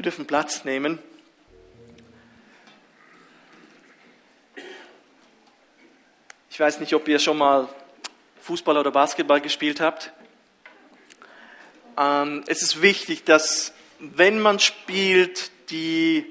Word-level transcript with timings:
Wir 0.00 0.04
dürfen 0.04 0.26
Platz 0.26 0.64
nehmen. 0.64 0.98
Ich 6.48 6.58
weiß 6.58 6.80
nicht, 6.80 6.94
ob 6.94 7.06
ihr 7.06 7.18
schon 7.18 7.36
mal 7.36 7.68
Fußball 8.40 8.78
oder 8.78 8.92
Basketball 8.92 9.42
gespielt 9.42 9.78
habt. 9.78 10.10
Ähm, 11.98 12.44
es 12.46 12.62
ist 12.62 12.80
wichtig, 12.80 13.24
dass 13.24 13.74
wenn 13.98 14.40
man 14.40 14.58
spielt, 14.58 15.50
die, 15.68 16.24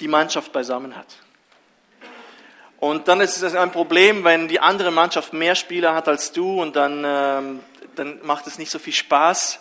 die 0.00 0.08
Mannschaft 0.08 0.50
beisammen 0.50 0.96
hat. 0.96 1.14
Und 2.80 3.06
dann 3.06 3.20
ist 3.20 3.40
es 3.40 3.54
ein 3.54 3.70
Problem, 3.70 4.24
wenn 4.24 4.48
die 4.48 4.58
andere 4.58 4.90
Mannschaft 4.90 5.32
mehr 5.32 5.54
Spieler 5.54 5.94
hat 5.94 6.08
als 6.08 6.32
du 6.32 6.60
und 6.60 6.74
dann, 6.74 7.04
ähm, 7.06 7.60
dann 7.94 8.26
macht 8.26 8.48
es 8.48 8.58
nicht 8.58 8.72
so 8.72 8.80
viel 8.80 8.92
Spaß. 8.92 9.60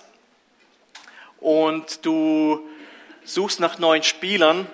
Und 1.46 2.04
du 2.04 2.68
suchst 3.24 3.60
nach 3.60 3.78
neuen 3.78 4.02
Spielern 4.02 4.66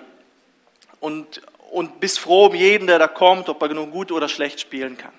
und, 1.00 1.42
und 1.70 2.00
bist 2.00 2.18
froh 2.18 2.46
um 2.46 2.54
jeden, 2.54 2.86
der 2.86 2.98
da 2.98 3.08
kommt, 3.08 3.50
ob 3.50 3.60
er 3.60 3.68
nur 3.68 3.88
gut 3.88 4.10
oder 4.10 4.26
schlecht 4.26 4.58
spielen 4.58 4.96
kann. 4.96 5.12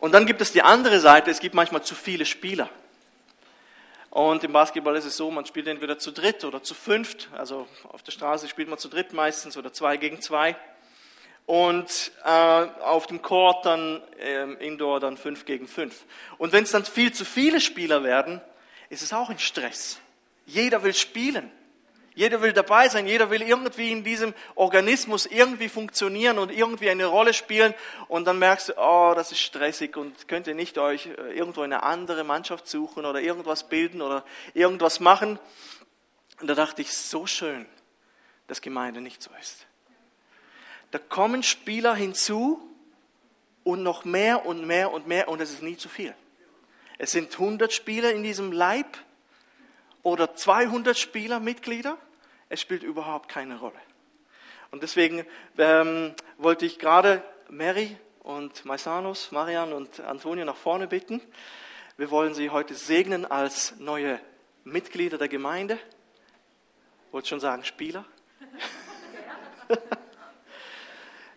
Und 0.00 0.10
dann 0.10 0.26
gibt 0.26 0.40
es 0.40 0.50
die 0.50 0.62
andere 0.62 0.98
Seite, 0.98 1.30
es 1.30 1.38
gibt 1.38 1.54
manchmal 1.54 1.84
zu 1.84 1.94
viele 1.94 2.26
Spieler. 2.26 2.68
Und 4.10 4.42
im 4.42 4.52
Basketball 4.52 4.96
ist 4.96 5.04
es 5.04 5.16
so, 5.16 5.30
man 5.30 5.46
spielt 5.46 5.68
entweder 5.68 6.00
zu 6.00 6.10
dritt 6.10 6.42
oder 6.42 6.64
zu 6.64 6.74
fünft. 6.74 7.28
Also 7.38 7.68
auf 7.84 8.02
der 8.02 8.10
Straße 8.10 8.48
spielt 8.48 8.68
man 8.68 8.80
zu 8.80 8.88
dritt 8.88 9.12
meistens 9.12 9.56
oder 9.56 9.72
zwei 9.72 9.98
gegen 9.98 10.20
zwei. 10.20 10.56
Und 11.46 12.10
äh, 12.24 12.28
auf 12.28 13.06
dem 13.06 13.22
Court 13.22 13.64
dann 13.64 14.02
äh, 14.18 14.66
Indoor 14.66 14.98
dann 14.98 15.16
fünf 15.16 15.44
gegen 15.44 15.68
fünf. 15.68 16.06
Und 16.38 16.52
wenn 16.52 16.64
es 16.64 16.72
dann 16.72 16.84
viel 16.84 17.12
zu 17.12 17.24
viele 17.24 17.60
Spieler 17.60 18.02
werden, 18.02 18.40
ist 18.90 19.02
es 19.02 19.12
auch 19.12 19.30
ein 19.30 19.38
Stress. 19.38 19.98
Jeder 20.46 20.82
will 20.82 20.94
spielen. 20.94 21.50
Jeder 22.18 22.42
will 22.42 22.52
dabei 22.52 22.88
sein, 22.88 23.06
jeder 23.06 23.30
will 23.30 23.42
irgendwie 23.42 23.92
in 23.92 24.02
diesem 24.02 24.34
Organismus 24.56 25.24
irgendwie 25.24 25.68
funktionieren 25.68 26.40
und 26.40 26.50
irgendwie 26.50 26.90
eine 26.90 27.06
Rolle 27.06 27.32
spielen. 27.32 27.74
Und 28.08 28.24
dann 28.24 28.40
merkst 28.40 28.70
du, 28.70 28.72
oh, 28.76 29.12
das 29.14 29.30
ist 29.30 29.38
stressig 29.38 29.96
und 29.96 30.26
könnt 30.26 30.48
ihr 30.48 30.56
nicht 30.56 30.78
euch 30.78 31.06
äh, 31.06 31.38
irgendwo 31.38 31.62
eine 31.62 31.84
andere 31.84 32.24
Mannschaft 32.24 32.66
suchen 32.66 33.06
oder 33.06 33.20
irgendwas 33.20 33.68
bilden 33.68 34.02
oder 34.02 34.24
irgendwas 34.52 34.98
machen. 34.98 35.38
Und 36.40 36.48
da 36.48 36.56
dachte 36.56 36.82
ich, 36.82 36.92
so 36.92 37.24
schön, 37.26 37.66
dass 38.48 38.60
Gemeinde 38.62 39.00
nicht 39.00 39.22
so 39.22 39.30
ist. 39.40 39.66
Da 40.90 40.98
kommen 40.98 41.44
Spieler 41.44 41.94
hinzu 41.94 42.60
und 43.62 43.84
noch 43.84 44.04
mehr 44.04 44.44
und 44.44 44.66
mehr 44.66 44.92
und 44.92 45.06
mehr 45.06 45.28
und 45.28 45.40
es 45.40 45.52
ist 45.52 45.62
nie 45.62 45.76
zu 45.76 45.88
viel. 45.88 46.16
Es 46.98 47.12
sind 47.12 47.32
100 47.32 47.72
Spieler 47.72 48.12
in 48.12 48.22
diesem 48.22 48.52
Leib 48.52 48.98
oder 50.02 50.34
200 50.34 50.98
Spieler, 50.98 51.40
Mitglieder 51.40 51.96
es 52.48 52.60
spielt 52.60 52.82
überhaupt 52.82 53.28
keine 53.28 53.58
Rolle. 53.58 53.80
Und 54.70 54.82
deswegen 54.82 55.24
ähm, 55.56 56.14
wollte 56.36 56.66
ich 56.66 56.78
gerade 56.78 57.22
Mary 57.48 57.96
und 58.20 58.64
Maisanos, 58.64 59.32
Marian 59.32 59.72
und 59.72 60.00
Antonio 60.00 60.44
nach 60.44 60.56
vorne 60.56 60.86
bitten. 60.86 61.20
Wir 61.96 62.10
wollen 62.10 62.34
sie 62.34 62.50
heute 62.50 62.74
segnen 62.74 63.24
als 63.24 63.74
neue 63.78 64.20
Mitglieder 64.64 65.18
der 65.18 65.28
Gemeinde. 65.28 65.78
Wollte 67.10 67.28
schon 67.28 67.40
sagen 67.40 67.64
Spieler. 67.64 68.04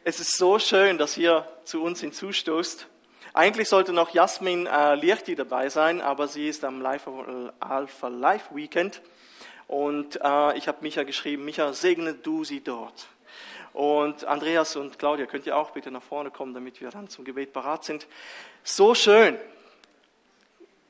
es 0.04 0.20
ist 0.20 0.38
so 0.38 0.60
schön, 0.60 0.98
dass 0.98 1.18
ihr 1.18 1.48
zu 1.64 1.82
uns 1.84 2.02
hinzustoßt. 2.02 2.88
Eigentlich 3.34 3.70
sollte 3.70 3.94
noch 3.94 4.10
Jasmin 4.10 4.66
äh, 4.66 4.96
Liechti 4.96 5.36
dabei 5.36 5.70
sein, 5.70 6.02
aber 6.02 6.28
sie 6.28 6.50
ist 6.50 6.66
am 6.66 6.82
Life, 6.82 7.10
Alpha 7.60 8.08
Life 8.10 8.54
Weekend 8.54 9.02
und 9.68 10.20
äh, 10.22 10.58
ich 10.58 10.68
habe 10.68 10.80
Micha 10.82 11.04
geschrieben, 11.04 11.46
Micha, 11.46 11.72
segne 11.72 12.14
du 12.14 12.44
sie 12.44 12.60
dort. 12.60 13.08
Und 13.72 14.26
Andreas 14.26 14.76
und 14.76 15.00
Claudia, 15.00 15.28
könnt 15.28 15.46
ihr 15.46 15.56
auch 15.56 15.72
bitte 15.72 15.92
nach 15.92 16.04
vorne 16.04 16.30
kommen, 16.30 16.54
damit 16.54 16.82
wir 16.82 16.90
dann 16.90 17.08
zum 17.08 17.24
Gebet 17.24 17.54
parat 17.54 17.86
sind. 17.86 18.06
So 18.64 18.96
schön 18.96 19.38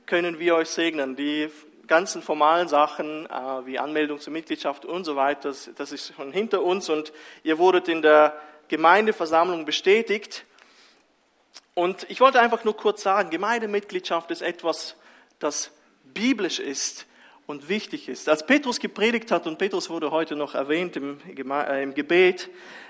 können 0.08 0.40
wir 0.40 0.56
euch 0.56 0.70
segnen. 0.70 1.16
Die 1.16 1.48
ganzen 1.86 2.24
formalen 2.24 2.68
Sachen 2.68 3.28
äh, 3.28 3.66
wie 3.68 3.78
Anmeldung 3.78 4.20
zur 4.20 4.34
Mitgliedschaft 4.34 4.84
und 4.84 5.04
so 5.04 5.16
weiter, 5.16 5.50
das, 5.50 5.70
das 5.76 5.92
ist 5.92 6.16
schon 6.16 6.32
hinter 6.32 6.64
uns 6.64 6.90
und 6.90 7.14
ihr 7.44 7.60
wurdet 7.60 7.88
in 7.88 8.02
der 8.02 8.36
Gemeindeversammlung 8.68 9.64
bestätigt. 9.66 10.44
Und 11.74 12.06
ich 12.10 12.20
wollte 12.20 12.40
einfach 12.40 12.64
nur 12.64 12.76
kurz 12.76 13.04
sagen, 13.04 13.30
Gemeindemitgliedschaft 13.30 14.32
ist 14.32 14.42
etwas, 14.42 14.96
das 15.40 15.72
biblisch 16.14 16.60
ist 16.60 17.06
und 17.48 17.70
wichtig 17.70 18.10
ist. 18.10 18.30
Als 18.30 18.46
Petrus 18.46 18.80
gepredigt 18.80 19.32
hat, 19.32 19.48
und 19.48 19.58
Petrus 19.58 19.90
wurde 19.90 20.12
heute 20.12 20.36
noch 20.36 20.56
erwähnt 20.56 20.96
im, 20.96 21.20
äh, 21.26 21.84
im 21.84 21.94
Gebet, 21.94 22.50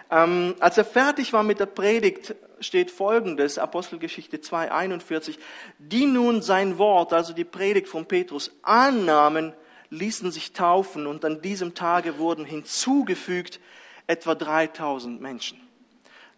ähm, 0.09 0.55
als 0.59 0.77
er 0.77 0.85
fertig 0.85 1.31
war 1.31 1.43
mit 1.43 1.59
der 1.59 1.67
Predigt, 1.67 2.35
steht 2.59 2.91
folgendes, 2.91 3.57
Apostelgeschichte 3.57 4.37
2,41, 4.41 5.37
die 5.79 6.05
nun 6.05 6.41
sein 6.41 6.77
Wort, 6.77 7.13
also 7.13 7.33
die 7.33 7.45
Predigt 7.45 7.87
von 7.87 8.05
Petrus, 8.05 8.51
annahmen, 8.61 9.53
ließen 9.89 10.31
sich 10.31 10.53
taufen 10.53 11.07
und 11.07 11.25
an 11.25 11.41
diesem 11.41 11.73
Tage 11.73 12.17
wurden 12.17 12.45
hinzugefügt 12.45 13.59
etwa 14.07 14.35
3000 14.35 15.21
Menschen. 15.21 15.59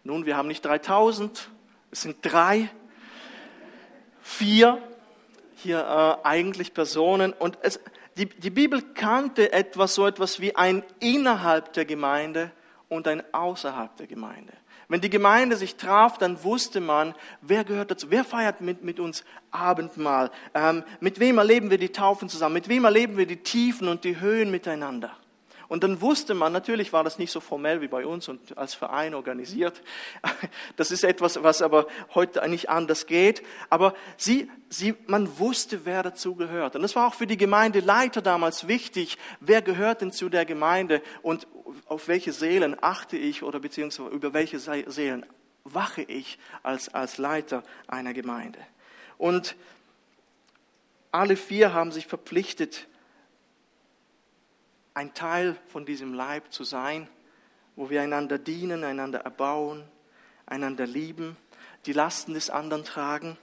Nun, 0.02 0.26
wir 0.26 0.36
haben 0.36 0.48
nicht 0.48 0.64
3000, 0.64 1.50
es 1.94 2.02
sind 2.02 2.16
drei, 2.22 2.68
vier 4.20 4.82
hier 5.54 5.78
äh, 5.78 6.26
eigentlich 6.26 6.74
Personen 6.74 7.32
und 7.32 7.56
es, 7.62 7.78
die, 8.16 8.26
die 8.26 8.50
Bibel 8.50 8.82
kannte 8.82 9.52
etwas, 9.52 9.94
so 9.94 10.04
etwas 10.04 10.40
wie 10.40 10.56
ein 10.56 10.82
innerhalb 10.98 11.72
der 11.72 11.84
Gemeinde 11.84 12.50
und 12.88 13.06
ein 13.06 13.22
außerhalb 13.32 13.96
der 13.96 14.08
Gemeinde. 14.08 14.52
Wenn 14.88 15.02
die 15.02 15.08
Gemeinde 15.08 15.56
sich 15.56 15.76
traf, 15.76 16.18
dann 16.18 16.42
wusste 16.42 16.80
man, 16.80 17.14
wer 17.40 17.62
gehört 17.62 17.92
dazu, 17.92 18.10
wer 18.10 18.24
feiert 18.24 18.60
mit, 18.60 18.82
mit 18.82 18.98
uns 18.98 19.24
Abendmahl, 19.52 20.32
ähm, 20.52 20.82
mit 20.98 21.20
wem 21.20 21.38
erleben 21.38 21.70
wir 21.70 21.78
die 21.78 21.92
Taufen 21.92 22.28
zusammen, 22.28 22.54
mit 22.54 22.68
wem 22.68 22.84
erleben 22.84 23.16
wir 23.16 23.26
die 23.26 23.44
Tiefen 23.44 23.86
und 23.86 24.02
die 24.02 24.18
Höhen 24.18 24.50
miteinander. 24.50 25.16
Und 25.68 25.84
dann 25.84 26.00
wusste 26.00 26.34
man, 26.34 26.52
natürlich 26.52 26.92
war 26.92 27.04
das 27.04 27.18
nicht 27.18 27.30
so 27.30 27.40
formell 27.40 27.80
wie 27.80 27.88
bei 27.88 28.06
uns 28.06 28.28
und 28.28 28.56
als 28.56 28.74
Verein 28.74 29.14
organisiert. 29.14 29.82
Das 30.76 30.90
ist 30.90 31.04
etwas, 31.04 31.42
was 31.42 31.62
aber 31.62 31.86
heute 32.14 32.42
eigentlich 32.42 32.68
anders 32.68 33.06
geht. 33.06 33.42
Aber 33.70 33.94
sie, 34.16 34.50
sie, 34.68 34.94
man 35.06 35.38
wusste, 35.38 35.84
wer 35.84 36.02
dazu 36.02 36.34
gehört. 36.34 36.74
Und 36.74 36.82
das 36.82 36.96
war 36.96 37.06
auch 37.06 37.14
für 37.14 37.26
die 37.26 37.36
Gemeindeleiter 37.36 38.22
damals 38.22 38.66
wichtig. 38.66 39.18
Wer 39.40 39.62
gehört 39.62 40.00
denn 40.00 40.12
zu 40.12 40.28
der 40.28 40.44
Gemeinde 40.44 41.00
und 41.22 41.46
auf 41.86 42.08
welche 42.08 42.32
Seelen 42.32 42.76
achte 42.80 43.16
ich 43.16 43.42
oder 43.42 43.60
beziehungsweise 43.60 44.10
über 44.10 44.32
welche 44.32 44.58
Seelen 44.58 45.24
wache 45.64 46.02
ich 46.02 46.38
als, 46.62 46.92
als 46.92 47.18
Leiter 47.18 47.62
einer 47.86 48.12
Gemeinde? 48.12 48.58
Und 49.16 49.56
alle 51.12 51.36
vier 51.36 51.72
haben 51.72 51.92
sich 51.92 52.06
verpflichtet, 52.06 52.88
ein 54.94 55.12
Teil 55.12 55.56
von 55.66 55.84
diesem 55.84 56.14
Leib 56.14 56.52
zu 56.52 56.64
sein, 56.64 57.08
wo 57.76 57.90
wir 57.90 58.00
einander 58.00 58.38
dienen, 58.38 58.84
einander 58.84 59.20
erbauen, 59.20 59.84
einander 60.46 60.86
lieben, 60.86 61.36
die 61.86 61.92
Lasten 61.92 62.34
des 62.34 62.48
anderen 62.48 62.84
tragen, 62.84 63.36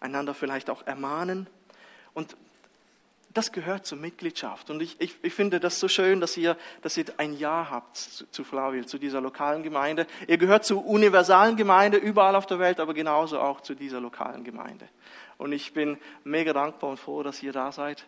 einander 0.00 0.34
vielleicht 0.34 0.70
auch 0.70 0.86
ermahnen. 0.86 1.48
Und 2.14 2.36
das 3.34 3.52
gehört 3.52 3.86
zur 3.86 3.98
Mitgliedschaft. 3.98 4.70
Und 4.70 4.80
ich, 4.80 5.00
ich, 5.00 5.14
ich 5.22 5.34
finde 5.34 5.60
das 5.60 5.78
so 5.78 5.88
schön, 5.88 6.20
dass 6.20 6.36
ihr, 6.36 6.56
dass 6.82 6.96
ihr 6.96 7.04
ein 7.18 7.36
Ja 7.36 7.68
habt 7.70 7.96
zu, 7.96 8.30
zu 8.30 8.44
Flavil, 8.44 8.86
zu 8.86 8.98
dieser 8.98 9.20
lokalen 9.20 9.62
Gemeinde. 9.62 10.06
Ihr 10.26 10.38
gehört 10.38 10.64
zur 10.64 10.84
universalen 10.86 11.56
Gemeinde 11.56 11.98
überall 11.98 12.34
auf 12.34 12.46
der 12.46 12.58
Welt, 12.58 12.80
aber 12.80 12.94
genauso 12.94 13.38
auch 13.38 13.60
zu 13.60 13.74
dieser 13.74 14.00
lokalen 14.00 14.44
Gemeinde. 14.44 14.88
Und 15.36 15.52
ich 15.52 15.72
bin 15.72 15.98
mega 16.24 16.52
dankbar 16.52 16.90
und 16.90 16.98
froh, 16.98 17.22
dass 17.22 17.42
ihr 17.42 17.52
da 17.52 17.70
seid 17.70 18.04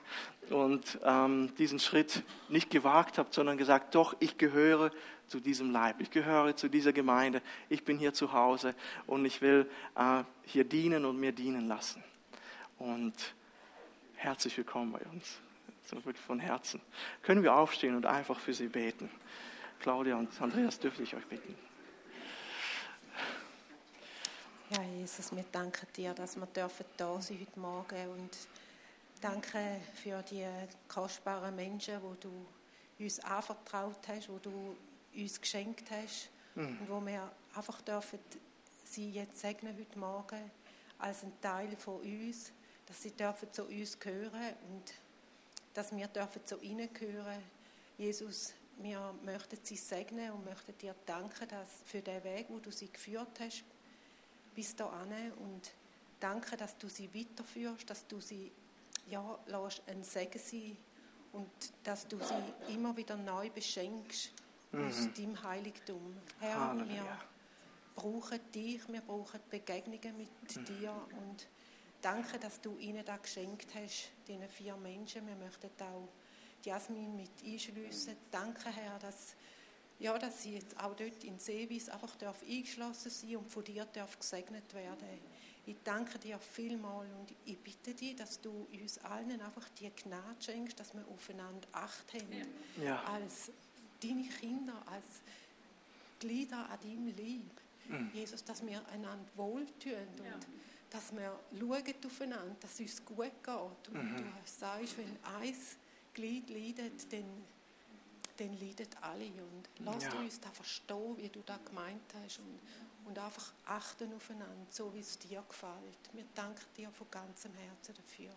und 0.48 0.98
ähm, 1.04 1.54
diesen 1.58 1.78
Schritt 1.78 2.24
nicht 2.48 2.70
gewagt 2.70 3.18
habt, 3.18 3.34
sondern 3.34 3.56
gesagt, 3.56 3.94
doch, 3.94 4.16
ich 4.18 4.36
gehöre 4.36 4.90
zu 5.28 5.38
diesem 5.38 5.70
Leib, 5.70 6.00
ich 6.00 6.10
gehöre 6.10 6.56
zu 6.56 6.68
dieser 6.68 6.92
Gemeinde, 6.92 7.40
ich 7.68 7.84
bin 7.84 7.98
hier 7.98 8.12
zu 8.12 8.32
Hause 8.32 8.74
und 9.06 9.24
ich 9.24 9.42
will 9.42 9.70
äh, 9.94 10.24
hier 10.44 10.64
dienen 10.64 11.04
und 11.04 11.20
mir 11.20 11.30
dienen 11.30 11.68
lassen. 11.68 12.02
Und 12.78 13.14
herzlich 14.20 14.54
willkommen 14.58 14.92
bei 14.92 15.00
uns, 15.10 15.38
so 15.86 15.96
wirklich 16.04 16.22
von 16.22 16.38
Herzen. 16.38 16.78
Können 17.22 17.42
wir 17.42 17.54
aufstehen 17.54 17.96
und 17.96 18.04
einfach 18.04 18.38
für 18.38 18.52
Sie 18.52 18.68
beten? 18.68 19.10
Claudia 19.80 20.16
und 20.16 20.38
Andreas, 20.42 20.78
dürfte 20.78 21.02
ich 21.02 21.14
euch 21.16 21.24
bitten. 21.24 21.56
Ja, 24.68 24.82
Jesus, 24.82 25.34
wir 25.34 25.44
danken 25.50 25.86
dir, 25.96 26.12
dass 26.12 26.36
wir 26.36 26.44
dürfen 26.46 26.84
da 26.98 27.18
sein 27.20 27.40
heute 27.40 27.58
Morgen 27.58 28.08
und 28.08 28.36
danke 29.22 29.80
für 29.94 30.22
die 30.22 30.46
kostbaren 30.86 31.56
Menschen, 31.56 31.94
die 31.98 32.20
du 32.20 32.46
uns 33.02 33.20
anvertraut 33.20 34.06
hast, 34.06 34.28
die 34.28 34.42
du 34.42 34.76
uns 35.16 35.40
geschenkt 35.40 35.90
hast 35.90 36.28
mhm. 36.56 36.78
und 36.78 36.90
wo 36.90 37.00
wir 37.06 37.32
einfach 37.56 37.80
dürfen 37.80 38.18
sie 38.84 39.12
jetzt 39.12 39.40
segnen 39.40 39.74
heute 39.78 39.98
Morgen 39.98 40.50
als 40.98 41.24
ein 41.24 41.32
Teil 41.40 41.74
von 41.78 42.00
uns, 42.00 42.52
dass 42.90 43.02
sie 43.02 43.12
dürfen 43.12 43.52
zu 43.52 43.66
uns 43.66 44.00
gehören 44.00 44.52
und 44.68 44.92
dass 45.74 45.94
wir 45.94 46.08
dürfen 46.08 46.42
so 46.44 46.56
reingehören. 46.56 47.40
Jesus, 47.96 48.52
wir 48.78 49.14
möchten 49.24 49.58
sie 49.62 49.76
segnen 49.76 50.32
und 50.32 50.44
möchten 50.44 50.76
dir 50.76 50.96
danken 51.06 51.46
dass 51.46 51.68
für 51.86 52.00
den 52.00 52.24
Weg, 52.24 52.46
wo 52.48 52.58
du 52.58 52.72
sie 52.72 52.90
geführt 52.90 53.38
hast, 53.38 53.62
bis 54.56 54.74
dahin 54.74 55.32
und 55.34 55.70
danke, 56.18 56.56
dass 56.56 56.76
du 56.78 56.88
sie 56.88 57.08
weiterführst, 57.14 57.88
dass 57.88 58.08
du 58.08 58.20
sie 58.20 58.50
ja, 59.08 59.38
lässt 59.46 59.82
ein 59.86 60.02
Segen 60.02 60.40
sein 60.40 60.76
und 61.32 61.48
dass 61.84 62.08
du 62.08 62.18
sie 62.18 62.74
immer 62.74 62.96
wieder 62.96 63.16
neu 63.16 63.50
beschenkst 63.50 64.32
mhm. 64.72 64.88
aus 64.88 65.08
deinem 65.16 65.40
Heiligtum. 65.44 66.16
Herr, 66.40 66.70
Halleluja. 66.70 67.04
wir 67.04 67.18
brauchen 67.94 68.40
dich, 68.52 68.80
wir 68.88 69.00
brauchen 69.00 69.38
Begegnungen 69.48 70.16
mit 70.16 70.56
mhm. 70.56 70.64
dir 70.64 70.92
und 70.92 71.46
danke, 72.00 72.38
dass 72.38 72.60
du 72.60 72.76
ihnen 72.78 73.04
da 73.04 73.16
geschenkt 73.16 73.74
hast, 73.74 74.10
diesen 74.26 74.48
vier 74.48 74.76
Menschen. 74.76 75.26
Wir 75.26 75.36
möchten 75.36 75.70
auch 75.80 76.08
Jasmin 76.64 77.16
mit 77.16 77.30
einschliessen. 77.44 78.16
Danke, 78.30 78.70
Herr, 78.70 78.98
dass, 78.98 79.34
ja, 79.98 80.18
dass 80.18 80.42
sie 80.42 80.54
jetzt 80.54 80.78
auch 80.78 80.94
dort 80.94 81.24
in 81.24 81.38
Seewies 81.38 81.88
einfach 81.88 82.16
darf 82.16 82.42
eingeschlossen 82.42 83.10
sein 83.10 83.36
und 83.36 83.50
von 83.50 83.64
dir 83.64 83.86
darf 83.86 84.18
gesegnet 84.18 84.72
werden. 84.74 85.20
Ich 85.66 85.76
danke 85.84 86.18
dir 86.18 86.38
vielmal 86.38 87.06
und 87.06 87.34
ich 87.44 87.58
bitte 87.58 87.94
dich, 87.94 88.16
dass 88.16 88.40
du 88.40 88.66
uns 88.72 88.98
allen 89.04 89.40
einfach 89.40 89.68
die 89.78 89.90
Gnade 89.90 90.36
schenkst, 90.40 90.80
dass 90.80 90.94
wir 90.94 91.06
aufeinander 91.06 91.68
Acht 91.72 92.12
haben. 92.14 92.82
Ja. 92.82 93.02
Als 93.04 93.52
deine 94.02 94.28
Kinder, 94.28 94.82
als 94.86 95.22
Glieder 96.18 96.68
an 96.68 96.78
deinem 96.82 97.06
Lieb. 97.16 97.50
Mhm. 97.88 98.10
Jesus, 98.14 98.44
dass 98.44 98.64
wir 98.64 98.86
einander 98.88 99.26
wohltun 99.36 99.92
und 100.18 100.24
ja. 100.24 100.38
Dass 100.90 101.12
wir 101.12 101.38
schauen 101.58 101.94
aufeinander, 102.04 102.56
dass 102.60 102.72
es 102.74 102.80
uns 102.80 103.04
gut 103.04 103.32
geht. 103.42 103.54
Und 103.88 103.94
mhm. 103.94 104.16
du 104.16 104.24
sagst, 104.44 104.98
wenn 104.98 105.16
eins 105.40 105.76
Glied 106.12 106.50
leidet, 106.50 107.12
dann, 107.12 107.24
dann 108.36 108.58
leiden 108.60 108.88
alle. 109.00 109.26
Und 109.26 109.68
lass 109.78 110.04
ja. 110.04 110.12
uns 110.14 110.40
da 110.40 110.50
verstehen, 110.50 111.16
wie 111.16 111.28
du 111.28 111.40
da 111.46 111.58
gemeint 111.64 112.02
hast 112.22 112.40
und, 112.40 112.58
und 113.08 113.18
einfach 113.18 113.52
achten 113.66 114.12
aufeinander, 114.14 114.66
so 114.68 114.92
wie 114.92 115.00
es 115.00 115.18
dir 115.18 115.42
gefällt. 115.48 116.12
Wir 116.12 116.24
danken 116.34 116.66
dir 116.76 116.90
von 116.90 117.06
ganzem 117.10 117.52
Herzen 117.54 117.94
dafür. 117.94 118.32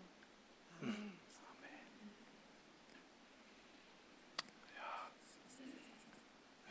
Amen. 0.81 0.91
Mhm. 0.91 1.23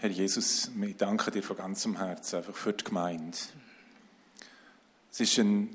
Herr 0.02 0.10
Jesus, 0.10 0.68
wir 0.74 0.94
danken 0.94 1.32
dir 1.32 1.44
von 1.44 1.56
ganzem 1.56 1.96
Herzen 1.96 2.38
einfach 2.38 2.56
für 2.56 2.72
die 2.72 2.82
Gemeinde. 2.82 3.38
Es 5.14 5.20
ist 5.20 5.38
eine 5.40 5.68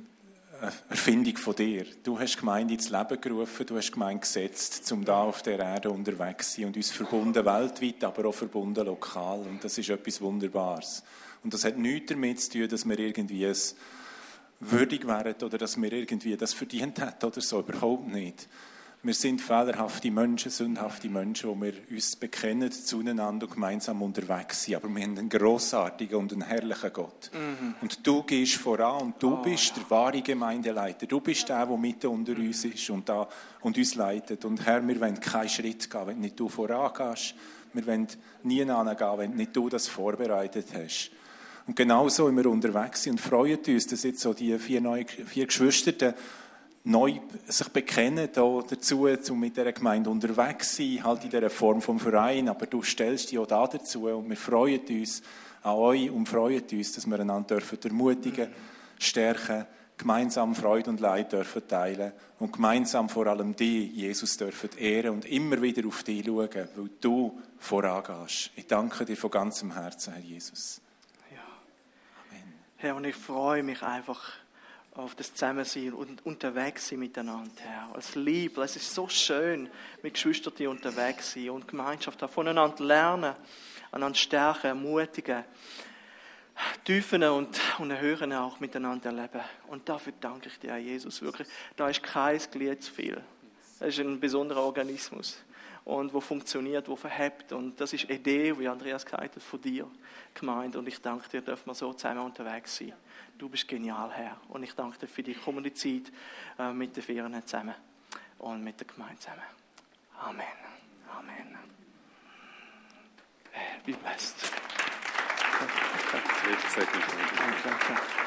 Erfindung 0.90 1.38
von 1.38 1.56
dir. 1.56 1.86
Du 2.02 2.20
hast 2.20 2.40
Gemeinde 2.40 2.74
ins 2.74 2.90
Leben 2.90 3.22
gerufen, 3.22 3.68
du 3.68 3.78
hast 3.78 3.92
Gemeinde 3.92 4.22
gesetzt, 4.22 4.92
um 4.92 5.06
da 5.06 5.22
auf 5.22 5.44
der 5.44 5.60
Erde 5.60 5.92
unterwegs 5.92 6.54
zu 6.54 6.62
sein 6.62 6.70
und 6.70 6.78
uns 6.78 6.90
verbunden 6.90 7.46
weltweit, 7.46 8.04
aber 8.04 8.30
auch 8.30 8.34
verbunden 8.34 8.84
lokal. 8.84 9.42
Und 9.42 9.64
das 9.64 9.78
ist 9.78 9.90
etwas 9.90 10.22
Wunderbares. 10.22 11.04
Und 11.44 11.54
das 11.54 11.66
hat 11.66 11.78
nichts 11.78 12.12
damit 12.12 12.42
zu 12.42 12.50
tun, 12.50 12.68
dass 12.68 12.90
wir 12.90 12.98
irgendwie 12.98 13.44
es 13.44 13.76
würdig 14.60 15.06
wären 15.06 15.36
oder 15.44 15.60
dass 15.60 15.80
wir 15.80 15.94
irgendwie 15.94 16.36
das 16.36 16.56
verdient 16.56 17.00
hätten 17.00 17.26
oder 17.28 17.42
so. 17.42 17.60
Überhaupt 17.60 18.08
nicht. 18.08 18.48
Wir 19.08 19.14
sind 19.14 19.40
fehlerhafte 19.40 20.12
Menschen, 20.12 20.52
sündhafte 20.52 21.08
Menschen, 21.08 21.50
wo 21.50 21.56
wir 21.56 21.72
uns 21.90 22.18
bekennen 22.18 22.70
zueinander 22.70 23.48
und 23.48 23.54
gemeinsam 23.54 24.02
unterwegs 24.02 24.64
sind. 24.64 24.76
Aber 24.76 24.90
wir 24.90 25.02
haben 25.02 25.18
einen 25.18 25.30
grossartigen 25.30 26.18
und 26.18 26.34
einen 26.34 26.42
herrlichen 26.42 26.92
Gott. 26.92 27.32
Mhm. 27.32 27.76
Und 27.80 28.06
du 28.06 28.24
gehst 28.24 28.56
voran 28.56 29.04
und 29.04 29.24
du 29.24 29.36
oh, 29.36 29.42
bist 29.42 29.70
ja. 29.70 29.76
der 29.76 29.90
wahre 29.92 30.22
Gemeindeleiter. 30.22 31.08
Du 31.08 31.22
bist 31.22 31.48
der, 31.48 31.66
der 31.66 31.78
mitten 31.78 32.08
unter 32.08 32.34
uns 32.34 32.66
ist 32.66 32.90
und, 32.90 33.08
da, 33.08 33.30
und 33.62 33.78
uns 33.78 33.96
leitet. 33.96 34.44
Und 34.44 34.66
Herr, 34.66 34.86
wir 34.86 35.00
wollen 35.00 35.22
keinen 35.22 35.48
Schritt 35.48 35.90
gehen, 35.90 36.08
wenn 36.08 36.20
nicht 36.20 36.38
du 36.38 36.50
vorangehst. 36.50 37.34
Wir 37.72 37.88
wollen 37.88 38.08
nie 38.44 38.66
gehen, 38.66 38.70
wenn 39.16 39.36
nicht 39.38 39.56
du 39.56 39.70
das 39.70 39.88
vorbereitet 39.88 40.68
hast. 40.74 41.12
Und 41.66 41.78
genau 41.78 42.10
so 42.10 42.28
sind 42.28 42.36
wir 42.36 42.48
unterwegs 42.48 43.08
und 43.08 43.22
freuen 43.22 43.60
uns, 43.66 43.88
dass 43.88 44.04
jetzt 44.04 44.20
so 44.20 44.34
die 44.34 44.60
vier, 44.60 44.82
neue, 44.82 45.06
vier 45.06 45.46
Geschwister 45.46 46.14
neu 46.88 47.20
sich 47.46 47.68
bekennen 47.70 48.30
da 48.32 48.62
dazu, 48.68 49.08
um 49.30 49.40
mit 49.40 49.58
dieser 49.58 49.74
Gemeinde 49.74 50.10
unterwegs 50.10 50.76
zu 50.76 50.84
sein, 50.84 51.04
halt 51.04 51.24
in 51.26 51.30
dieser 51.30 51.50
Form 51.50 51.82
vom 51.82 52.00
Verein, 52.00 52.48
aber 52.48 52.66
du 52.66 52.82
stellst 52.82 53.32
dich 53.32 53.40
auch 53.40 53.48
da 53.48 53.68
dazu 53.68 54.08
und 54.08 54.30
wir 54.30 54.38
freuen 54.38 54.82
uns 54.88 55.22
an 55.64 55.76
euch 55.76 56.10
und 56.10 56.28
freuen 56.28 56.64
uns, 56.72 56.94
dass 56.94 57.06
wir 57.06 57.20
einander 57.20 57.58
dürfen 57.58 57.78
ermutigen, 57.84 58.48
stärken, 59.00 59.66
gemeinsam 59.98 60.56
Freude 60.56 60.90
und 60.90 61.00
Leid 61.00 61.34
dürfen 61.34 61.68
teilen 61.68 62.14
und 62.40 62.54
gemeinsam 62.54 63.10
vor 63.10 63.28
allem 63.28 63.56
dich, 63.56 63.92
Jesus, 63.92 64.38
dürfen 64.38 64.70
ehren 64.78 65.12
und 65.12 65.26
immer 65.26 65.62
wieder 65.62 65.86
auf 65.88 66.04
dich 66.04 66.26
schauen, 66.26 66.50
weil 66.54 66.90
du 67.02 67.38
vorangehst. 67.58 68.52
Ich 68.56 68.68
danke 68.68 69.04
dir 69.04 69.18
von 69.18 69.32
ganzem 69.32 69.74
Herzen, 69.74 70.14
Herr 70.14 70.22
Jesus. 70.22 70.80
Ja. 71.34 71.42
Amen. 72.30 72.54
Herr, 72.78 72.96
und 72.96 73.06
ich 73.06 73.16
freue 73.16 73.64
mich 73.64 73.82
einfach, 73.82 74.22
auf 74.98 75.14
das 75.14 75.32
Zusammensein 75.32 75.94
und 75.94 76.26
unterwegs 76.26 76.90
sein 76.90 77.00
miteinander, 77.00 77.52
Herr. 77.62 77.90
Als 77.94 78.16
Liebe, 78.16 78.64
es 78.64 78.76
ist 78.76 78.94
so 78.94 79.08
schön, 79.08 79.70
mit 80.02 80.16
Geschwistern 80.16 80.54
die 80.58 80.66
unterwegs 80.66 81.34
sein 81.34 81.52
und 81.52 81.68
Gemeinschaft 81.68 82.22
haben, 82.22 82.34
voneinander 82.34 82.84
lernen, 82.84 83.36
einander 83.92 84.18
stärken, 84.18 84.68
ermutigen, 84.68 85.44
tiefen 86.84 87.24
und, 87.24 87.60
und 87.78 87.92
erhöhen 87.92 88.34
auch 88.34 88.60
miteinander 88.60 89.12
erleben. 89.12 89.42
Und 89.68 89.88
dafür 89.88 90.14
danke 90.20 90.50
ich 90.50 90.58
dir, 90.58 90.76
Jesus, 90.78 91.22
wirklich. 91.22 91.48
Da 91.76 91.90
ist 91.90 92.02
kein 92.02 92.40
Glied 92.52 92.82
zu 92.82 92.92
viel. 92.92 93.22
Das 93.80 93.90
ist 93.90 94.00
ein 94.00 94.20
besonderer 94.20 94.64
Organismus 94.64 95.38
und 95.86 96.12
wo 96.12 96.20
funktioniert, 96.20 96.90
wo 96.90 96.96
verhebt. 96.96 97.54
Und 97.54 97.80
das 97.80 97.94
ist 97.94 98.10
Idee, 98.10 98.58
wie 98.58 98.68
Andreas 98.68 99.06
gesagt 99.06 99.36
hat, 99.36 99.44
von 99.44 99.62
dir 99.62 99.88
gemeint. 100.34 100.76
Und 100.76 100.88
ich 100.88 101.00
danke 101.00 101.30
dir, 101.30 101.42
dürfen 101.42 101.68
wir 101.68 101.76
so 101.76 101.94
zusammen 101.94 102.22
unterwegs 102.22 102.78
sein. 102.78 102.94
Du 103.38 103.50
bist 103.50 103.68
genial, 103.68 104.12
Herr. 104.12 104.38
Und 104.50 104.64
ich 104.64 104.74
danke 104.74 104.98
dir 104.98 105.08
für 105.08 105.22
die 105.22 105.36
kommende 105.36 105.74
Zeit 105.74 106.12
äh, 106.58 106.74
mit 106.74 106.96
den 106.96 107.04
Vieren 107.04 107.34
zusammen 107.46 107.76
und 108.40 108.64
mit 108.64 108.80
der 108.80 108.88
Gemeinde 108.88 109.20
zusammen. 109.20 109.44
Amen. 110.20 110.46
Amen. 111.16 111.58
Be 113.86 113.94
blessed. 113.94 114.52
Danke, 115.60 115.74
danke. 117.64 118.27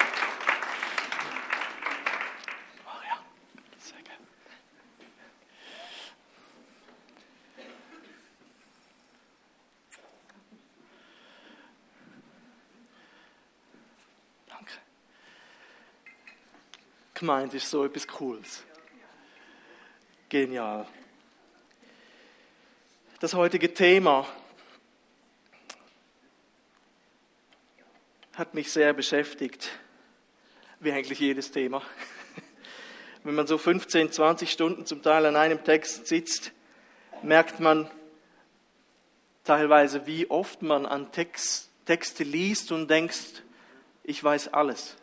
Gemeint 17.21 17.53
ist 17.53 17.69
so 17.69 17.85
etwas 17.85 18.09
Cooles. 18.09 18.65
Genial. 20.31 20.87
Das 23.21 23.35
heutige 23.35 23.75
Thema 23.75 24.27
hat 28.35 28.55
mich 28.55 28.73
sehr 28.73 28.95
beschäftigt, 28.95 29.71
wie 30.81 30.93
eigentlich 30.93 31.21
jedes 31.21 31.51
Thema. 31.51 31.83
Wenn 33.25 33.35
man 33.35 33.47
so 33.47 33.59
15, 33.59 34.13
20 34.13 34.51
Stunden 34.51 34.87
zum 34.87 35.03
Teil 35.03 35.27
an 35.27 35.37
einem 35.37 35.63
Text 35.63 36.07
sitzt, 36.07 36.53
merkt 37.23 37.61
man 37.61 37.91
teilweise, 39.45 40.07
wie 40.07 40.31
oft 40.31 40.63
man 40.63 40.87
an 40.87 41.13
Text, 41.13 41.69
Texte 41.85 42.25
liest 42.25 42.73
und 42.73 42.89
denkt, 42.89 43.43
ich 44.05 44.25
weiß 44.25 44.55
alles. 44.55 44.97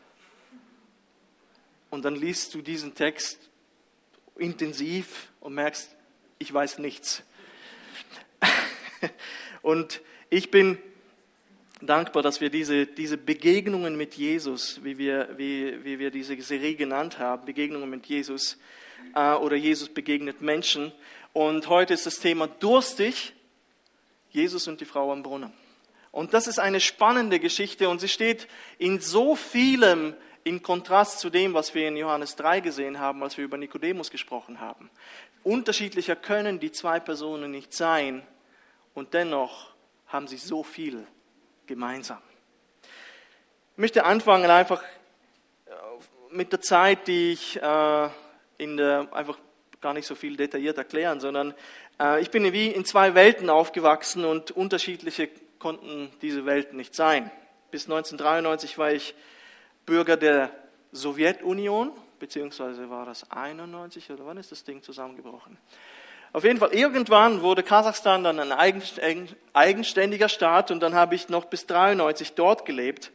Und 1.90 2.06
dann 2.06 2.16
liest 2.16 2.54
du 2.54 2.62
diesen 2.62 2.96
Text 2.96 3.50
intensiv 4.36 5.32
und 5.40 5.54
merkst, 5.54 5.96
ich 6.40 6.54
weiß 6.54 6.80
nichts. 6.80 7.24
und 9.62 10.02
ich 10.30 10.52
bin 10.52 10.78
dankbar, 11.82 12.24
dass 12.24 12.42
wir 12.42 12.50
diese, 12.50 12.86
diese 12.86 13.18
Begegnungen 13.18 13.96
mit 13.96 14.16
Jesus, 14.16 14.84
wie 14.84 14.98
wir, 14.98 15.30
wie, 15.38 15.84
wie 15.84 16.00
wir 16.00 16.12
diese 16.12 16.40
Serie 16.42 16.76
genannt 16.76 17.20
haben, 17.20 17.46
Begegnungen 17.46 17.90
mit 17.90 18.06
Jesus 18.06 18.58
äh, 19.16 19.34
oder 19.34 19.56
Jesus 19.56 19.90
begegnet 19.90 20.42
Menschen. 20.42 20.92
Und 21.34 21.70
heute 21.70 21.94
ist 21.94 22.06
das 22.06 22.20
Thema 22.20 22.48
durstig, 22.48 23.34
Jesus 24.32 24.68
und 24.68 24.82
die 24.82 24.86
Frau 24.86 25.12
am 25.12 25.24
Brunnen. 25.24 25.54
Und 26.12 26.34
das 26.34 26.48
ist 26.48 26.60
eine 26.60 26.80
spannende 26.80 27.40
Geschichte 27.40 27.90
und 27.90 28.00
sie 28.00 28.08
steht 28.08 28.48
in 28.80 29.00
so 29.00 29.36
vielem 29.36 30.16
in 30.48 30.64
Kontrast 30.64 31.20
zu 31.20 31.30
dem, 31.30 31.54
was 31.54 31.76
wir 31.76 31.88
in 31.88 31.98
Johannes 31.98 32.36
3 32.38 32.62
gesehen 32.62 33.00
haben, 33.00 33.22
als 33.22 33.38
wir 33.38 33.44
über 33.44 33.58
Nikodemus 33.58 34.10
gesprochen 34.10 34.60
haben. 34.60 34.90
Unterschiedlicher 35.44 36.16
können 36.16 36.60
die 36.60 36.72
zwei 36.72 37.00
Personen 37.00 37.52
nicht 37.52 37.74
sein 37.74 38.26
und 38.94 39.14
dennoch 39.14 39.74
haben 40.08 40.28
sie 40.28 40.38
so 40.38 40.64
viel 40.64 41.06
gemeinsam. 41.66 42.22
Ich 43.74 43.78
möchte 43.78 44.06
anfangen 44.06 44.50
einfach 44.50 44.82
äh, 45.66 45.70
mit 46.32 46.52
der 46.52 46.62
Zeit, 46.62 47.08
die 47.08 47.34
ich 47.34 47.62
äh, 47.62 48.10
in 48.58 48.78
der, 48.78 49.08
einfach 49.12 49.38
gar 49.82 49.94
nicht 49.94 50.08
so 50.08 50.16
viel 50.16 50.38
detailliert 50.38 50.78
erklären, 50.78 51.20
sondern 51.20 51.54
äh, 52.00 52.22
ich 52.22 52.32
bin 52.32 52.52
wie 52.54 52.68
in 52.68 52.86
zwei 52.86 53.16
Welten 53.16 53.50
aufgewachsen 53.50 54.26
und 54.26 54.52
unterschiedliche 54.52 55.30
konnten 55.60 56.10
diese 56.22 56.46
Welten 56.46 56.78
nicht 56.78 56.96
sein. 56.96 57.32
Bis 57.70 57.84
1993 57.86 58.78
war 58.78 58.92
ich 58.92 59.14
Bürger 59.88 60.18
der 60.18 60.52
Sowjetunion, 60.92 61.94
beziehungsweise 62.20 62.90
war 62.90 63.06
das 63.06 63.32
91 63.32 64.12
oder 64.12 64.26
wann 64.26 64.38
ist 64.38 64.52
das 64.52 64.64
Ding 64.66 64.84
zusammengebrochen? 64.84 65.58
Auf 66.34 66.44
jeden 66.44 66.60
Fall, 66.60 66.74
irgendwann 66.74 67.42
wurde 67.42 67.64
Kasachstan 67.64 68.24
dann 68.24 68.40
ein 68.40 68.52
eigenständiger 69.54 70.28
Staat 70.28 70.72
und 70.72 70.82
dann 70.82 70.94
habe 70.94 71.16
ich 71.16 71.30
noch 71.30 71.46
bis 71.46 71.66
93 71.68 72.34
dort 72.34 72.66
gelebt. 72.66 73.12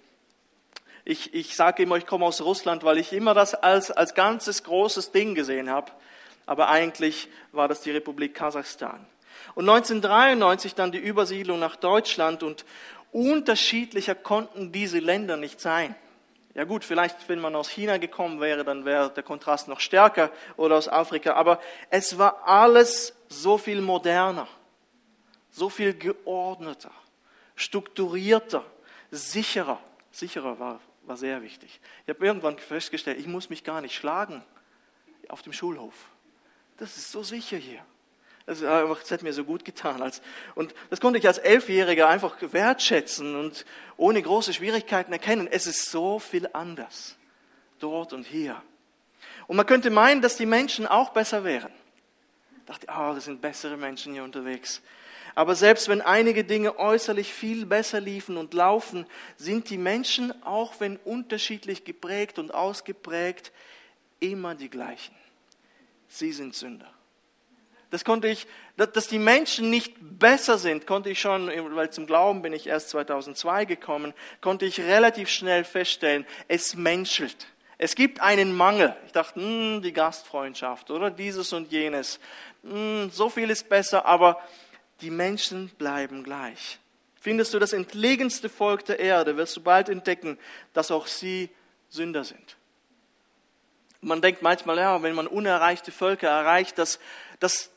Ich, 1.04 1.34
ich 1.34 1.56
sage 1.56 1.82
immer, 1.82 1.96
ich 1.96 2.06
komme 2.06 2.24
aus 2.24 2.40
Russland, 2.40 2.84
weil 2.84 2.96
ich 2.96 3.12
immer 3.12 3.34
das 3.34 3.54
als, 3.54 3.90
als 3.90 4.14
ganzes 4.14 4.64
großes 4.64 5.12
Ding 5.12 5.34
gesehen 5.34 5.68
habe. 5.68 5.92
Aber 6.46 6.70
eigentlich 6.70 7.28
war 7.52 7.68
das 7.68 7.82
die 7.82 7.90
Republik 7.90 8.34
Kasachstan. 8.34 9.06
Und 9.54 9.68
1993 9.68 10.74
dann 10.74 10.90
die 10.90 10.98
Übersiedlung 10.98 11.58
nach 11.58 11.76
Deutschland 11.76 12.42
und 12.42 12.64
unterschiedlicher 13.12 14.14
konnten 14.14 14.72
diese 14.72 15.00
Länder 15.00 15.36
nicht 15.36 15.60
sein. 15.60 15.94
Ja 16.54 16.64
gut, 16.64 16.84
vielleicht 16.84 17.28
wenn 17.28 17.40
man 17.40 17.56
aus 17.56 17.70
China 17.70 17.96
gekommen 17.96 18.40
wäre, 18.40 18.64
dann 18.64 18.84
wäre 18.84 19.10
der 19.10 19.22
Kontrast 19.22 19.68
noch 19.68 19.80
stärker 19.80 20.30
oder 20.56 20.76
aus 20.76 20.88
Afrika, 20.88 21.32
aber 21.34 21.60
es 21.88 22.18
war 22.18 22.46
alles 22.46 23.14
so 23.28 23.56
viel 23.56 23.80
moderner, 23.80 24.46
so 25.50 25.70
viel 25.70 25.94
geordneter, 25.94 26.90
strukturierter, 27.56 28.64
sicherer. 29.10 29.80
Sicherer 30.10 30.58
war, 30.58 30.80
war 31.04 31.16
sehr 31.16 31.40
wichtig. 31.40 31.80
Ich 32.04 32.14
habe 32.14 32.26
irgendwann 32.26 32.58
festgestellt, 32.58 33.18
ich 33.18 33.26
muss 33.26 33.48
mich 33.48 33.64
gar 33.64 33.80
nicht 33.80 33.94
schlagen 33.94 34.44
auf 35.28 35.40
dem 35.40 35.54
Schulhof. 35.54 35.94
Das 36.76 36.98
ist 36.98 37.10
so 37.10 37.22
sicher 37.22 37.56
hier. 37.56 37.82
Das, 38.46 38.60
hat 38.62 39.22
mir 39.22 39.32
so 39.32 39.44
gut 39.44 39.64
getan. 39.64 40.02
Und 40.54 40.74
das 40.90 41.00
konnte 41.00 41.18
ich 41.18 41.26
als 41.26 41.38
Elfjähriger 41.38 42.08
einfach 42.08 42.36
wertschätzen 42.40 43.36
und 43.36 43.64
ohne 43.96 44.20
große 44.20 44.52
Schwierigkeiten 44.52 45.12
erkennen. 45.12 45.48
Es 45.50 45.66
ist 45.66 45.90
so 45.90 46.18
viel 46.18 46.48
anders. 46.52 47.16
Dort 47.78 48.12
und 48.12 48.26
hier. 48.26 48.60
Und 49.46 49.56
man 49.56 49.66
könnte 49.66 49.90
meinen, 49.90 50.22
dass 50.22 50.36
die 50.36 50.46
Menschen 50.46 50.86
auch 50.86 51.10
besser 51.10 51.44
wären. 51.44 51.72
Ich 52.58 52.66
dachte, 52.66 52.86
oh, 52.88 53.14
das 53.14 53.24
sind 53.24 53.40
bessere 53.40 53.76
Menschen 53.76 54.12
hier 54.12 54.24
unterwegs. 54.24 54.82
Aber 55.34 55.54
selbst 55.54 55.88
wenn 55.88 56.00
einige 56.00 56.44
Dinge 56.44 56.78
äußerlich 56.78 57.32
viel 57.32 57.64
besser 57.64 58.00
liefen 58.00 58.36
und 58.36 58.54
laufen, 58.54 59.06
sind 59.36 59.70
die 59.70 59.78
Menschen, 59.78 60.42
auch 60.44 60.74
wenn 60.78 60.96
unterschiedlich 60.98 61.84
geprägt 61.84 62.38
und 62.38 62.52
ausgeprägt, 62.52 63.52
immer 64.20 64.54
die 64.54 64.68
gleichen. 64.68 65.14
Sie 66.08 66.32
sind 66.32 66.54
Sünder. 66.54 66.92
Das 67.92 68.06
konnte 68.06 68.26
ich, 68.26 68.46
dass 68.78 69.06
die 69.06 69.18
Menschen 69.18 69.68
nicht 69.68 69.96
besser 70.00 70.56
sind, 70.56 70.86
konnte 70.86 71.10
ich 71.10 71.20
schon, 71.20 71.50
weil 71.76 71.90
zum 71.90 72.06
Glauben 72.06 72.40
bin 72.40 72.54
ich 72.54 72.66
erst 72.66 72.88
2002 72.88 73.66
gekommen, 73.66 74.14
konnte 74.40 74.64
ich 74.64 74.80
relativ 74.80 75.28
schnell 75.28 75.62
feststellen, 75.62 76.26
es 76.48 76.74
menschelt. 76.74 77.48
Es 77.76 77.94
gibt 77.94 78.22
einen 78.22 78.56
Mangel. 78.56 78.96
Ich 79.04 79.12
dachte, 79.12 79.38
mh, 79.38 79.44
hm, 79.44 79.82
die 79.82 79.92
Gastfreundschaft 79.92 80.90
oder 80.90 81.10
dieses 81.10 81.52
und 81.52 81.70
jenes. 81.70 82.18
Mh, 82.62 82.72
hm, 82.72 83.10
so 83.10 83.28
viel 83.28 83.50
ist 83.50 83.68
besser, 83.68 84.06
aber 84.06 84.40
die 85.02 85.10
Menschen 85.10 85.68
bleiben 85.76 86.24
gleich. 86.24 86.78
Findest 87.20 87.52
du 87.52 87.58
das 87.58 87.74
entlegenste 87.74 88.48
Volk 88.48 88.86
der 88.86 89.00
Erde, 89.00 89.36
wirst 89.36 89.54
du 89.58 89.60
bald 89.60 89.90
entdecken, 89.90 90.38
dass 90.72 90.90
auch 90.90 91.06
sie 91.06 91.50
Sünder 91.90 92.24
sind. 92.24 92.56
Man 94.00 94.22
denkt 94.22 94.40
manchmal, 94.40 94.78
ja, 94.78 95.02
wenn 95.02 95.14
man 95.14 95.26
unerreichte 95.26 95.92
Völker 95.92 96.28
erreicht, 96.28 96.78
dass, 96.78 96.98
dass 97.38 97.71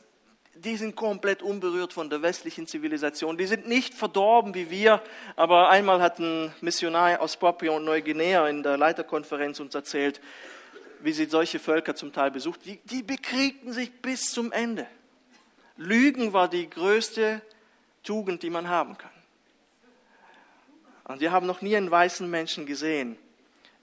die 0.64 0.76
sind 0.76 0.96
komplett 0.96 1.42
unberührt 1.42 1.92
von 1.92 2.10
der 2.10 2.22
westlichen 2.22 2.66
Zivilisation. 2.66 3.36
Die 3.36 3.46
sind 3.46 3.68
nicht 3.68 3.94
verdorben 3.94 4.54
wie 4.54 4.70
wir. 4.70 5.02
Aber 5.36 5.68
einmal 5.68 6.00
hat 6.00 6.18
ein 6.18 6.52
Missionar 6.60 7.20
aus 7.20 7.36
Papua 7.36 7.76
und 7.76 7.84
Neuguinea 7.84 8.48
in 8.48 8.62
der 8.62 8.76
Leiterkonferenz 8.76 9.60
uns 9.60 9.74
erzählt, 9.74 10.20
wie 11.00 11.12
sie 11.12 11.26
solche 11.26 11.58
Völker 11.58 11.94
zum 11.94 12.12
Teil 12.12 12.30
besucht. 12.30 12.64
Die, 12.64 12.80
die 12.84 13.02
bekriegten 13.02 13.72
sich 13.72 13.92
bis 14.00 14.32
zum 14.32 14.52
Ende. 14.52 14.86
Lügen 15.76 16.32
war 16.32 16.48
die 16.48 16.68
größte 16.68 17.42
Tugend, 18.02 18.42
die 18.42 18.50
man 18.50 18.68
haben 18.68 18.96
kann. 18.96 19.10
Und 21.04 21.20
wir 21.20 21.32
haben 21.32 21.46
noch 21.46 21.60
nie 21.60 21.76
einen 21.76 21.90
weißen 21.90 22.28
Menschen 22.28 22.66
gesehen, 22.66 23.16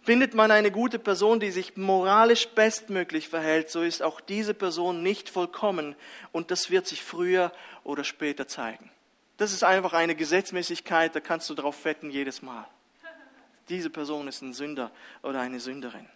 Findet 0.03 0.33
man 0.33 0.51
eine 0.51 0.69
gute 0.69 0.99
Person, 0.99 1.39
die 1.39 1.49
sich 1.49 1.77
moralisch 1.77 2.49
bestmöglich 2.49 3.29
verhält, 3.29 3.69
so 3.69 3.81
ist 3.81 4.03
auch 4.03 4.19
diese 4.19 4.53
Person 4.53 5.01
nicht 5.01 5.29
vollkommen 5.29 5.95
und 6.33 6.51
das 6.51 6.69
wird 6.69 6.85
sich 6.87 7.01
früher 7.01 7.53
oder 7.85 8.03
später 8.03 8.45
zeigen. 8.45 8.91
Das 9.37 9.53
ist 9.53 9.63
einfach 9.63 9.93
eine 9.93 10.13
Gesetzmäßigkeit, 10.13 11.15
da 11.15 11.21
kannst 11.21 11.49
du 11.49 11.53
drauf 11.53 11.85
wetten 11.85 12.09
jedes 12.09 12.41
Mal. 12.41 12.67
Diese 13.69 13.89
Person 13.89 14.27
ist 14.27 14.41
ein 14.41 14.53
Sünder 14.53 14.91
oder 15.21 15.39
eine 15.39 15.61
Sünderin. 15.61 16.09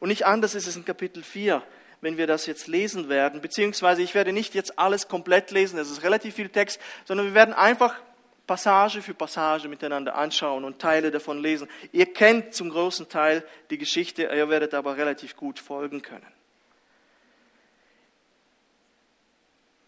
Und 0.00 0.08
nicht 0.08 0.26
anders 0.26 0.56
ist 0.56 0.66
es 0.66 0.74
in 0.74 0.84
Kapitel 0.84 1.22
4, 1.22 1.62
wenn 2.00 2.16
wir 2.16 2.26
das 2.26 2.46
jetzt 2.46 2.66
lesen 2.66 3.08
werden, 3.08 3.40
beziehungsweise 3.40 4.02
ich 4.02 4.16
werde 4.16 4.32
nicht 4.32 4.52
jetzt 4.56 4.80
alles 4.80 5.06
komplett 5.06 5.52
lesen, 5.52 5.76
das 5.76 5.92
ist 5.92 6.02
relativ 6.02 6.34
viel 6.34 6.48
Text, 6.48 6.80
sondern 7.04 7.26
wir 7.26 7.34
werden 7.34 7.54
einfach 7.54 7.94
Passage 8.46 9.02
für 9.02 9.14
Passage 9.14 9.68
miteinander 9.68 10.14
anschauen 10.14 10.64
und 10.64 10.78
Teile 10.78 11.10
davon 11.10 11.40
lesen. 11.40 11.68
Ihr 11.92 12.12
kennt 12.12 12.54
zum 12.54 12.70
großen 12.70 13.08
Teil 13.08 13.46
die 13.70 13.78
Geschichte, 13.78 14.24
ihr 14.24 14.48
werdet 14.48 14.74
aber 14.74 14.96
relativ 14.96 15.36
gut 15.36 15.58
folgen 15.58 16.02
können. 16.02 16.26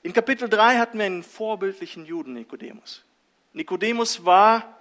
In 0.03 0.13
Kapitel 0.13 0.49
3 0.49 0.77
hatten 0.77 0.99
wir 0.99 1.07
einen 1.07 1.23
vorbildlichen 1.23 2.05
Juden, 2.05 2.35
Nikodemus. 2.35 3.03
Nikodemus 3.55 4.25
war 4.25 4.79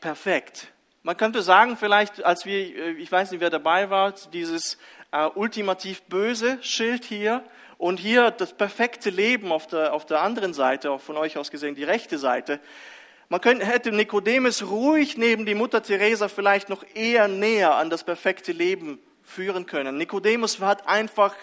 perfekt. 0.00 0.72
Man 1.02 1.16
könnte 1.16 1.42
sagen, 1.42 1.76
vielleicht, 1.76 2.24
als 2.24 2.46
wir, 2.46 2.76
äh, 2.76 2.90
ich 2.92 3.10
weiß 3.10 3.30
nicht, 3.30 3.40
wer 3.40 3.50
dabei 3.50 3.90
war, 3.90 4.12
dieses 4.32 4.78
äh, 5.10 5.26
ultimativ 5.26 6.02
böse 6.02 6.62
Schild 6.62 7.04
hier, 7.04 7.44
und 7.84 8.00
hier 8.00 8.30
das 8.30 8.54
perfekte 8.54 9.10
Leben 9.10 9.52
auf 9.52 9.66
der, 9.66 9.92
auf 9.92 10.06
der 10.06 10.22
anderen 10.22 10.54
Seite, 10.54 10.90
auch 10.90 11.02
von 11.02 11.18
euch 11.18 11.36
aus 11.36 11.50
gesehen 11.50 11.74
die 11.74 11.84
rechte 11.84 12.16
Seite. 12.16 12.58
Man 13.28 13.42
könnte, 13.42 13.66
hätte 13.66 13.92
Nikodemus 13.92 14.66
ruhig 14.66 15.18
neben 15.18 15.44
die 15.44 15.54
Mutter 15.54 15.82
Teresa 15.82 16.28
vielleicht 16.28 16.70
noch 16.70 16.82
eher 16.94 17.28
näher 17.28 17.74
an 17.74 17.90
das 17.90 18.02
perfekte 18.02 18.52
Leben 18.52 19.00
führen 19.22 19.66
können. 19.66 19.98
Nikodemus 19.98 20.60
hat 20.60 20.88
einfach, 20.88 21.34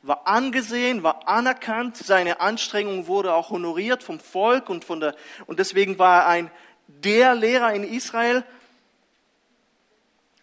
war 0.00 0.26
angesehen, 0.26 1.02
war 1.02 1.28
anerkannt, 1.28 1.98
seine 1.98 2.40
Anstrengung 2.40 3.06
wurde 3.06 3.34
auch 3.34 3.50
honoriert 3.50 4.02
vom 4.02 4.20
Volk 4.20 4.70
und 4.70 4.86
von 4.86 5.00
der, 5.00 5.14
und 5.44 5.58
deswegen 5.58 5.98
war 5.98 6.22
er 6.22 6.28
ein, 6.28 6.50
der 6.86 7.34
Lehrer 7.34 7.74
in 7.74 7.84
Israel, 7.84 8.42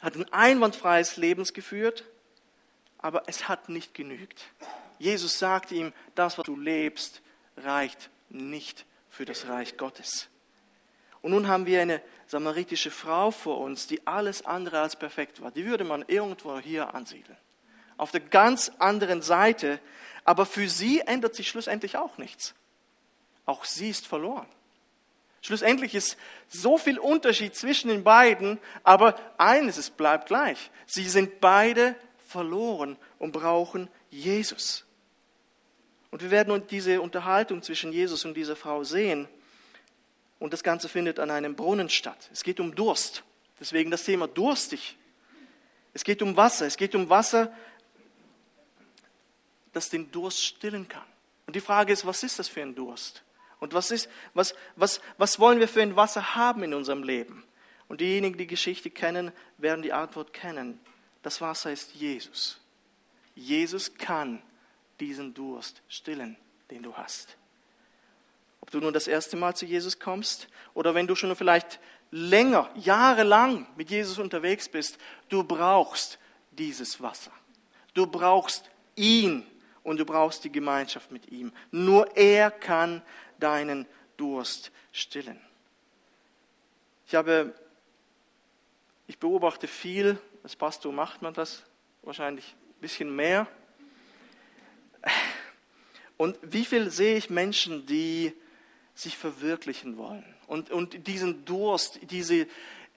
hat 0.02 0.14
ein 0.14 0.32
einwandfreies 0.32 1.18
Leben 1.18 1.46
geführt, 1.46 2.04
aber 3.00 3.24
es 3.26 3.50
hat 3.50 3.70
nicht 3.70 3.96
genügt. 3.96 4.46
Jesus 5.00 5.38
sagt 5.38 5.72
ihm, 5.72 5.94
das, 6.16 6.38
was 6.38 6.46
du 6.46 6.56
lebst, 6.56 7.22
reicht 7.58 8.10
nicht 8.30 8.86
für 9.10 9.26
das 9.26 9.48
Reich 9.48 9.78
Gottes. 9.78 10.28
Und 11.22 11.32
nun 11.32 11.48
haben 11.48 11.66
wir 11.66 11.82
eine 11.82 12.02
samaritische 12.28 12.92
Frau 12.92 13.32
vor 13.32 13.60
uns, 13.60 13.88
die 13.88 14.06
alles 14.06 14.46
andere 14.46 14.80
als 14.80 14.96
perfekt 14.96 15.42
war. 15.42 15.52
Die 15.52 15.66
würde 15.66 15.84
man 15.84 16.04
irgendwo 16.08 16.60
hier 16.60 16.94
ansiedeln. 16.94 17.38
Auf 17.98 18.12
der 18.12 18.22
ganz 18.22 18.72
anderen 18.80 19.22
Seite, 19.22 19.80
aber 20.24 20.46
für 20.46 20.70
sie 20.70 21.02
ändert 21.02 21.36
sich 21.36 21.48
schlussendlich 21.48 21.98
auch 21.98 22.18
nichts. 22.18 22.54
Auch 23.46 23.66
sie 23.66 23.90
ist 23.90 24.06
verloren. 24.06 24.48
Schlussendlich 25.42 25.96
ist 25.96 26.18
so 26.50 26.78
viel 26.78 27.00
Unterschied 27.00 27.56
zwischen 27.56 27.88
den 27.90 28.04
beiden, 28.04 28.60
aber 28.84 29.16
eines 29.38 29.78
es 29.78 29.90
bleibt 29.90 30.28
gleich. 30.28 30.72
Sie 30.86 31.08
sind 31.08 31.40
beide 31.40 31.96
verloren 32.28 32.98
und 33.20 33.32
brauchen 33.32 33.90
Jesus. 34.10 34.87
Und 36.12 36.22
wir 36.22 36.32
werden 36.32 36.66
diese 36.68 37.02
Unterhaltung 37.02 37.62
zwischen 37.62 37.92
Jesus 37.92 38.26
und 38.26 38.34
dieser 38.34 38.56
Frau 38.56 38.84
sehen. 38.84 39.28
Und 40.40 40.54
das 40.54 40.64
Ganze 40.64 40.88
findet 40.88 41.20
an 41.20 41.32
einem 41.32 41.56
Brunnen 41.56 41.90
statt. 41.90 42.30
Es 42.32 42.44
geht 42.44 42.60
um 42.60 42.76
Durst. 42.76 43.24
Deswegen 43.60 43.92
das 43.92 44.04
Thema 44.04 44.28
durstig. 44.28 44.98
Es 45.94 46.04
geht 46.04 46.22
um 46.22 46.38
Wasser. 46.38 46.66
Es 46.66 46.78
geht 46.78 46.96
um 46.96 47.10
Wasser, 47.10 47.52
das 49.74 49.90
den 49.90 50.12
Durst 50.12 50.44
stillen 50.44 50.88
kann. 50.88 51.06
Und 51.48 51.56
die 51.56 51.62
Frage 51.62 51.94
ist, 51.94 52.06
was 52.06 52.24
ist 52.24 52.40
das 52.40 52.48
für 52.48 52.62
ein 52.62 52.76
Durst? 52.76 53.24
Und 53.60 53.74
was, 53.74 53.90
ist, 53.92 54.10
was, 54.34 54.54
was, 54.76 55.02
was 55.18 55.40
wollen 55.40 55.60
wir 55.60 55.68
für 55.68 55.82
ein 55.82 55.96
Wasser 55.96 56.36
haben 56.36 56.64
in 56.64 56.74
unserem 56.74 57.04
Leben? 57.04 57.44
Und 57.88 58.02
diejenigen, 58.02 58.34
die 58.34 58.44
die 58.44 58.48
Geschichte 58.48 58.90
kennen, 58.90 59.32
werden 59.58 59.82
die 59.82 59.94
Antwort 59.94 60.34
kennen. 60.34 60.80
Das 61.24 61.42
Wasser 61.42 61.72
ist 61.72 61.96
Jesus. 61.96 62.60
Jesus 63.34 63.96
kann 63.96 64.42
diesen 65.00 65.34
Durst 65.34 65.82
stillen, 65.88 66.38
den 66.72 66.84
du 66.84 66.94
hast. 66.96 67.38
Ob 68.62 68.72
du 68.72 68.80
nun 68.80 68.94
das 68.94 69.08
erste 69.08 69.38
Mal 69.38 69.56
zu 69.56 69.66
Jesus 69.66 70.00
kommst 70.00 70.48
oder 70.74 70.94
wenn 70.94 71.08
du 71.08 71.16
schon 71.16 71.36
vielleicht 71.36 71.80
länger, 72.12 72.70
jahrelang 72.76 73.68
mit 73.76 73.90
Jesus 73.90 74.18
unterwegs 74.18 74.68
bist, 74.70 74.98
du 75.30 75.44
brauchst 75.44 76.20
dieses 76.52 77.02
Wasser. 77.02 77.32
Du 77.94 78.08
brauchst 78.08 78.70
ihn 78.96 79.46
und 79.84 79.98
du 79.98 80.06
brauchst 80.06 80.44
die 80.44 80.52
Gemeinschaft 80.52 81.12
mit 81.12 81.32
ihm. 81.32 81.52
Nur 81.72 82.16
er 82.18 82.52
kann 82.52 83.02
deinen 83.40 83.86
Durst 84.18 84.72
stillen. 84.92 85.40
Ich 87.08 87.16
habe, 87.16 87.54
ich 89.08 89.18
beobachte 89.18 89.68
viel, 89.68 90.20
als 90.44 90.56
Pastor 90.56 90.92
macht 90.92 91.22
man 91.22 91.34
das 91.34 91.64
wahrscheinlich 92.02 92.54
ein 92.54 92.82
bisschen 92.82 93.16
mehr. 93.16 93.48
Und 96.18 96.38
wie 96.42 96.66
viel 96.66 96.90
sehe 96.90 97.16
ich 97.18 97.30
Menschen, 97.30 97.86
die 97.86 98.34
sich 98.96 99.16
verwirklichen 99.18 99.98
wollen 99.98 100.26
und, 100.48 100.72
und 100.72 101.08
diesen 101.08 101.46
Durst, 101.46 102.00
diese 102.10 102.48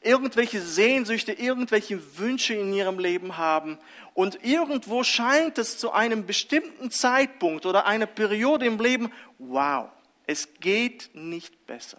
irgendwelche 0.01 0.63
Sehnsüchte, 0.63 1.33
irgendwelche 1.33 2.19
Wünsche 2.19 2.55
in 2.55 2.73
ihrem 2.73 2.99
Leben 2.99 3.37
haben 3.37 3.79
und 4.15 4.43
irgendwo 4.43 5.05
scheint 5.05 5.59
es 5.59 5.77
zu 5.77 5.93
einem 5.93 6.25
bestimmten 6.25 6.91
Zeitpunkt 6.91 7.67
oder 7.67 7.87
einer 7.87 8.07
Periode 8.07 8.65
im 8.65 8.81
Leben, 8.81 9.13
wow, 9.39 9.91
es 10.27 10.49
geht 10.61 11.11
nicht 11.13 11.67
besser. 11.67 11.99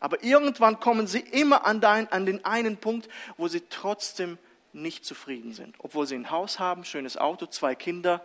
Aber 0.00 0.22
irgendwann 0.22 0.78
kommen 0.78 1.06
sie 1.06 1.20
immer 1.20 1.66
an, 1.66 1.80
dein, 1.80 2.12
an 2.12 2.26
den 2.26 2.44
einen 2.44 2.76
Punkt, 2.76 3.08
wo 3.36 3.48
sie 3.48 3.62
trotzdem 3.70 4.38
nicht 4.72 5.04
zufrieden 5.04 5.54
sind. 5.54 5.74
Obwohl 5.78 6.06
sie 6.06 6.14
ein 6.14 6.30
Haus 6.30 6.58
haben, 6.58 6.84
schönes 6.84 7.16
Auto, 7.16 7.46
zwei 7.46 7.74
Kinder, 7.74 8.24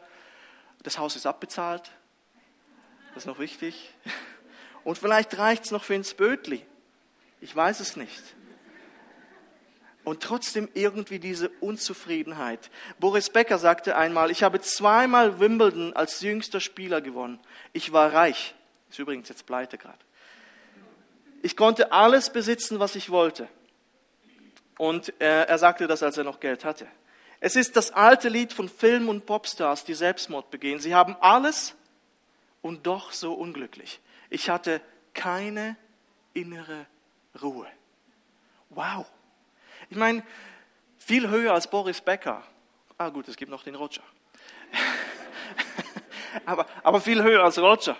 das 0.83 0.97
Haus 0.97 1.15
ist 1.15 1.25
abbezahlt, 1.25 1.91
das 3.13 3.23
ist 3.23 3.27
noch 3.27 3.39
wichtig. 3.39 3.91
Und 4.83 4.97
vielleicht 4.97 5.37
reicht 5.37 5.65
es 5.65 5.71
noch 5.71 5.83
für 5.83 5.95
ins 5.95 6.13
Bötli. 6.13 6.65
Ich 7.39 7.55
weiß 7.55 7.79
es 7.79 7.95
nicht. 7.95 8.21
Und 10.03 10.21
trotzdem 10.21 10.67
irgendwie 10.73 11.19
diese 11.19 11.47
Unzufriedenheit. 11.61 12.69
Boris 12.99 13.29
Becker 13.29 13.57
sagte 13.57 13.95
einmal, 13.95 14.31
ich 14.31 14.43
habe 14.43 14.59
zweimal 14.59 15.39
Wimbledon 15.39 15.93
als 15.93 16.19
jüngster 16.19 16.59
Spieler 16.59 16.99
gewonnen. 16.99 17.39
Ich 17.71 17.93
war 17.93 18.13
reich. 18.13 18.53
Ist 18.89 18.99
übrigens 18.99 19.29
jetzt 19.29 19.45
pleite 19.45 19.77
gerade. 19.77 19.97
Ich 21.41 21.55
konnte 21.55 21.93
alles 21.93 22.31
besitzen, 22.31 22.79
was 22.79 22.95
ich 22.95 23.09
wollte. 23.09 23.47
Und 24.77 25.13
er, 25.19 25.47
er 25.47 25.57
sagte 25.57 25.87
das, 25.87 26.03
als 26.03 26.17
er 26.17 26.23
noch 26.25 26.39
Geld 26.41 26.65
hatte. 26.65 26.87
Es 27.45 27.57
ist 27.57 27.75
das 27.75 27.91
alte 27.91 28.29
Lied 28.29 28.53
von 28.53 28.69
Film- 28.69 29.09
und 29.09 29.25
Popstars, 29.25 29.83
die 29.83 29.95
Selbstmord 29.95 30.49
begehen. 30.49 30.79
Sie 30.79 30.95
haben 30.95 31.17
alles 31.19 31.75
und 32.61 32.87
doch 32.87 33.11
so 33.11 33.33
unglücklich. 33.33 33.99
Ich 34.29 34.49
hatte 34.49 34.79
keine 35.13 35.75
innere 36.33 36.85
Ruhe. 37.41 37.67
Wow. 38.69 39.05
Ich 39.89 39.97
meine, 39.97 40.23
viel 40.97 41.29
höher 41.29 41.53
als 41.53 41.69
Boris 41.69 41.99
Becker. 41.99 42.43
Ah 42.97 43.09
gut, 43.09 43.27
es 43.27 43.35
gibt 43.35 43.51
noch 43.51 43.63
den 43.63 43.75
Roger. 43.75 44.03
aber, 46.45 46.65
aber 46.81 47.01
viel 47.01 47.21
höher 47.21 47.43
als 47.43 47.59
Roger 47.59 47.97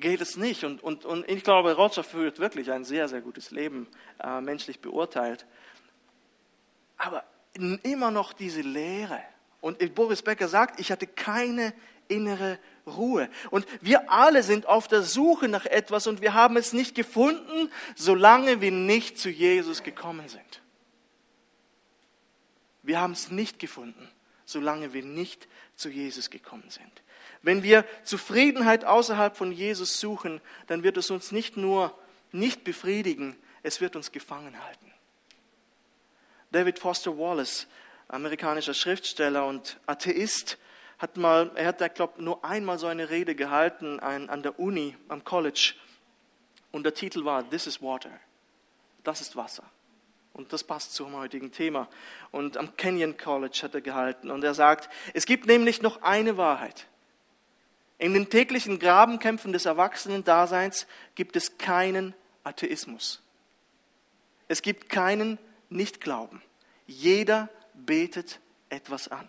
geht 0.00 0.20
es 0.20 0.36
nicht. 0.36 0.64
Und, 0.64 0.82
und, 0.82 1.04
und 1.04 1.28
ich 1.30 1.44
glaube, 1.44 1.76
Roger 1.76 2.02
führt 2.02 2.40
wirklich 2.40 2.72
ein 2.72 2.82
sehr, 2.82 3.06
sehr 3.06 3.20
gutes 3.20 3.52
Leben, 3.52 3.86
äh, 4.20 4.40
menschlich 4.40 4.80
beurteilt. 4.80 5.46
Aber 6.98 7.22
immer 7.54 8.10
noch 8.10 8.32
diese 8.32 8.60
Leere. 8.60 9.20
Und 9.60 9.94
Boris 9.94 10.22
Becker 10.22 10.48
sagt, 10.48 10.80
ich 10.80 10.90
hatte 10.90 11.06
keine 11.06 11.74
innere 12.08 12.58
Ruhe. 12.86 13.28
Und 13.50 13.66
wir 13.80 14.10
alle 14.10 14.42
sind 14.42 14.66
auf 14.66 14.88
der 14.88 15.02
Suche 15.02 15.48
nach 15.48 15.66
etwas 15.66 16.06
und 16.06 16.20
wir 16.20 16.34
haben 16.34 16.56
es 16.56 16.72
nicht 16.72 16.94
gefunden, 16.94 17.70
solange 17.94 18.60
wir 18.60 18.72
nicht 18.72 19.18
zu 19.18 19.30
Jesus 19.30 19.82
gekommen 19.82 20.28
sind. 20.28 20.62
Wir 22.82 23.00
haben 23.00 23.12
es 23.12 23.30
nicht 23.30 23.58
gefunden, 23.58 24.08
solange 24.44 24.92
wir 24.92 25.04
nicht 25.04 25.48
zu 25.76 25.88
Jesus 25.88 26.30
gekommen 26.30 26.68
sind. 26.70 27.02
Wenn 27.42 27.62
wir 27.62 27.84
Zufriedenheit 28.02 28.84
außerhalb 28.84 29.36
von 29.36 29.52
Jesus 29.52 30.00
suchen, 30.00 30.40
dann 30.66 30.82
wird 30.82 30.96
es 30.96 31.10
uns 31.10 31.32
nicht 31.32 31.56
nur 31.56 31.96
nicht 32.32 32.64
befriedigen, 32.64 33.36
es 33.62 33.80
wird 33.80 33.96
uns 33.96 34.12
gefangen 34.12 34.62
halten. 34.62 34.92
David 36.52 36.78
Foster 36.78 37.16
Wallace, 37.16 37.66
amerikanischer 38.08 38.74
Schriftsteller 38.74 39.46
und 39.46 39.78
Atheist, 39.86 40.58
hat 40.98 41.16
mal, 41.16 41.50
er 41.54 41.66
hat, 41.66 41.94
glaube 41.94 42.22
nur 42.22 42.44
einmal 42.44 42.78
so 42.78 42.86
eine 42.86 43.08
Rede 43.08 43.34
gehalten 43.34 44.00
an, 44.00 44.28
an 44.28 44.42
der 44.42 44.58
Uni, 44.58 44.96
am 45.08 45.24
College. 45.24 45.74
Und 46.72 46.82
der 46.82 46.94
Titel 46.94 47.24
war 47.24 47.48
This 47.48 47.66
is 47.66 47.80
Water. 47.80 48.10
Das 49.02 49.20
ist 49.20 49.34
Wasser. 49.34 49.64
Und 50.32 50.52
das 50.52 50.62
passt 50.62 50.94
zum 50.94 51.14
heutigen 51.14 51.52
Thema. 51.52 51.88
Und 52.30 52.56
am 52.56 52.76
Kenyon 52.76 53.16
College 53.16 53.60
hat 53.62 53.74
er 53.74 53.80
gehalten. 53.80 54.30
Und 54.30 54.44
er 54.44 54.54
sagt, 54.54 54.90
es 55.14 55.26
gibt 55.26 55.46
nämlich 55.46 55.82
noch 55.82 56.02
eine 56.02 56.36
Wahrheit. 56.36 56.86
In 57.98 58.14
den 58.14 58.30
täglichen 58.30 58.78
Grabenkämpfen 58.78 59.52
des 59.52 59.66
Erwachsenen-Daseins 59.66 60.86
gibt 61.14 61.36
es 61.36 61.58
keinen 61.58 62.14
Atheismus. 62.44 63.22
Es 64.48 64.62
gibt 64.62 64.88
keinen 64.88 65.38
Nichtglauben. 65.70 66.42
Jeder 66.86 67.48
betet 67.74 68.40
etwas 68.68 69.08
an. 69.08 69.28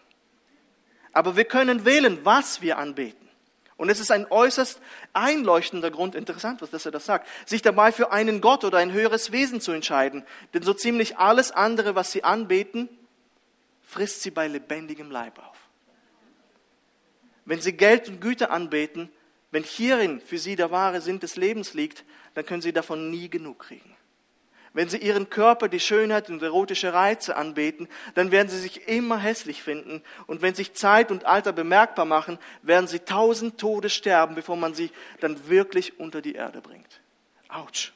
Aber 1.14 1.36
wir 1.36 1.46
können 1.46 1.86
wählen, 1.86 2.20
was 2.24 2.62
wir 2.62 2.78
anbeten. 2.78 3.30
Und 3.78 3.90
es 3.90 4.00
ist 4.00 4.12
ein 4.12 4.28
äußerst 4.30 4.80
einleuchtender 5.14 5.90
Grund, 5.90 6.14
interessant, 6.14 6.62
was 6.62 6.70
dass 6.70 6.86
er 6.86 6.92
das 6.92 7.06
sagt, 7.06 7.28
sich 7.48 7.64
dabei 7.64 7.92
für 7.92 8.12
einen 8.12 8.40
Gott 8.40 8.64
oder 8.64 8.78
ein 8.78 8.92
höheres 8.92 9.32
Wesen 9.32 9.60
zu 9.60 9.72
entscheiden. 9.72 10.24
Denn 10.54 10.62
so 10.62 10.74
ziemlich 10.74 11.18
alles 11.18 11.52
andere, 11.52 11.96
was 11.96 12.12
sie 12.12 12.24
anbeten, 12.24 12.90
frisst 13.82 14.22
sie 14.22 14.30
bei 14.30 14.48
lebendigem 14.48 15.10
Leib 15.10 15.40
auf. 15.40 15.58
Wenn 17.46 17.60
sie 17.60 17.74
Geld 17.74 18.08
und 18.08 18.22
Güter 18.22 18.52
anbeten, 18.52 19.10
wenn 19.50 19.64
hierin 19.64 20.22
für 20.22 20.38
sie 20.38 20.56
der 20.56 20.72
wahre 20.72 21.02
Sinn 21.02 21.20
des 21.20 21.36
Lebens 21.36 21.74
liegt, 21.74 22.06
dann 22.36 22.46
können 22.46 22.62
sie 22.62 22.74
davon 22.74 23.10
nie 23.10 23.30
genug 23.30 23.60
kriegen. 23.60 23.96
Wenn 24.74 24.88
sie 24.88 24.98
ihren 24.98 25.30
Körper, 25.30 25.68
die 25.68 25.82
Schönheit 25.82 26.30
und 26.30 26.42
erotische 26.42 26.94
Reize 26.94 27.36
anbeten, 27.36 27.90
dann 28.16 28.32
werden 28.32 28.48
sie 28.48 28.60
sich 28.60 28.88
immer 28.88 29.18
hässlich 29.18 29.62
finden. 29.62 30.02
Und 30.28 30.42
wenn 30.42 30.56
sich 30.56 30.74
Zeit 30.74 31.12
und 31.12 31.26
Alter 31.26 31.52
bemerkbar 31.52 32.06
machen, 32.06 32.40
werden 32.62 32.88
sie 32.88 33.00
tausend 33.00 33.60
Tode 33.60 33.90
sterben, 33.90 34.34
bevor 34.34 34.56
man 34.56 34.74
sie 34.74 34.92
dann 35.20 35.50
wirklich 35.50 36.00
unter 36.00 36.22
die 36.22 36.36
Erde 36.36 36.62
bringt. 36.62 37.02
Autsch. 37.50 37.92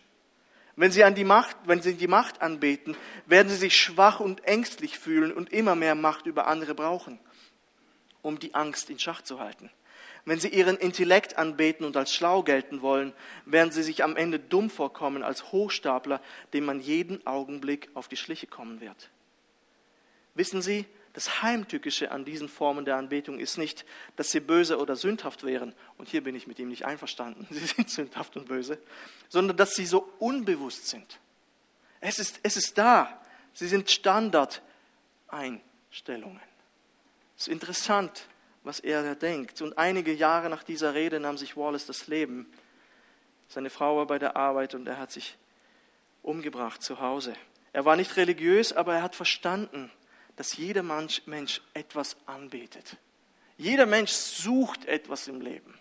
Wenn 0.76 0.92
sie 0.92 1.06
an 1.06 1.16
die 1.16 1.24
Macht, 1.24 1.56
wenn 1.64 1.82
sie 1.82 1.96
die 1.96 2.08
Macht 2.08 2.42
anbeten, 2.42 2.98
werden 3.26 3.48
sie 3.48 3.56
sich 3.56 3.80
schwach 3.80 4.20
und 4.20 4.44
ängstlich 4.44 5.00
fühlen 5.00 5.32
und 5.32 5.54
immer 5.54 5.76
mehr 5.76 5.96
Macht 5.96 6.26
über 6.26 6.48
andere 6.48 6.76
brauchen, 6.76 7.18
um 8.22 8.40
die 8.40 8.54
Angst 8.54 8.90
in 8.90 9.00
Schach 9.00 9.22
zu 9.22 9.40
halten. 9.40 9.70
Wenn 10.26 10.40
sie 10.40 10.50
ihren 10.50 10.78
Intellekt 10.78 11.38
anbeten 11.38 11.86
und 11.86 11.96
als 11.96 12.12
schlau 12.12 12.42
gelten 12.42 12.82
wollen, 12.82 13.14
werden 13.46 13.72
sie 13.72 13.84
sich 13.84 14.04
am 14.04 14.18
Ende 14.18 14.40
dumm 14.40 14.72
vorkommen 14.72 15.24
als 15.24 15.52
Hochstapler, 15.52 16.20
dem 16.54 16.66
man 16.66 16.80
jeden 16.80 17.26
Augenblick 17.28 17.90
auf 17.94 18.08
die 18.08 18.18
Schliche 18.18 18.48
kommen 18.48 18.82
wird. 18.82 19.12
Wissen 20.34 20.64
Sie, 20.64 20.86
das 21.14 21.42
Heimtückische 21.42 22.12
an 22.12 22.26
diesen 22.26 22.50
Formen 22.50 22.84
der 22.84 22.98
Anbetung 22.98 23.40
ist 23.40 23.58
nicht, 23.58 23.86
dass 24.18 24.32
sie 24.32 24.42
böse 24.42 24.80
oder 24.80 24.98
sündhaft 24.98 25.46
wären, 25.46 25.74
und 25.98 26.10
hier 26.10 26.22
bin 26.22 26.36
ich 26.36 26.46
mit 26.46 26.60
ihm 26.60 26.68
nicht 26.68 26.84
einverstanden, 26.84 27.48
sie 27.52 27.66
sind 27.66 27.90
sündhaft 27.90 28.36
und 28.36 28.50
böse, 28.50 28.80
sondern 29.30 29.56
dass 29.56 29.76
sie 29.76 29.86
so 29.86 30.12
unbewusst 30.20 30.88
sind. 30.88 31.22
Es 32.02 32.20
ist, 32.20 32.42
es 32.44 32.58
ist 32.58 32.78
da, 32.78 33.22
sie 33.54 33.68
sind 33.68 33.90
Standardeinstellungen. 33.90 36.42
Es 37.38 37.48
ist 37.48 37.54
interessant, 37.54 38.28
was 38.66 38.80
er 38.80 39.16
denkt. 39.16 39.62
Und 39.62 39.78
einige 39.78 40.12
Jahre 40.12 40.50
nach 40.50 40.64
dieser 40.64 40.94
Rede 40.96 41.20
nahm 41.20 41.38
sich 41.38 41.56
Wallace 41.56 41.86
das 41.86 42.08
Leben. 42.08 42.52
Seine 43.48 43.70
Frau 43.70 43.98
war 43.98 44.08
bei 44.08 44.20
der 44.20 44.36
Arbeit 44.36 44.74
und 44.74 44.88
er 44.88 44.98
hat 44.98 45.12
sich 45.12 45.38
umgebracht 46.24 46.82
zu 46.82 47.00
Hause. 47.00 47.36
Er 47.74 47.86
war 47.86 47.96
nicht 47.96 48.18
religiös, 48.18 48.74
aber 48.74 48.96
er 48.96 49.04
hat 49.04 49.16
verstanden, 49.16 49.92
dass 50.36 50.58
jeder 50.58 50.84
Mensch 50.84 51.62
etwas 51.74 52.18
anbetet. 52.26 52.98
Jeder 53.58 53.86
Mensch 53.86 54.12
sucht 54.12 54.86
etwas 54.86 55.28
im 55.28 55.42
Leben, 55.42 55.78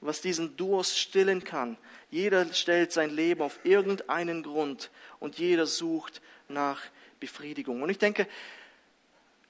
was 0.00 0.20
diesen 0.20 0.56
Durst 0.56 0.98
stillen 0.98 1.42
kann. 1.42 1.78
Jeder 2.10 2.52
stellt 2.52 2.92
sein 2.92 3.10
Leben 3.10 3.40
auf 3.40 3.58
irgendeinen 3.64 4.42
Grund 4.42 4.90
und 5.18 5.38
jeder 5.38 5.66
sucht 5.66 6.20
nach 6.46 6.82
Befriedigung. 7.18 7.82
Und 7.82 7.88
ich 7.88 7.98
denke, 7.98 8.28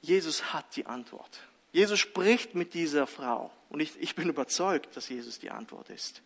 Jesus 0.00 0.53
hat 0.53 0.77
die 0.77 0.87
Antwort. 0.87 1.40
Jesus 1.75 1.99
spricht 1.99 2.55
mit 2.55 2.73
dieser 2.73 3.09
Frau 3.09 3.51
und 3.69 3.81
ich, 3.81 4.01
ich 4.01 4.15
bin 4.15 4.29
überzeugt, 4.29 4.97
dass 4.97 5.09
Jesus 5.09 5.41
die 5.41 5.51
Antwort 5.51 5.91
ist. 5.91 6.23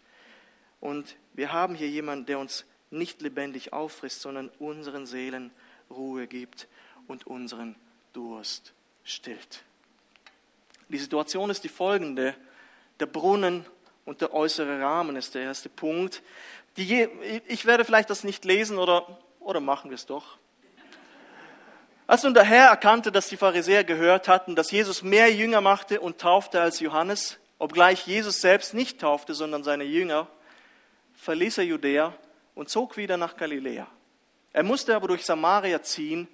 Und 0.78 1.16
wir 1.32 1.52
haben 1.52 1.74
hier 1.74 1.88
jemanden, 1.88 2.26
der 2.26 2.38
uns 2.38 2.66
nicht 2.90 3.22
lebendig 3.22 3.72
auffrisst, 3.72 4.20
sondern 4.20 4.50
unseren 4.58 5.06
Seelen 5.06 5.50
Ruhe 5.90 6.26
gibt 6.26 6.68
und 7.06 7.26
unseren 7.26 7.76
Durst 8.12 8.74
stillt. 9.04 9.64
Die 10.90 10.98
Situation 10.98 11.48
ist 11.48 11.64
die 11.64 11.70
folgende. 11.70 12.34
Der 13.00 13.06
Brunnen 13.06 13.64
und 14.04 14.20
der 14.20 14.34
äußere 14.34 14.82
Rahmen 14.82 15.16
ist 15.16 15.34
der 15.34 15.44
erste 15.44 15.70
Punkt. 15.70 16.22
Die, 16.76 17.08
ich 17.46 17.64
werde 17.64 17.86
vielleicht 17.86 18.10
das 18.10 18.22
nicht 18.22 18.44
lesen 18.44 18.76
oder, 18.76 19.18
oder 19.40 19.60
machen 19.60 19.90
wir 19.90 19.94
es 19.94 20.04
doch. 20.04 20.36
Als 22.08 22.22
nun 22.22 22.32
der 22.32 22.44
Herr 22.44 22.68
erkannte, 22.68 23.12
dass 23.12 23.28
die 23.28 23.36
Pharisäer 23.36 23.84
gehört 23.84 24.28
hatten, 24.28 24.56
dass 24.56 24.70
Jesus 24.70 25.02
mehr 25.02 25.30
Jünger 25.30 25.60
machte 25.60 26.00
und 26.00 26.18
taufte 26.18 26.58
als 26.58 26.80
Johannes, 26.80 27.38
obgleich 27.58 28.06
Jesus 28.06 28.40
selbst 28.40 28.72
nicht 28.72 28.98
taufte, 28.98 29.34
sondern 29.34 29.62
seine 29.62 29.84
Jünger, 29.84 30.26
verließ 31.16 31.58
er 31.58 31.64
Judäa 31.64 32.14
und 32.54 32.70
zog 32.70 32.96
wieder 32.96 33.18
nach 33.18 33.36
Galiläa. 33.36 33.86
Er 34.54 34.62
musste 34.62 34.96
aber 34.96 35.06
durch 35.06 35.26
Samaria 35.26 35.82
ziehen. 35.82 36.28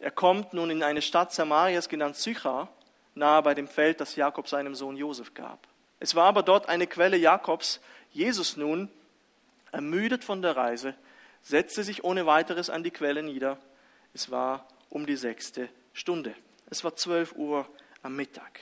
Er 0.00 0.10
kommt 0.10 0.52
nun 0.52 0.68
in 0.68 0.82
eine 0.82 1.00
Stadt 1.00 1.32
Samarias 1.32 1.88
genannt 1.88 2.16
Sychar, 2.16 2.68
nahe 3.14 3.42
bei 3.42 3.54
dem 3.54 3.68
Feld, 3.68 4.02
das 4.02 4.16
Jakob 4.16 4.48
seinem 4.48 4.74
Sohn 4.74 4.98
Josef 4.98 5.32
gab. 5.32 5.66
Es 5.98 6.14
war 6.14 6.26
aber 6.26 6.42
dort 6.42 6.68
eine 6.68 6.86
Quelle 6.86 7.16
Jakobs. 7.16 7.80
Jesus 8.12 8.58
nun, 8.58 8.90
ermüdet 9.72 10.24
von 10.24 10.42
der 10.42 10.58
Reise, 10.58 10.92
setzte 11.40 11.84
sich 11.84 12.04
ohne 12.04 12.26
weiteres 12.26 12.68
an 12.68 12.82
die 12.82 12.90
Quelle 12.90 13.22
nieder. 13.22 13.56
Es 14.12 14.30
war 14.30 14.66
um 14.90 15.06
die 15.06 15.16
sechste 15.16 15.68
Stunde. 15.92 16.34
Es 16.70 16.84
war 16.84 16.96
zwölf 16.96 17.32
Uhr 17.32 17.66
am 18.02 18.16
Mittag. 18.16 18.60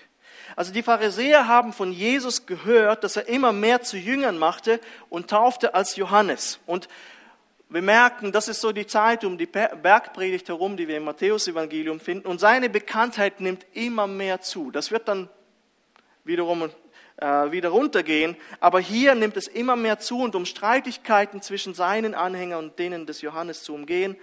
Also 0.57 0.73
die 0.73 0.83
Pharisäer 0.83 1.49
haben 1.49 1.73
von 1.73 1.93
Jesus 1.93 2.47
gehört, 2.47 3.05
dass 3.05 3.17
er 3.17 3.29
immer 3.29 3.53
mehr 3.53 3.83
zu 3.83 3.97
Jüngern 3.97 4.39
machte 4.39 4.81
und 5.09 5.31
taufte 5.31 5.75
als 5.75 5.97
Johannes. 5.97 6.61
Und 6.67 6.89
wir 7.69 7.83
merken, 7.83 8.31
das 8.31 8.49
ist 8.49 8.61
so 8.61 8.73
die 8.73 8.87
Zeit 8.87 9.25
um 9.25 9.39
die 9.39 9.47
Bergpredigt 9.47 10.49
herum, 10.49 10.77
die 10.77 10.87
wir 10.87 10.99
im 10.99 11.05
Matthäus-Evangelium 11.05 11.99
finden. 11.99 12.29
Und 12.29 12.41
seine 12.41 12.69
Bekanntheit 12.69 13.41
nimmt 13.41 13.67
immer 13.73 14.07
mehr 14.07 14.41
zu. 14.41 14.71
Das 14.71 14.91
wird 14.91 15.09
dann 15.09 15.29
wiederum 16.25 16.71
äh, 17.17 17.51
wieder 17.51 17.71
runtergehen. 17.71 18.37
Aber 18.61 18.81
hier 18.81 19.15
nimmt 19.15 19.37
es 19.37 19.49
immer 19.49 19.77
mehr 19.77 19.99
zu. 19.99 20.21
Und 20.21 20.35
um 20.35 20.47
Streitigkeiten 20.47 21.43
zwischen 21.43 21.75
seinen 21.75 22.15
Anhängern 22.15 22.67
und 22.67 22.79
denen 22.79 23.07
des 23.07 23.23
Johannes 23.23 23.63
zu 23.65 23.75
umgehen, 23.75 24.17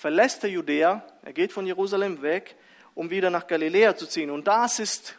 verlässt 0.00 0.42
er 0.44 0.48
Judäa, 0.50 1.04
er 1.22 1.32
geht 1.34 1.52
von 1.52 1.66
Jerusalem 1.66 2.22
weg, 2.22 2.56
um 2.94 3.10
wieder 3.10 3.28
nach 3.28 3.46
Galiläa 3.46 3.94
zu 3.94 4.06
ziehen. 4.06 4.30
Und 4.30 4.48
das 4.48 4.78
ist 4.78 5.18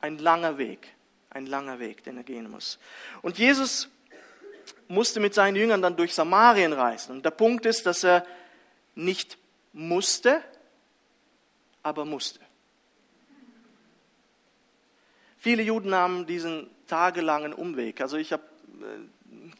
ein 0.00 0.16
langer 0.16 0.56
Weg, 0.56 0.88
ein 1.28 1.44
langer 1.44 1.78
Weg, 1.78 2.02
den 2.02 2.16
er 2.16 2.22
gehen 2.22 2.50
muss. 2.50 2.78
Und 3.20 3.36
Jesus 3.36 3.90
musste 4.88 5.20
mit 5.20 5.34
seinen 5.34 5.56
Jüngern 5.56 5.82
dann 5.82 5.96
durch 5.96 6.14
Samarien 6.14 6.72
reisen. 6.72 7.16
Und 7.16 7.26
der 7.26 7.30
Punkt 7.30 7.66
ist, 7.66 7.84
dass 7.84 8.04
er 8.04 8.24
nicht 8.94 9.36
musste, 9.74 10.42
aber 11.82 12.06
musste. 12.06 12.40
Viele 15.36 15.62
Juden 15.62 15.94
haben 15.94 16.24
diesen 16.24 16.70
tagelangen 16.86 17.52
Umweg. 17.52 18.00
Also 18.00 18.16
ich 18.16 18.32
habe 18.32 18.44
äh, 18.80 19.13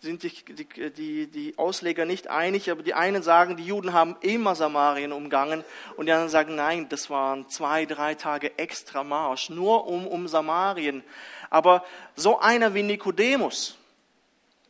sind 0.05 0.21
sich 0.21 0.45
die, 0.45 0.91
die, 0.91 1.27
die 1.27 1.59
Ausleger 1.59 2.05
nicht 2.05 2.29
einig, 2.29 2.71
aber 2.71 2.83
die 2.83 2.95
einen 2.95 3.23
sagen, 3.23 3.57
die 3.57 3.65
Juden 3.65 3.93
haben 3.93 4.17
immer 4.21 4.55
Samarien 4.55 5.13
umgangen 5.13 5.65
und 5.97 6.07
die 6.07 6.13
anderen 6.13 6.31
sagen, 6.31 6.55
nein, 6.55 6.89
das 6.89 7.11
waren 7.11 7.49
zwei, 7.49 7.87
drei 7.87 8.15
Tage 8.15 8.57
extra 8.59 9.03
Marsch, 9.03 9.49
nur 9.49 9.87
um, 9.87 10.07
um 10.07 10.29
Samarien. 10.29 11.03
Aber 11.51 11.85
so 12.15 12.39
einer 12.39 12.75
wie 12.75 12.83
Nikodemus 12.83 13.79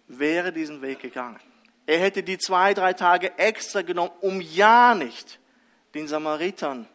wäre 0.06 0.52
diesen 0.52 0.80
Weg 0.82 1.00
gegangen. 1.00 1.40
Er 1.86 1.98
hätte 1.98 2.22
die 2.22 2.38
zwei, 2.38 2.72
drei 2.72 2.92
Tage 2.92 3.36
extra 3.36 3.82
genommen, 3.82 4.12
um 4.20 4.40
ja 4.40 4.94
nicht 4.94 5.40
den 5.94 6.08
Samaritern 6.08 6.86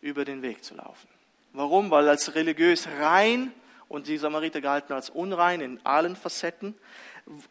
über 0.00 0.24
den 0.24 0.42
Weg 0.42 0.64
zu 0.64 0.74
laufen. 0.74 1.08
Warum? 1.52 1.90
Weil 1.90 2.08
als 2.08 2.34
religiös 2.34 2.88
rein 3.00 3.52
und 3.88 4.08
die 4.08 4.18
Samariter 4.18 4.60
galten 4.60 4.92
als 4.92 5.08
unrein 5.08 5.60
in 5.60 5.80
allen 5.84 6.16
Facetten 6.16 6.74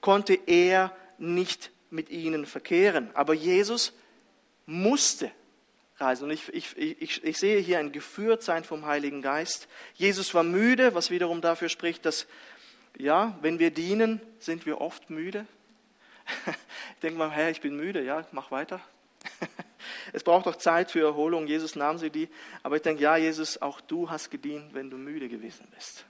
konnte 0.01 0.33
er 0.45 0.95
nicht 1.17 1.71
mit 1.89 2.09
ihnen 2.09 2.45
verkehren. 2.45 3.09
Aber 3.13 3.33
Jesus 3.33 3.93
musste 4.65 5.31
reisen. 5.97 6.25
Und 6.25 6.31
ich, 6.31 6.47
ich, 6.53 6.77
ich, 6.77 7.23
ich 7.23 7.37
sehe 7.37 7.59
hier 7.59 7.79
ein 7.79 7.91
Geführtsein 7.91 8.63
vom 8.63 8.85
Heiligen 8.85 9.21
Geist. 9.21 9.67
Jesus 9.95 10.33
war 10.33 10.43
müde, 10.43 10.95
was 10.95 11.09
wiederum 11.09 11.41
dafür 11.41 11.69
spricht, 11.69 12.05
dass, 12.05 12.27
ja, 12.97 13.37
wenn 13.41 13.59
wir 13.59 13.71
dienen, 13.71 14.21
sind 14.39 14.65
wir 14.65 14.81
oft 14.81 15.09
müde. 15.09 15.45
Ich 16.95 17.01
denke 17.01 17.17
mal, 17.17 17.31
Herr, 17.31 17.49
ich 17.49 17.61
bin 17.61 17.77
müde, 17.77 18.03
ja, 18.03 18.27
mach 18.33 18.51
weiter. 18.51 18.81
Es 20.13 20.23
braucht 20.23 20.47
auch 20.47 20.57
Zeit 20.57 20.91
für 20.91 21.01
Erholung. 21.01 21.47
Jesus 21.47 21.75
nahm 21.75 21.97
sie 21.97 22.09
die. 22.09 22.27
Aber 22.61 22.75
ich 22.75 22.81
denke, 22.81 23.01
ja, 23.01 23.15
Jesus, 23.15 23.61
auch 23.61 23.79
du 23.79 24.09
hast 24.09 24.29
gedient, 24.29 24.73
wenn 24.73 24.89
du 24.89 24.97
müde 24.97 25.29
gewesen 25.29 25.65
bist. 25.73 26.05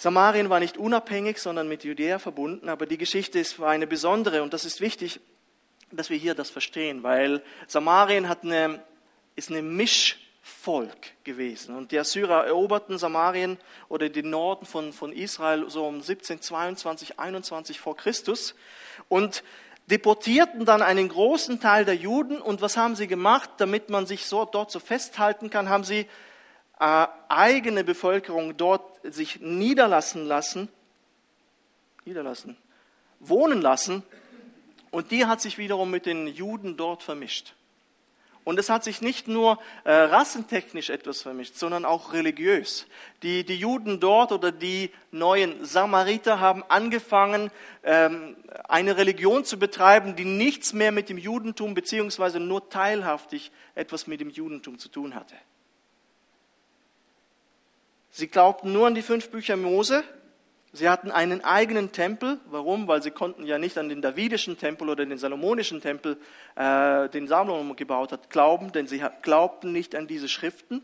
Samarien 0.00 0.48
war 0.48 0.60
nicht 0.60 0.78
unabhängig, 0.78 1.36
sondern 1.36 1.68
mit 1.68 1.84
Judäa 1.84 2.18
verbunden, 2.18 2.70
aber 2.70 2.86
die 2.86 2.96
Geschichte 2.96 3.38
ist, 3.38 3.58
war 3.58 3.68
eine 3.68 3.86
besondere 3.86 4.42
und 4.42 4.54
das 4.54 4.64
ist 4.64 4.80
wichtig, 4.80 5.20
dass 5.90 6.08
wir 6.08 6.16
hier 6.16 6.34
das 6.34 6.48
verstehen, 6.48 7.02
weil 7.02 7.42
Samarien 7.66 8.26
hat 8.26 8.42
eine, 8.42 8.82
ist 9.36 9.50
eine 9.50 9.60
Mischvolk 9.60 11.12
gewesen 11.22 11.76
und 11.76 11.92
die 11.92 11.98
Assyrer 11.98 12.46
eroberten 12.46 12.96
Samarien 12.96 13.58
oder 13.90 14.08
den 14.08 14.30
Norden 14.30 14.64
von, 14.64 14.94
von 14.94 15.12
Israel 15.12 15.68
so 15.68 15.86
um 15.86 15.96
1722, 15.96 17.18
21 17.18 17.78
vor 17.78 17.94
Christus 17.94 18.54
und 19.10 19.44
deportierten 19.90 20.64
dann 20.64 20.80
einen 20.80 21.10
großen 21.10 21.60
Teil 21.60 21.84
der 21.84 21.96
Juden 21.96 22.40
und 22.40 22.62
was 22.62 22.78
haben 22.78 22.96
sie 22.96 23.06
gemacht, 23.06 23.50
damit 23.58 23.90
man 23.90 24.06
sich 24.06 24.24
so, 24.24 24.46
dort 24.46 24.70
so 24.70 24.80
festhalten 24.80 25.50
kann, 25.50 25.68
haben 25.68 25.84
sie 25.84 26.06
eigene 26.80 27.84
Bevölkerung 27.84 28.56
dort 28.56 29.00
sich 29.02 29.40
niederlassen 29.40 30.26
lassen, 30.26 30.68
niederlassen, 32.04 32.56
wohnen 33.18 33.60
lassen. 33.60 34.02
Und 34.90 35.10
die 35.10 35.26
hat 35.26 35.40
sich 35.40 35.58
wiederum 35.58 35.90
mit 35.90 36.06
den 36.06 36.26
Juden 36.26 36.76
dort 36.76 37.02
vermischt. 37.02 37.54
Und 38.42 38.58
es 38.58 38.70
hat 38.70 38.82
sich 38.82 39.02
nicht 39.02 39.28
nur 39.28 39.58
äh, 39.84 39.92
rassentechnisch 39.92 40.88
etwas 40.88 41.20
vermischt, 41.20 41.56
sondern 41.56 41.84
auch 41.84 42.14
religiös. 42.14 42.86
Die, 43.22 43.44
die 43.44 43.56
Juden 43.56 44.00
dort 44.00 44.32
oder 44.32 44.50
die 44.50 44.90
neuen 45.10 45.64
Samariter 45.64 46.40
haben 46.40 46.64
angefangen, 46.68 47.50
ähm, 47.84 48.36
eine 48.66 48.96
Religion 48.96 49.44
zu 49.44 49.58
betreiben, 49.58 50.16
die 50.16 50.24
nichts 50.24 50.72
mehr 50.72 50.90
mit 50.90 51.10
dem 51.10 51.18
Judentum 51.18 51.74
beziehungsweise 51.74 52.40
nur 52.40 52.70
teilhaftig 52.70 53.52
etwas 53.74 54.06
mit 54.06 54.20
dem 54.20 54.30
Judentum 54.30 54.78
zu 54.78 54.88
tun 54.88 55.14
hatte. 55.14 55.34
Sie 58.10 58.28
glaubten 58.28 58.72
nur 58.72 58.86
an 58.86 58.94
die 58.94 59.02
fünf 59.02 59.30
Bücher 59.30 59.56
Mose. 59.56 60.02
Sie 60.72 60.88
hatten 60.88 61.10
einen 61.10 61.42
eigenen 61.44 61.92
Tempel. 61.92 62.38
Warum? 62.46 62.86
Weil 62.88 63.02
sie 63.02 63.10
konnten 63.10 63.44
ja 63.44 63.58
nicht 63.58 63.78
an 63.78 63.88
den 63.88 64.02
davidischen 64.02 64.58
Tempel 64.58 64.88
oder 64.88 65.06
den 65.06 65.18
salomonischen 65.18 65.80
Tempel, 65.80 66.16
äh, 66.56 67.08
den 67.08 67.26
Salomon 67.28 67.76
gebaut 67.76 68.12
hat, 68.12 68.30
glauben, 68.30 68.72
denn 68.72 68.86
sie 68.86 69.02
glaubten 69.22 69.72
nicht 69.72 69.94
an 69.94 70.06
diese 70.06 70.28
Schriften 70.28 70.82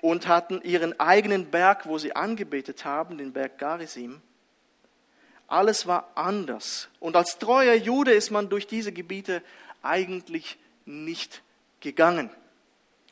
und 0.00 0.26
hatten 0.28 0.60
ihren 0.62 0.98
eigenen 0.98 1.50
Berg, 1.50 1.86
wo 1.86 1.98
sie 1.98 2.14
angebetet 2.16 2.84
haben, 2.84 3.18
den 3.18 3.32
Berg 3.32 3.58
Garizim. 3.58 4.20
Alles 5.46 5.86
war 5.86 6.10
anders. 6.14 6.88
Und 7.00 7.16
als 7.16 7.38
treuer 7.38 7.74
Jude 7.74 8.12
ist 8.12 8.30
man 8.30 8.48
durch 8.48 8.66
diese 8.66 8.92
Gebiete 8.92 9.42
eigentlich 9.82 10.58
nicht 10.86 11.42
gegangen 11.80 12.30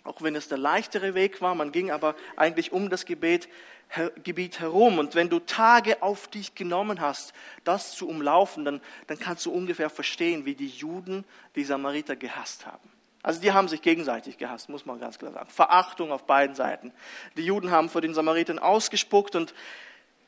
auch 0.04 0.22
wenn 0.22 0.34
es 0.34 0.48
der 0.48 0.58
leichtere 0.58 1.14
Weg 1.14 1.40
war. 1.40 1.54
Man 1.54 1.72
ging 1.72 1.90
aber 1.90 2.14
eigentlich 2.36 2.72
um 2.72 2.90
das 2.90 3.04
Gebet, 3.04 3.48
her, 3.88 4.12
Gebiet 4.22 4.60
herum. 4.60 4.98
Und 4.98 5.14
wenn 5.14 5.28
du 5.28 5.40
Tage 5.40 6.02
auf 6.02 6.28
dich 6.28 6.54
genommen 6.54 7.00
hast, 7.00 7.32
das 7.64 7.92
zu 7.92 8.08
umlaufen, 8.08 8.64
dann, 8.64 8.80
dann 9.06 9.18
kannst 9.18 9.46
du 9.46 9.52
ungefähr 9.52 9.90
verstehen, 9.90 10.44
wie 10.44 10.54
die 10.54 10.68
Juden 10.68 11.24
die 11.54 11.64
Samariter 11.64 12.16
gehasst 12.16 12.66
haben. 12.66 12.88
Also 13.22 13.40
die 13.40 13.52
haben 13.52 13.68
sich 13.68 13.82
gegenseitig 13.82 14.38
gehasst, 14.38 14.68
muss 14.68 14.86
man 14.86 15.00
ganz 15.00 15.18
klar 15.18 15.32
sagen. 15.32 15.50
Verachtung 15.50 16.12
auf 16.12 16.24
beiden 16.24 16.54
Seiten. 16.54 16.92
Die 17.36 17.44
Juden 17.44 17.70
haben 17.70 17.88
vor 17.88 18.00
den 18.00 18.14
Samaritern 18.14 18.58
ausgespuckt 18.58 19.34
und 19.34 19.54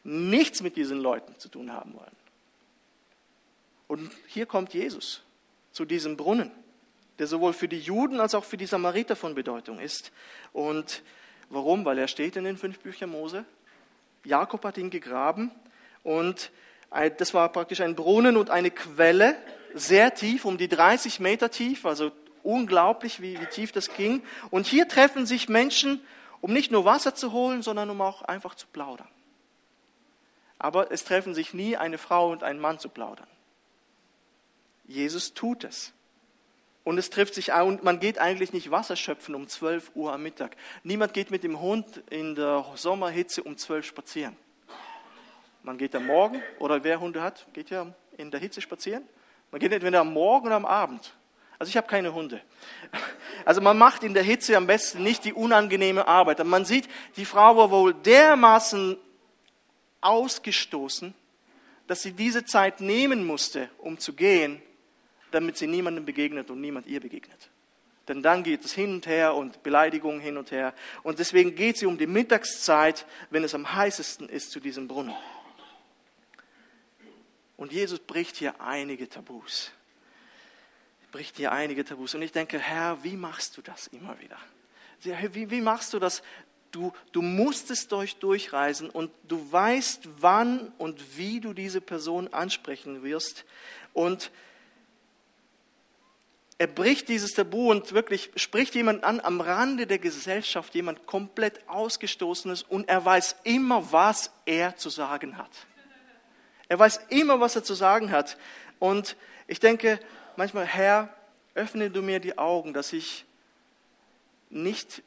nichts 0.03 0.63
mit 0.63 0.77
diesen 0.77 0.99
Leuten 1.01 1.39
zu 1.39 1.49
tun 1.49 1.73
haben 1.73 1.95
wollen. 1.95 2.17
Und 3.87 4.11
hier 4.27 4.47
kommt 4.47 4.75
Jesus 4.75 5.23
zu 5.73 5.85
diesem 5.85 6.17
Brunnen 6.17 6.51
der 7.21 7.27
sowohl 7.27 7.53
für 7.53 7.69
die 7.69 7.79
Juden 7.79 8.19
als 8.19 8.35
auch 8.35 8.45
für 8.45 8.57
die 8.57 8.65
Samariter 8.65 9.15
von 9.15 9.35
Bedeutung 9.35 9.79
ist. 9.79 10.11
Und 10.55 11.03
warum? 11.51 11.85
Weil 11.85 11.99
er 11.99 12.09
steht 12.09 12.35
in 12.37 12.45
den 12.45 12.57
fünf 12.57 12.81
Büchern 12.81 13.11
Mose. 13.11 13.45
Jakob 14.25 14.65
hat 14.65 14.79
ihn 14.79 14.89
gegraben 14.89 15.51
und 16.03 16.51
das 17.19 17.35
war 17.35 17.53
praktisch 17.53 17.83
ein 17.83 17.95
Brunnen 17.95 18.39
und 18.39 18.49
eine 18.49 18.71
Quelle, 18.71 19.37
sehr 19.75 20.15
tief, 20.15 20.47
um 20.47 20.57
die 20.57 20.67
30 20.67 21.21
Meter 21.21 21.51
tief, 21.51 21.85
also 21.85 22.11
unglaublich, 22.43 23.21
wie, 23.21 23.39
wie 23.39 23.47
tief 23.47 23.71
das 23.71 23.95
ging. 23.95 24.23
Und 24.51 24.67
hier 24.67 24.89
treffen 24.89 25.27
sich 25.27 25.49
Menschen, 25.49 26.01
um 26.41 26.55
nicht 26.55 26.73
nur 26.73 26.87
Wasser 26.87 27.15
zu 27.15 27.33
holen, 27.33 27.63
sondern 27.63 27.91
um 27.91 28.01
auch 28.01 28.23
einfach 28.23 28.55
zu 28.55 28.67
plaudern. 28.67 29.09
Aber 30.59 30.91
es 30.91 31.05
treffen 31.05 31.35
sich 31.35 31.53
nie 31.53 31.77
eine 31.77 31.99
Frau 31.99 32.33
und 32.33 32.43
ein 32.43 32.59
Mann 32.59 32.79
zu 32.79 32.89
plaudern. 32.89 33.29
Jesus 34.87 35.35
tut 35.35 35.65
es. 35.65 35.93
Und 36.83 36.99
es 36.99 37.11
trifft 37.11 37.35
sich 37.35 37.53
auch, 37.53 37.67
und 37.67 37.85
man 37.85 38.01
geht 38.01 38.19
eigentlich 38.19 38.53
nicht 38.53 38.71
Wasser 38.71 38.97
schöpfen 38.97 39.35
um 39.35 39.49
12 39.49 39.93
Uhr 39.95 40.13
am 40.13 40.23
Mittag. 40.23 40.57
Niemand 40.83 41.13
geht 41.13 41.31
mit 41.31 41.45
dem 41.45 41.61
Hund 41.61 42.03
in 42.09 42.35
der 42.35 42.65
Sommerhitze 42.75 43.43
um 43.43 43.57
12 43.57 43.87
spazieren. 43.87 44.37
Man 45.63 45.77
geht 45.77 45.95
am 45.95 46.07
Morgen, 46.07 46.43
oder 46.59 46.83
wer 46.83 47.01
Hunde 47.01 47.23
hat, 47.23 47.47
geht 47.53 47.69
ja 47.69 47.87
in 48.17 48.31
der 48.31 48.41
Hitze 48.41 48.61
spazieren. 48.63 49.05
Man 49.51 49.61
geht 49.61 49.73
entweder 49.73 50.01
am 50.01 50.13
Morgen 50.13 50.47
oder 50.47 50.57
am 50.57 50.65
Abend. 50.65 51.15
Also 51.59 51.69
ich 51.69 51.77
habe 51.77 51.87
keine 51.87 52.15
Hunde. 52.15 52.41
Also 53.47 53.63
man 53.63 53.79
macht 53.79 54.03
in 54.03 54.13
der 54.13 54.23
Hitze 54.23 54.55
am 54.55 54.67
besten 54.67 55.03
nicht 55.03 55.25
die 55.25 55.33
unangenehme 55.33 56.07
Arbeit. 56.07 56.45
Man 56.45 56.67
sieht, 56.67 56.87
die 57.17 57.25
Frau 57.25 57.57
war 57.57 57.71
wohl 57.71 57.95
dermaßen 57.95 58.99
ausgestoßen, 60.03 61.15
dass 61.87 62.03
sie 62.03 62.13
diese 62.13 62.45
Zeit 62.45 62.83
nehmen 62.83 63.25
musste, 63.25 63.71
um 63.79 63.99
zu 63.99 64.13
gehen, 64.13 64.61
damit 65.31 65.57
sie 65.57 65.67
niemandem 65.67 66.05
begegnet 66.05 66.51
und 66.51 66.61
niemand 66.61 66.87
ihr 66.87 67.01
begegnet. 67.01 67.51
Denn 68.09 68.23
dann 68.23 68.43
geht 68.43 68.65
es 68.65 68.73
hin 68.73 68.95
und 68.95 69.07
her 69.07 69.35
und 69.35 69.63
Beleidigungen 69.63 70.21
hin 70.21 70.37
und 70.37 70.51
her. 70.51 70.75
Und 71.05 71.19
deswegen 71.19 71.55
geht 71.55 71.77
sie 71.77 71.87
um 71.87 71.97
die 71.97 72.09
Mittagszeit, 72.09 73.07
wenn 73.31 73.45
es 73.45 73.55
am 73.55 73.73
heißesten 73.73 74.29
ist, 74.29 74.51
zu 74.51 74.59
diesem 74.59 74.89
Brunnen. 74.89 75.15
Und 77.57 77.73
Jesus 77.73 78.01
bricht 78.01 78.37
hier 78.37 78.61
einige 78.61 79.09
Tabus. 79.09 79.71
Bricht 81.13 81.37
hier 81.37 81.53
einige 81.53 81.85
Tabus. 81.85 82.15
Und 82.15 82.23
ich 82.23 82.33
denke, 82.33 82.59
Herr, 82.59 83.05
wie 83.05 83.17
machst 83.17 83.57
du 83.57 83.63
das 83.63 83.87
immer 83.89 84.19
wieder? 84.19 84.39
Wie, 85.03 85.51
wie 85.51 85.61
machst 85.61 85.93
du 85.93 85.99
das? 85.99 86.23
Du, 86.73 86.93
du 87.13 87.21
musst 87.21 87.93
durch, 87.93 88.17
durchreisen 88.17 88.91
und 88.91 89.11
du 89.29 89.53
weißt, 89.53 90.09
wann 90.21 90.73
und 90.79 91.19
wie 91.19 91.41
du 91.41 91.53
diese 91.53 91.81
Person 91.81 92.33
ansprechen 92.33 93.03
wirst. 93.03 93.45
Und 93.93 94.31
er 96.61 96.67
bricht 96.67 97.09
dieses 97.09 97.33
Tabu 97.33 97.71
und 97.71 97.95
wirklich 97.95 98.31
spricht 98.37 98.75
jemand 98.75 99.03
an 99.03 99.19
am 99.21 99.41
Rande 99.41 99.87
der 99.87 99.99
Gesellschaft, 99.99 100.75
jemand 100.75 101.07
komplett 101.07 101.67
ausgestoßenes 101.67 102.65
und 102.65 102.87
er 102.87 103.03
weiß 103.03 103.37
immer, 103.45 103.91
was 103.93 104.31
er 104.45 104.77
zu 104.77 104.91
sagen 104.91 105.39
hat. 105.39 105.51
Er 106.69 106.79
weiß 106.79 107.01
immer, 107.09 107.41
was 107.41 107.57
er 107.57 107.65
zu 107.65 107.73
sagen 107.73 108.11
hat. 108.11 108.37
Und 108.79 109.17
ich 109.47 109.59
denke 109.59 110.01
manchmal, 110.37 110.67
Herr, 110.67 111.09
öffne 111.55 111.91
du 111.91 112.03
mir 112.03 112.21
die 112.21 112.37
Augen, 112.37 112.75
dass 112.75 112.93
ich 112.93 113.25
nicht 114.51 115.03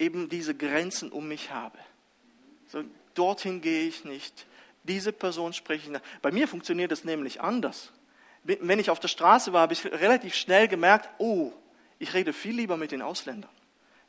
eben 0.00 0.28
diese 0.28 0.56
Grenzen 0.56 1.12
um 1.12 1.28
mich 1.28 1.52
habe. 1.52 1.78
So, 2.66 2.82
dorthin 3.14 3.60
gehe 3.60 3.86
ich 3.86 4.04
nicht. 4.04 4.48
Diese 4.82 5.12
Person 5.12 5.52
spreche 5.52 5.84
ich 5.84 5.90
nicht. 5.90 6.04
Bei 6.20 6.32
mir 6.32 6.48
funktioniert 6.48 6.90
das 6.90 7.04
nämlich 7.04 7.40
anders 7.40 7.92
wenn 8.44 8.78
ich 8.78 8.90
auf 8.90 9.00
der 9.00 9.08
Straße 9.08 9.52
war, 9.52 9.62
habe 9.62 9.72
ich 9.72 9.84
relativ 9.84 10.34
schnell 10.34 10.68
gemerkt, 10.68 11.08
oh, 11.18 11.52
ich 11.98 12.12
rede 12.12 12.32
viel 12.32 12.54
lieber 12.54 12.76
mit 12.76 12.92
den 12.92 13.02
Ausländern. 13.02 13.50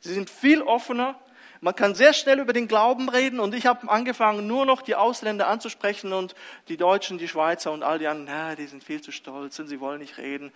Sie 0.00 0.12
sind 0.12 0.28
viel 0.28 0.62
offener. 0.62 1.18
Man 1.62 1.74
kann 1.74 1.94
sehr 1.94 2.12
schnell 2.12 2.38
über 2.38 2.52
den 2.52 2.68
Glauben 2.68 3.08
reden 3.08 3.40
und 3.40 3.54
ich 3.54 3.64
habe 3.64 3.90
angefangen, 3.90 4.46
nur 4.46 4.66
noch 4.66 4.82
die 4.82 4.94
Ausländer 4.94 5.48
anzusprechen 5.48 6.12
und 6.12 6.34
die 6.68 6.76
Deutschen, 6.76 7.16
die 7.16 7.28
Schweizer 7.28 7.72
und 7.72 7.82
all 7.82 7.98
die 7.98 8.06
anderen, 8.06 8.28
na, 8.30 8.54
die 8.54 8.66
sind 8.66 8.84
viel 8.84 9.00
zu 9.00 9.10
stolz 9.10 9.58
und 9.58 9.68
sie 9.68 9.80
wollen 9.80 10.00
nicht 10.00 10.18
reden. 10.18 10.52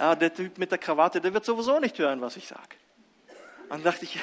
Äh, 0.00 0.16
der 0.16 0.34
Typ 0.34 0.58
mit 0.58 0.72
der 0.72 0.78
Krawatte, 0.78 1.20
der 1.20 1.32
wird 1.32 1.44
sowieso 1.44 1.78
nicht 1.78 1.96
hören, 2.00 2.20
was 2.20 2.36
ich 2.36 2.48
sage. 2.48 2.76
Dann 3.68 3.84
dachte 3.84 4.04
ich, 4.04 4.18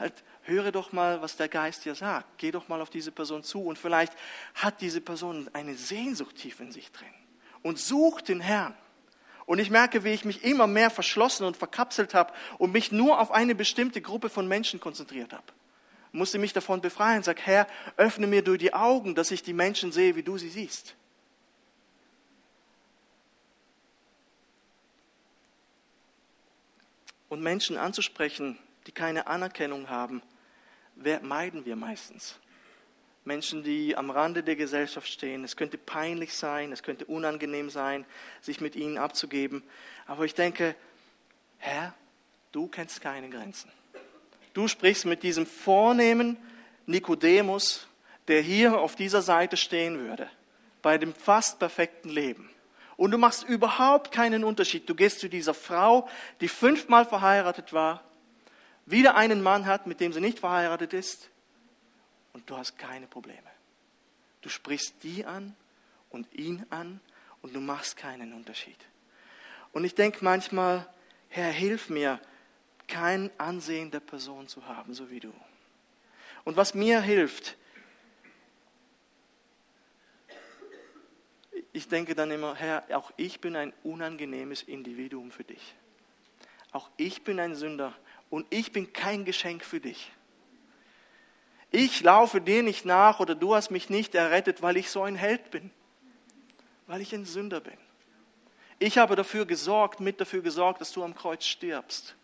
halt, 0.00 0.14
höre 0.42 0.72
doch 0.72 0.90
mal, 0.90 1.22
was 1.22 1.36
der 1.36 1.48
Geist 1.48 1.84
dir 1.84 1.94
sagt. 1.94 2.26
Geh 2.38 2.50
doch 2.50 2.66
mal 2.66 2.80
auf 2.80 2.90
diese 2.90 3.12
Person 3.12 3.44
zu 3.44 3.62
und 3.62 3.78
vielleicht 3.78 4.12
hat 4.54 4.80
diese 4.80 5.00
Person 5.00 5.48
eine 5.52 5.76
Sehnsucht 5.76 6.34
tief 6.34 6.58
in 6.58 6.72
sich 6.72 6.90
drin 6.90 7.14
und 7.62 7.78
sucht 7.78 8.28
den 8.28 8.40
Herrn. 8.40 8.74
Und 9.46 9.58
ich 9.60 9.70
merke, 9.70 10.04
wie 10.04 10.10
ich 10.10 10.26
mich 10.26 10.44
immer 10.44 10.66
mehr 10.66 10.90
verschlossen 10.90 11.46
und 11.46 11.56
verkapselt 11.56 12.12
habe 12.12 12.34
und 12.58 12.72
mich 12.72 12.92
nur 12.92 13.18
auf 13.18 13.30
eine 13.30 13.54
bestimmte 13.54 14.02
Gruppe 14.02 14.28
von 14.28 14.46
Menschen 14.46 14.78
konzentriert 14.78 15.32
habe. 15.32 15.46
Musste 16.12 16.38
mich 16.38 16.52
davon 16.52 16.80
befreien, 16.80 17.22
sag, 17.22 17.40
Herr, 17.46 17.66
öffne 17.96 18.26
mir 18.26 18.42
durch 18.42 18.58
die 18.58 18.74
Augen, 18.74 19.14
dass 19.14 19.30
ich 19.30 19.42
die 19.42 19.52
Menschen 19.52 19.92
sehe, 19.92 20.16
wie 20.16 20.22
du 20.22 20.36
sie 20.36 20.48
siehst. 20.48 20.94
Und 27.28 27.42
Menschen 27.42 27.76
anzusprechen, 27.76 28.58
die 28.86 28.92
keine 28.92 29.26
Anerkennung 29.26 29.88
haben, 29.88 30.22
meiden 31.22 31.64
wir 31.64 31.76
meistens. 31.76 32.38
Menschen, 33.28 33.62
die 33.62 33.94
am 33.94 34.10
Rande 34.10 34.42
der 34.42 34.56
Gesellschaft 34.56 35.06
stehen. 35.06 35.44
Es 35.44 35.54
könnte 35.54 35.78
peinlich 35.78 36.34
sein, 36.34 36.72
es 36.72 36.82
könnte 36.82 37.04
unangenehm 37.04 37.68
sein, 37.68 38.06
sich 38.40 38.60
mit 38.60 38.74
ihnen 38.74 38.98
abzugeben. 38.98 39.62
Aber 40.06 40.24
ich 40.24 40.34
denke, 40.34 40.74
Herr, 41.58 41.94
du 42.52 42.68
kennst 42.68 43.02
keine 43.02 43.28
Grenzen. 43.28 43.70
Du 44.54 44.66
sprichst 44.66 45.04
mit 45.04 45.22
diesem 45.22 45.46
vornehmen 45.46 46.38
Nikodemus, 46.86 47.86
der 48.28 48.40
hier 48.40 48.78
auf 48.78 48.96
dieser 48.96 49.20
Seite 49.20 49.58
stehen 49.58 49.98
würde, 49.98 50.28
bei 50.80 50.96
dem 50.96 51.14
fast 51.14 51.58
perfekten 51.58 52.08
Leben. 52.08 52.48
Und 52.96 53.10
du 53.10 53.18
machst 53.18 53.44
überhaupt 53.44 54.10
keinen 54.10 54.42
Unterschied. 54.42 54.88
Du 54.88 54.94
gehst 54.94 55.20
zu 55.20 55.28
dieser 55.28 55.54
Frau, 55.54 56.08
die 56.40 56.48
fünfmal 56.48 57.04
verheiratet 57.04 57.74
war, 57.74 58.02
wieder 58.86 59.16
einen 59.16 59.42
Mann 59.42 59.66
hat, 59.66 59.86
mit 59.86 60.00
dem 60.00 60.14
sie 60.14 60.20
nicht 60.20 60.38
verheiratet 60.38 60.94
ist, 60.94 61.28
und 62.38 62.48
du 62.48 62.56
hast 62.56 62.78
keine 62.78 63.08
Probleme. 63.08 63.50
Du 64.42 64.48
sprichst 64.48 65.02
die 65.02 65.24
an 65.24 65.56
und 66.08 66.32
ihn 66.32 66.64
an 66.70 67.00
und 67.42 67.52
du 67.52 67.60
machst 67.60 67.96
keinen 67.96 68.32
Unterschied. 68.32 68.78
Und 69.72 69.84
ich 69.84 69.96
denke 69.96 70.18
manchmal, 70.22 70.88
Herr, 71.28 71.50
hilf 71.50 71.90
mir, 71.90 72.20
kein 72.86 73.30
Ansehen 73.38 73.90
der 73.90 74.00
Person 74.00 74.46
zu 74.46 74.66
haben, 74.66 74.94
so 74.94 75.10
wie 75.10 75.18
du. 75.18 75.32
Und 76.44 76.56
was 76.56 76.74
mir 76.74 77.00
hilft, 77.00 77.56
ich 81.72 81.88
denke 81.88 82.14
dann 82.14 82.30
immer, 82.30 82.54
Herr, 82.54 82.84
auch 82.96 83.10
ich 83.16 83.40
bin 83.40 83.56
ein 83.56 83.72
unangenehmes 83.82 84.62
Individuum 84.62 85.32
für 85.32 85.44
dich. 85.44 85.74
Auch 86.70 86.88
ich 86.96 87.24
bin 87.24 87.40
ein 87.40 87.56
Sünder 87.56 87.92
und 88.30 88.46
ich 88.50 88.70
bin 88.70 88.92
kein 88.92 89.24
Geschenk 89.24 89.64
für 89.64 89.80
dich. 89.80 90.12
Ich 91.70 92.02
laufe 92.02 92.40
dir 92.40 92.62
nicht 92.62 92.84
nach 92.84 93.20
oder 93.20 93.34
du 93.34 93.54
hast 93.54 93.70
mich 93.70 93.90
nicht 93.90 94.14
errettet, 94.14 94.62
weil 94.62 94.76
ich 94.76 94.90
so 94.90 95.02
ein 95.02 95.16
Held 95.16 95.50
bin, 95.50 95.70
weil 96.86 97.00
ich 97.00 97.14
ein 97.14 97.26
Sünder 97.26 97.60
bin. 97.60 97.76
Ich 98.78 98.96
habe 98.96 99.16
dafür 99.16 99.44
gesorgt, 99.44 100.00
mit 100.00 100.20
dafür 100.20 100.40
gesorgt, 100.40 100.80
dass 100.80 100.92
du 100.92 101.02
am 101.02 101.14
Kreuz 101.14 101.44
stirbst. 101.44 102.14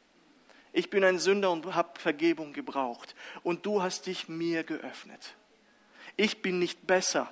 Ich 0.73 0.91
bin 0.91 1.05
ein 1.05 1.19
Sünder 1.19 1.51
und 1.51 1.75
habe 1.75 2.01
Vergebung 2.01 2.53
gebraucht. 2.53 3.15
Und 3.43 3.67
du 3.67 3.83
hast 3.83 4.07
dich 4.07 4.29
mir 4.29 4.65
geöffnet. 4.65 5.35
Ich 6.17 6.43
bin 6.43 6.59
nicht 6.59 6.87
besser 6.87 7.31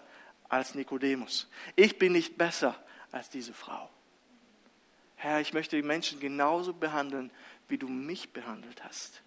als 0.48 0.74
Nikodemus. 0.74 1.48
Ich 1.76 1.98
bin 1.98 2.12
nicht 2.12 2.36
besser 2.36 2.76
als 3.10 3.30
diese 3.30 3.52
Frau. 3.52 3.88
Herr, 5.16 5.40
ich 5.40 5.52
möchte 5.52 5.76
die 5.76 5.82
Menschen 5.82 6.20
genauso 6.20 6.72
behandeln, 6.72 7.30
wie 7.68 7.78
du 7.78 7.88
mich 7.88 8.32
behandelt 8.32 8.84
hast. 8.84 9.22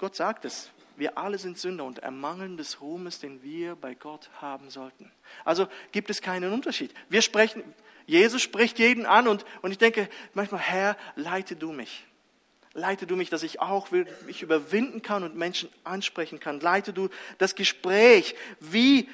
Gott 0.00 0.16
sagt 0.16 0.46
es. 0.46 0.70
Wir 0.96 1.18
alle 1.18 1.38
sind 1.38 1.58
Sünder 1.58 1.84
und 1.84 1.98
ermangeln 1.98 2.56
des 2.56 2.80
Ruhmes, 2.80 3.20
den 3.20 3.42
wir 3.42 3.76
bei 3.76 3.94
Gott 3.94 4.30
haben 4.40 4.70
sollten. 4.70 5.10
Also 5.44 5.68
gibt 5.92 6.10
es 6.10 6.22
keinen 6.22 6.52
Unterschied. 6.52 6.92
Wir 7.10 7.22
sprechen, 7.22 7.62
Jesus 8.06 8.40
spricht 8.40 8.78
jeden 8.78 9.04
an 9.04 9.28
und, 9.28 9.44
und 9.60 9.72
ich 9.72 9.78
denke 9.78 10.08
manchmal, 10.32 10.60
Herr, 10.62 10.96
leite 11.16 11.54
du 11.54 11.72
mich. 11.72 12.06
Leite 12.72 13.06
du 13.06 13.14
mich, 13.14 13.28
dass 13.28 13.42
ich 13.42 13.60
auch 13.60 13.90
mich 14.26 14.42
überwinden 14.42 15.02
kann 15.02 15.22
und 15.22 15.36
Menschen 15.36 15.68
ansprechen 15.84 16.40
kann. 16.40 16.60
Leite 16.60 16.94
du 16.94 17.10
das 17.36 17.54
Gespräch, 17.54 18.34
wie, 18.58 19.08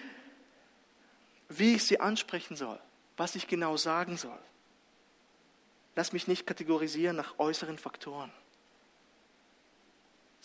wie 1.48 1.74
ich 1.74 1.84
sie 1.84 1.98
ansprechen 1.98 2.56
soll, 2.56 2.78
was 3.16 3.34
ich 3.34 3.48
genau 3.48 3.76
sagen 3.76 4.16
soll. 4.16 4.38
Lass 5.96 6.12
mich 6.12 6.28
nicht 6.28 6.46
kategorisieren 6.46 7.16
nach 7.16 7.38
äußeren 7.38 7.78
Faktoren 7.78 8.30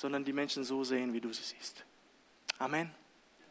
sondern 0.02 0.26
die 0.26 0.34
Menschen 0.34 0.64
so 0.64 0.84
sehen, 0.84 1.14
wie 1.14 1.22
du 1.22 1.32
sie 1.32 1.44
siehst. 1.44 1.86
Amen. 2.58 2.90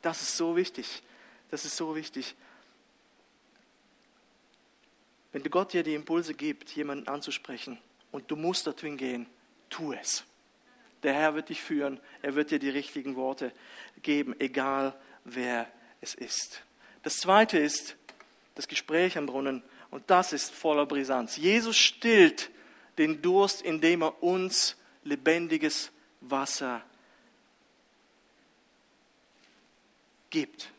Das 0.02 0.20
ist 0.20 0.36
so 0.36 0.56
wichtig. 0.56 1.00
Das 1.48 1.64
ist 1.64 1.76
so 1.76 1.94
wichtig. 1.94 2.34
Wenn 5.30 5.44
Gott 5.44 5.72
dir 5.72 5.84
die 5.84 5.94
Impulse 5.94 6.34
gibt, 6.34 6.70
jemanden 6.70 7.06
anzusprechen 7.06 7.78
und 8.10 8.28
du 8.32 8.34
musst 8.34 8.66
dorthin 8.66 8.96
gehen, 8.96 9.26
tu 9.68 9.92
es. 9.92 10.24
Der 11.04 11.14
Herr 11.14 11.36
wird 11.36 11.50
dich 11.50 11.62
führen, 11.62 12.00
er 12.20 12.34
wird 12.34 12.50
dir 12.50 12.58
die 12.58 12.68
richtigen 12.68 13.14
Worte 13.14 13.52
geben, 14.02 14.34
egal 14.40 14.98
wer 15.24 15.70
es 16.00 16.16
ist. 16.16 16.64
Das 17.04 17.18
zweite 17.18 17.58
ist 17.58 17.94
das 18.56 18.66
Gespräch 18.66 19.16
am 19.16 19.26
Brunnen 19.26 19.62
und 19.92 20.10
das 20.10 20.32
ist 20.32 20.52
voller 20.52 20.84
Brisanz. 20.84 21.36
Jesus 21.36 21.76
stillt 21.76 22.50
den 22.98 23.22
Durst, 23.22 23.62
indem 23.62 24.02
er 24.02 24.20
uns 24.20 24.76
lebendiges 25.04 25.92
Wasser 26.20 26.82
gibt. 30.30 30.70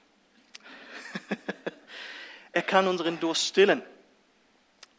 er 2.51 2.61
kann 2.61 2.87
unseren 2.87 3.19
Durst 3.19 3.45
stillen. 3.45 3.81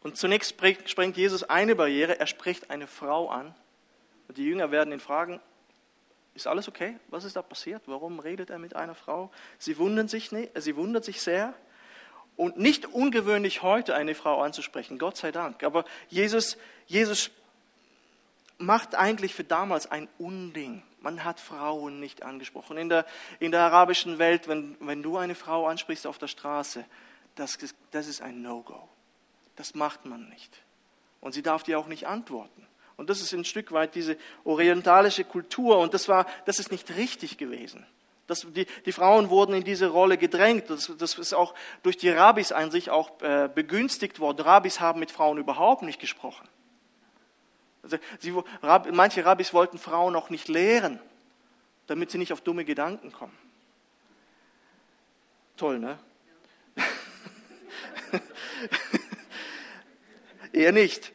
Und 0.01 0.17
zunächst 0.17 0.55
sprengt 0.85 1.17
Jesus 1.17 1.43
eine 1.43 1.75
Barriere, 1.75 2.19
er 2.19 2.27
spricht 2.27 2.69
eine 2.69 2.87
Frau 2.87 3.29
an. 3.29 3.55
Und 4.27 4.37
die 4.37 4.45
Jünger 4.45 4.71
werden 4.71 4.91
ihn 4.93 4.99
fragen, 4.99 5.39
Ist 6.35 6.47
alles 6.47 6.67
okay? 6.67 6.97
Was 7.09 7.23
ist 7.23 7.35
da 7.35 7.41
passiert? 7.41 7.83
Warum 7.85 8.19
redet 8.19 8.49
er 8.49 8.59
mit 8.59 8.75
einer 8.75 8.95
Frau? 8.95 9.31
Sie 9.59 9.77
wundern 9.77 10.07
sich, 10.07 10.29
sie 10.29 10.75
wundert 10.75 11.05
sich 11.05 11.21
sehr. 11.21 11.53
Und 12.35 12.57
nicht 12.57 12.87
ungewöhnlich 12.87 13.61
heute 13.61 13.93
eine 13.93 14.15
Frau 14.15 14.41
anzusprechen, 14.41 14.97
Gott 14.97 15.17
sei 15.17 15.31
Dank. 15.31 15.63
Aber 15.63 15.85
Jesus, 16.09 16.57
Jesus 16.87 17.29
macht 18.65 18.95
eigentlich 18.95 19.33
für 19.33 19.43
damals 19.43 19.89
ein 19.89 20.07
Unding. 20.17 20.83
Man 21.01 21.23
hat 21.23 21.39
Frauen 21.39 21.99
nicht 21.99 22.23
angesprochen. 22.23 22.77
In 22.77 22.89
der, 22.89 23.05
in 23.39 23.51
der 23.51 23.61
arabischen 23.61 24.19
Welt, 24.19 24.47
wenn, 24.47 24.77
wenn 24.79 25.03
du 25.03 25.17
eine 25.17 25.35
Frau 25.35 25.67
ansprichst 25.67 26.07
auf 26.07 26.17
der 26.17 26.27
Straße, 26.27 26.85
das, 27.35 27.57
das 27.91 28.07
ist 28.07 28.21
ein 28.21 28.41
No-Go. 28.41 28.87
Das 29.55 29.75
macht 29.75 30.05
man 30.05 30.29
nicht. 30.29 30.57
Und 31.19 31.33
sie 31.33 31.41
darf 31.41 31.63
dir 31.63 31.79
auch 31.79 31.87
nicht 31.87 32.07
antworten. 32.07 32.67
Und 32.95 33.09
das 33.09 33.21
ist 33.21 33.33
ein 33.33 33.45
Stück 33.45 33.71
weit 33.71 33.95
diese 33.95 34.17
orientalische 34.43 35.23
Kultur 35.23 35.79
und 35.79 35.93
das, 35.93 36.07
war, 36.07 36.25
das 36.45 36.59
ist 36.59 36.71
nicht 36.71 36.95
richtig 36.95 37.37
gewesen. 37.37 37.85
Das, 38.27 38.47
die, 38.55 38.65
die, 38.85 38.91
Frauen 38.91 39.29
wurden 39.29 39.53
in 39.53 39.63
diese 39.63 39.87
Rolle 39.87 40.17
gedrängt. 40.17 40.69
Das, 40.69 40.91
das 40.97 41.17
ist 41.17 41.33
auch 41.33 41.53
durch 41.81 41.97
die 41.97 42.09
Rabbis 42.09 42.51
an 42.51 42.71
sich 42.71 42.89
auch 42.89 43.21
äh, 43.21 43.49
begünstigt 43.53 44.19
worden. 44.19 44.41
Rabbis 44.41 44.79
haben 44.79 44.99
mit 44.99 45.11
Frauen 45.11 45.37
überhaupt 45.37 45.81
nicht 45.81 45.99
gesprochen. 45.99 46.47
Also 47.83 47.97
sie, 48.19 48.33
manche 48.91 49.25
Rabbis 49.25 49.53
wollten 49.53 49.77
Frauen 49.77 50.15
auch 50.15 50.29
nicht 50.29 50.47
lehren, 50.47 50.99
damit 51.87 52.09
sie 52.11 52.17
nicht 52.17 52.33
auf 52.33 52.41
dumme 52.41 52.65
Gedanken 52.65 53.11
kommen. 53.11 53.37
Toll, 55.57 55.79
ne? 55.79 55.99
Eher 60.53 60.71
nicht. 60.71 61.11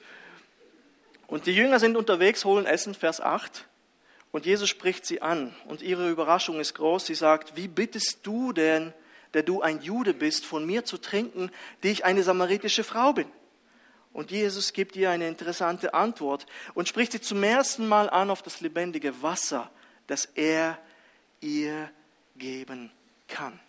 Und 1.27 1.47
die 1.47 1.55
Jünger 1.55 1.81
sind 1.81 1.97
unterwegs, 1.97 2.45
holen 2.45 2.67
Essen, 2.67 2.95
Vers 2.95 3.21
8. 3.21 3.67
Und 4.31 4.47
Jesus 4.47 4.69
spricht 4.69 5.07
sie 5.07 5.23
an. 5.23 5.55
Und 5.67 5.83
ihre 5.83 6.11
Überraschung 6.11 6.61
ist 6.61 6.75
groß. 6.75 7.07
Sie 7.07 7.15
sagt, 7.15 7.57
wie 7.57 7.69
bittest 7.69 8.21
du 8.25 8.53
denn, 8.53 8.93
der 9.35 9.43
du 9.43 9.63
ein 9.63 9.81
Jude 9.81 10.15
bist, 10.15 10.45
von 10.47 10.67
mir 10.67 10.85
zu 10.85 10.99
trinken, 10.99 11.51
die 11.83 11.91
ich 11.91 12.05
eine 12.05 12.23
samaritische 12.23 12.85
Frau 12.85 13.13
bin? 13.13 13.31
Und 14.13 14.31
Jesus 14.31 14.73
gibt 14.73 14.97
ihr 14.97 15.11
eine 15.11 15.29
interessante 15.29 15.95
Antwort 15.95 16.47
und 16.75 16.89
spricht 16.89 17.13
sie 17.13 17.21
zum 17.21 17.43
ersten 17.43 17.87
Mal 17.87 18.11
an 18.11 18.31
auf 18.31 18.43
das 18.43 18.61
lebendige 18.61 19.23
Wasser, 19.23 19.71
das 20.07 20.25
er 20.25 20.79
ihr 21.41 21.91
geben 22.37 22.91
kann. 23.29 23.61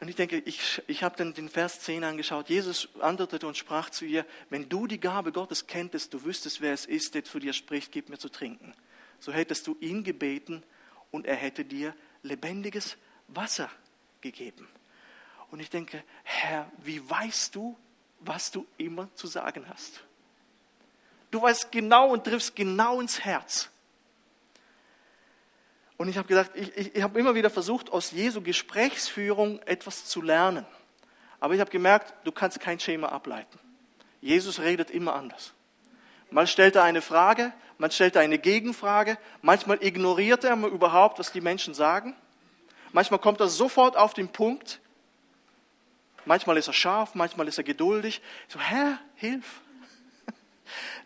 Und 0.00 0.08
ich 0.08 0.16
denke, 0.16 0.38
ich, 0.38 0.82
ich 0.86 1.02
habe 1.02 1.16
dann 1.16 1.34
den 1.34 1.48
Vers 1.48 1.80
10 1.80 2.04
angeschaut. 2.04 2.48
Jesus 2.48 2.88
antwortete 3.00 3.46
und 3.46 3.56
sprach 3.56 3.90
zu 3.90 4.04
ihr, 4.04 4.24
wenn 4.48 4.68
du 4.68 4.86
die 4.86 5.00
Gabe 5.00 5.32
Gottes 5.32 5.66
kenntest, 5.66 6.14
du 6.14 6.24
wüsstest, 6.24 6.60
wer 6.60 6.72
es 6.72 6.86
ist, 6.86 7.14
der 7.14 7.24
zu 7.24 7.38
dir 7.38 7.52
spricht, 7.52 7.90
gib 7.90 8.08
mir 8.08 8.18
zu 8.18 8.28
trinken. 8.28 8.74
So 9.18 9.32
hättest 9.32 9.66
du 9.66 9.76
ihn 9.80 10.04
gebeten 10.04 10.62
und 11.10 11.26
er 11.26 11.36
hätte 11.36 11.64
dir 11.64 11.94
lebendiges 12.22 12.96
Wasser 13.28 13.70
gegeben. 14.20 14.68
Und 15.50 15.60
ich 15.60 15.70
denke, 15.70 16.02
Herr, 16.22 16.70
wie 16.78 17.08
weißt 17.08 17.54
du, 17.54 17.76
was 18.24 18.50
du 18.50 18.66
immer 18.78 19.08
zu 19.14 19.26
sagen 19.26 19.64
hast? 19.68 20.02
Du 21.30 21.40
weißt 21.40 21.72
genau 21.72 22.10
und 22.10 22.24
triffst 22.24 22.54
genau 22.54 23.00
ins 23.00 23.20
Herz. 23.20 23.70
Und 25.96 26.08
ich 26.08 26.18
habe 26.18 26.28
gedacht, 26.28 26.50
ich, 26.54 26.76
ich, 26.76 26.94
ich 26.96 27.02
habe 27.02 27.18
immer 27.18 27.34
wieder 27.34 27.48
versucht, 27.48 27.90
aus 27.90 28.10
Jesu 28.10 28.40
Gesprächsführung 28.40 29.60
etwas 29.62 30.06
zu 30.06 30.20
lernen. 30.20 30.66
Aber 31.40 31.54
ich 31.54 31.60
habe 31.60 31.70
gemerkt, 31.70 32.12
du 32.24 32.32
kannst 32.32 32.60
kein 32.60 32.78
Schema 32.78 33.08
ableiten. 33.08 33.58
Jesus 34.20 34.60
redet 34.60 34.90
immer 34.90 35.14
anders. 35.14 35.52
Mal 36.30 36.46
stellt 36.46 36.76
er 36.76 36.84
eine 36.84 37.02
Frage, 37.02 37.52
man 37.78 37.90
stellt 37.90 38.16
eine 38.16 38.38
Gegenfrage, 38.38 39.18
manchmal 39.42 39.82
ignoriert 39.82 40.44
er 40.44 40.56
überhaupt, 40.56 41.18
was 41.18 41.32
die 41.32 41.40
Menschen 41.40 41.74
sagen. 41.74 42.14
Manchmal 42.92 43.20
kommt 43.20 43.40
er 43.40 43.48
sofort 43.48 43.96
auf 43.96 44.14
den 44.14 44.28
Punkt. 44.28 44.80
Manchmal 46.24 46.56
ist 46.56 46.68
er 46.68 46.72
scharf, 46.72 47.14
manchmal 47.14 47.48
ist 47.48 47.58
er 47.58 47.64
geduldig. 47.64 48.22
So, 48.48 48.60
Herr, 48.60 48.98
hilf. 49.16 49.60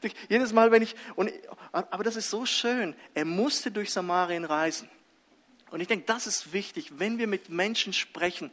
Jedes 0.28 0.52
Mal, 0.52 0.70
wenn 0.70 0.82
ich, 0.82 0.94
und, 1.14 1.30
aber 1.72 2.04
das 2.04 2.16
ist 2.16 2.30
so 2.30 2.46
schön, 2.46 2.94
er 3.14 3.24
musste 3.24 3.70
durch 3.70 3.92
Samarien 3.92 4.44
reisen. 4.44 4.88
Und 5.70 5.80
ich 5.80 5.88
denke, 5.88 6.06
das 6.06 6.26
ist 6.26 6.52
wichtig, 6.52 6.98
wenn 6.98 7.18
wir 7.18 7.26
mit 7.26 7.48
Menschen 7.48 7.92
sprechen, 7.92 8.50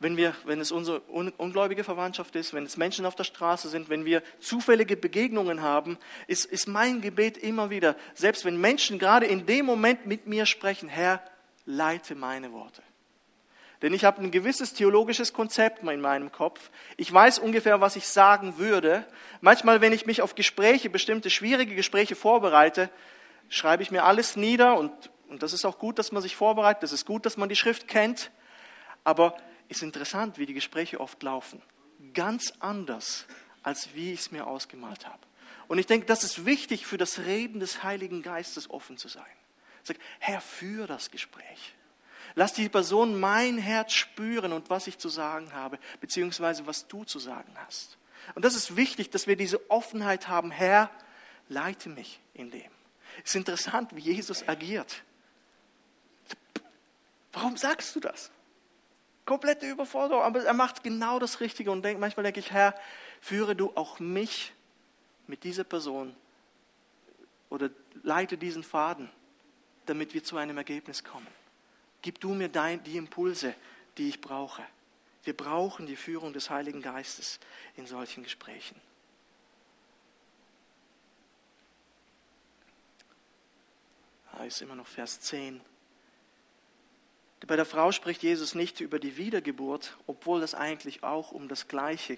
wenn, 0.00 0.16
wir, 0.16 0.34
wenn 0.44 0.60
es 0.60 0.70
unsere 0.70 1.00
ungläubige 1.00 1.84
Verwandtschaft 1.84 2.36
ist, 2.36 2.54
wenn 2.54 2.64
es 2.64 2.76
Menschen 2.76 3.04
auf 3.04 3.16
der 3.16 3.24
Straße 3.24 3.68
sind, 3.68 3.88
wenn 3.88 4.04
wir 4.04 4.22
zufällige 4.38 4.96
Begegnungen 4.96 5.62
haben, 5.62 5.98
ist, 6.26 6.44
ist 6.44 6.68
mein 6.68 7.00
Gebet 7.00 7.36
immer 7.36 7.70
wieder, 7.70 7.96
selbst 8.14 8.44
wenn 8.44 8.60
Menschen 8.60 8.98
gerade 8.98 9.26
in 9.26 9.46
dem 9.46 9.66
Moment 9.66 10.06
mit 10.06 10.26
mir 10.26 10.46
sprechen, 10.46 10.88
Herr, 10.88 11.22
leite 11.64 12.14
meine 12.14 12.52
Worte. 12.52 12.82
Denn 13.82 13.94
ich 13.94 14.04
habe 14.04 14.20
ein 14.20 14.30
gewisses 14.30 14.74
theologisches 14.74 15.32
Konzept 15.32 15.82
in 15.84 16.00
meinem 16.00 16.32
Kopf. 16.32 16.70
Ich 16.96 17.12
weiß 17.12 17.38
ungefähr, 17.38 17.80
was 17.80 17.94
ich 17.94 18.08
sagen 18.08 18.58
würde. 18.58 19.06
Manchmal, 19.40 19.80
wenn 19.80 19.92
ich 19.92 20.04
mich 20.04 20.20
auf 20.20 20.34
Gespräche, 20.34 20.90
bestimmte 20.90 21.30
schwierige 21.30 21.76
Gespräche 21.76 22.16
vorbereite, 22.16 22.90
schreibe 23.48 23.82
ich 23.82 23.90
mir 23.90 24.04
alles 24.04 24.34
nieder 24.34 24.76
und, 24.76 24.92
und 25.28 25.42
das 25.42 25.52
ist 25.52 25.64
auch 25.64 25.78
gut, 25.78 25.98
dass 25.98 26.10
man 26.10 26.22
sich 26.22 26.34
vorbereitet. 26.34 26.82
Das 26.82 26.92
ist 26.92 27.06
gut, 27.06 27.24
dass 27.24 27.36
man 27.36 27.48
die 27.48 27.56
Schrift 27.56 27.86
kennt. 27.86 28.32
Aber 29.04 29.36
es 29.68 29.78
ist 29.78 29.82
interessant, 29.84 30.38
wie 30.38 30.46
die 30.46 30.54
Gespräche 30.54 30.98
oft 30.98 31.22
laufen. 31.22 31.62
Ganz 32.14 32.52
anders, 32.58 33.26
als 33.62 33.94
wie 33.94 34.12
ich 34.12 34.20
es 34.20 34.30
mir 34.32 34.46
ausgemalt 34.46 35.06
habe. 35.06 35.20
Und 35.68 35.78
ich 35.78 35.86
denke, 35.86 36.06
das 36.06 36.24
ist 36.24 36.46
wichtig 36.46 36.86
für 36.86 36.96
das 36.96 37.20
Reden 37.20 37.60
des 37.60 37.84
Heiligen 37.84 38.22
Geistes 38.22 38.70
offen 38.70 38.96
zu 38.96 39.08
sein. 39.08 39.24
Sag, 39.84 39.98
Herr, 40.18 40.40
führ 40.40 40.86
das 40.86 41.10
Gespräch. 41.10 41.74
Lass 42.38 42.52
die 42.52 42.68
Person 42.68 43.18
mein 43.18 43.58
Herz 43.58 43.94
spüren 43.94 44.52
und 44.52 44.70
was 44.70 44.86
ich 44.86 44.96
zu 44.96 45.08
sagen 45.08 45.52
habe, 45.54 45.76
beziehungsweise 46.00 46.68
was 46.68 46.86
du 46.86 47.02
zu 47.02 47.18
sagen 47.18 47.52
hast. 47.66 47.98
Und 48.36 48.44
das 48.44 48.54
ist 48.54 48.76
wichtig, 48.76 49.10
dass 49.10 49.26
wir 49.26 49.34
diese 49.34 49.68
Offenheit 49.68 50.28
haben. 50.28 50.52
Herr, 50.52 50.88
leite 51.48 51.88
mich 51.88 52.20
in 52.34 52.52
dem. 52.52 52.70
Es 53.24 53.30
ist 53.30 53.34
interessant, 53.34 53.90
wie 53.96 54.02
Jesus 54.02 54.46
agiert. 54.46 55.02
Warum 57.32 57.56
sagst 57.56 57.96
du 57.96 57.98
das? 57.98 58.30
Komplette 59.24 59.68
Überforderung, 59.68 60.22
aber 60.22 60.44
er 60.44 60.54
macht 60.54 60.84
genau 60.84 61.18
das 61.18 61.40
Richtige 61.40 61.72
und 61.72 61.82
denk, 61.82 61.98
manchmal 61.98 62.22
denke 62.22 62.38
ich, 62.38 62.52
Herr, 62.52 62.72
führe 63.20 63.56
du 63.56 63.72
auch 63.74 63.98
mich 63.98 64.52
mit 65.26 65.42
dieser 65.42 65.64
Person 65.64 66.14
oder 67.50 67.68
leite 68.04 68.38
diesen 68.38 68.62
Faden, 68.62 69.10
damit 69.86 70.14
wir 70.14 70.22
zu 70.22 70.36
einem 70.36 70.56
Ergebnis 70.56 71.02
kommen. 71.02 71.26
Gib 72.08 72.20
du 72.20 72.32
mir 72.32 72.48
dein, 72.48 72.82
die 72.84 72.96
Impulse, 72.96 73.54
die 73.98 74.08
ich 74.08 74.22
brauche. 74.22 74.64
Wir 75.24 75.36
brauchen 75.36 75.86
die 75.86 75.94
Führung 75.94 76.32
des 76.32 76.48
Heiligen 76.48 76.80
Geistes 76.80 77.38
in 77.76 77.86
solchen 77.86 78.22
Gesprächen. 78.22 78.80
Da 84.32 84.42
ist 84.42 84.62
immer 84.62 84.74
noch 84.74 84.86
Vers 84.86 85.20
10. 85.20 85.60
Bei 87.46 87.56
der 87.56 87.66
Frau 87.66 87.92
spricht 87.92 88.22
Jesus 88.22 88.54
nicht 88.54 88.80
über 88.80 88.98
die 88.98 89.18
Wiedergeburt, 89.18 89.98
obwohl 90.06 90.40
das 90.40 90.54
eigentlich 90.54 91.02
auch 91.02 91.30
um 91.30 91.46
das 91.46 91.68
Gleiche 91.68 92.16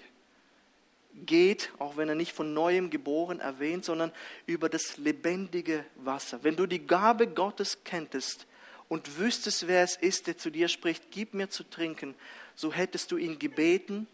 geht, 1.25 1.69
auch 1.79 1.97
wenn 1.97 2.07
er 2.07 2.15
nicht 2.15 2.31
von 2.31 2.53
neuem 2.53 2.91
geboren 2.91 3.41
erwähnt, 3.41 3.83
sondern 3.83 4.13
über 4.45 4.69
das 4.69 4.95
lebendige 4.95 5.83
Wasser. 5.95 6.45
Wenn 6.45 6.55
du 6.55 6.65
die 6.65 6.87
Gabe 6.87 7.27
Gottes 7.27 7.83
kenntest, 7.83 8.47
und 8.91 9.17
wüsstest, 9.17 9.69
wer 9.69 9.83
es 9.83 9.95
ist, 9.95 10.27
der 10.27 10.37
zu 10.37 10.49
dir 10.49 10.67
spricht, 10.67 11.11
gib 11.11 11.33
mir 11.33 11.49
zu 11.49 11.63
trinken, 11.63 12.13
so 12.55 12.73
hättest 12.73 13.09
du 13.13 13.15
ihn 13.15 13.39
gebeten 13.39 14.05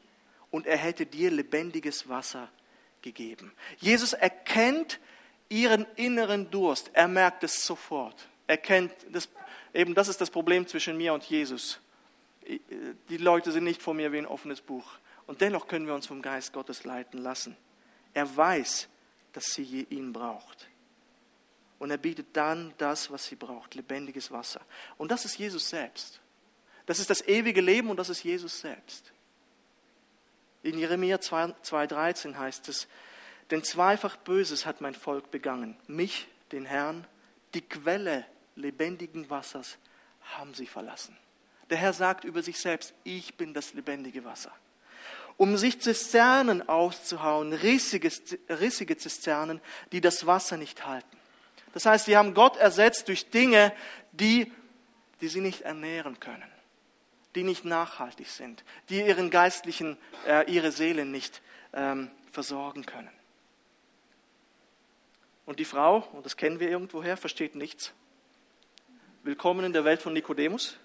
und 0.51 0.67
er 0.67 0.77
hätte 0.77 1.07
dir 1.07 1.31
lebendiges 1.31 2.07
Wasser 2.09 2.47
gegeben. 3.01 3.51
Jesus 3.79 4.13
erkennt 4.13 4.99
ihren 5.49 5.87
inneren 5.95 6.51
Durst. 6.51 6.91
Er 6.93 7.07
merkt 7.07 7.43
es 7.43 7.65
sofort. 7.65 8.27
Er 8.45 8.57
kennt 8.57 8.91
das, 9.11 9.29
eben 9.73 9.95
das 9.95 10.09
ist 10.09 10.21
das 10.21 10.29
Problem 10.29 10.67
zwischen 10.67 10.95
mir 10.95 11.11
und 11.11 11.23
Jesus. 11.23 11.79
Die 13.09 13.17
Leute 13.17 13.51
sind 13.51 13.63
nicht 13.63 13.81
vor 13.81 13.95
mir 13.95 14.11
wie 14.11 14.19
ein 14.19 14.27
offenes 14.27 14.61
Buch. 14.61 14.99
Und 15.25 15.41
dennoch 15.41 15.67
können 15.67 15.87
wir 15.87 15.95
uns 15.95 16.05
vom 16.05 16.21
Geist 16.21 16.53
Gottes 16.53 16.83
leiten 16.83 17.19
lassen. 17.19 17.57
Er 18.13 18.37
weiß, 18.37 18.89
dass 19.33 19.55
sie 19.55 19.87
ihn 19.89 20.13
braucht. 20.13 20.67
Und 21.79 21.91
er 21.91 21.97
bietet 21.97 22.27
dann 22.33 22.73
das, 22.77 23.11
was 23.11 23.25
sie 23.25 23.35
braucht, 23.35 23.75
lebendiges 23.75 24.31
Wasser. 24.31 24.61
Und 24.97 25.11
das 25.11 25.25
ist 25.25 25.37
Jesus 25.37 25.69
selbst. 25.69 26.19
Das 26.85 26.99
ist 26.99 27.09
das 27.09 27.27
ewige 27.27 27.61
Leben 27.61 27.89
und 27.89 27.97
das 27.97 28.09
ist 28.09 28.23
Jesus 28.23 28.59
selbst. 28.61 29.11
In 30.63 30.79
Jeremia 30.79 31.17
2,13 31.17 32.35
heißt 32.35 32.69
es, 32.69 32.87
denn 33.51 33.63
zweifach 33.63 34.17
Böses 34.17 34.65
hat 34.65 34.81
mein 34.81 34.95
Volk 34.95 35.31
begangen. 35.31 35.77
Mich, 35.87 36.27
den 36.51 36.65
Herrn, 36.65 37.05
die 37.53 37.61
Quelle 37.61 38.25
lebendigen 38.55 39.29
Wassers 39.29 39.77
haben 40.21 40.53
sie 40.53 40.65
verlassen. 40.65 41.15
Der 41.69 41.77
Herr 41.77 41.93
sagt 41.93 42.23
über 42.23 42.41
sich 42.41 42.59
selbst, 42.59 42.93
ich 43.03 43.35
bin 43.35 43.53
das 43.53 43.73
lebendige 43.73 44.23
Wasser. 44.23 44.51
Um 45.37 45.57
sich 45.57 45.79
Zisternen 45.79 46.67
auszuhauen, 46.67 47.53
rissige, 47.53 48.11
rissige 48.49 48.97
Zisternen, 48.97 49.61
die 49.91 50.01
das 50.01 50.25
Wasser 50.25 50.57
nicht 50.57 50.85
halten. 50.85 51.16
Das 51.73 51.85
heißt, 51.85 52.05
sie 52.05 52.17
haben 52.17 52.33
Gott 52.33 52.57
ersetzt 52.57 53.07
durch 53.07 53.29
Dinge, 53.29 53.73
die, 54.11 54.51
die 55.21 55.27
sie 55.27 55.41
nicht 55.41 55.61
ernähren 55.61 56.19
können, 56.19 56.49
die 57.35 57.43
nicht 57.43 57.65
nachhaltig 57.65 58.27
sind, 58.27 58.63
die 58.89 59.01
ihren 59.01 59.29
geistlichen, 59.29 59.97
äh, 60.27 60.51
ihre 60.51 60.71
Seele 60.71 61.05
nicht 61.05 61.41
ähm, 61.73 62.09
versorgen 62.31 62.85
können. 62.85 63.11
Und 65.45 65.59
die 65.59 65.65
Frau, 65.65 65.99
und 66.11 66.25
das 66.25 66.35
kennen 66.35 66.59
wir 66.59 66.69
irgendwoher, 66.69 67.15
versteht 67.15 67.55
nichts. 67.55 67.93
Willkommen 69.23 69.65
in 69.65 69.73
der 69.73 69.85
Welt 69.85 70.01
von 70.01 70.13
Nikodemus 70.13 70.77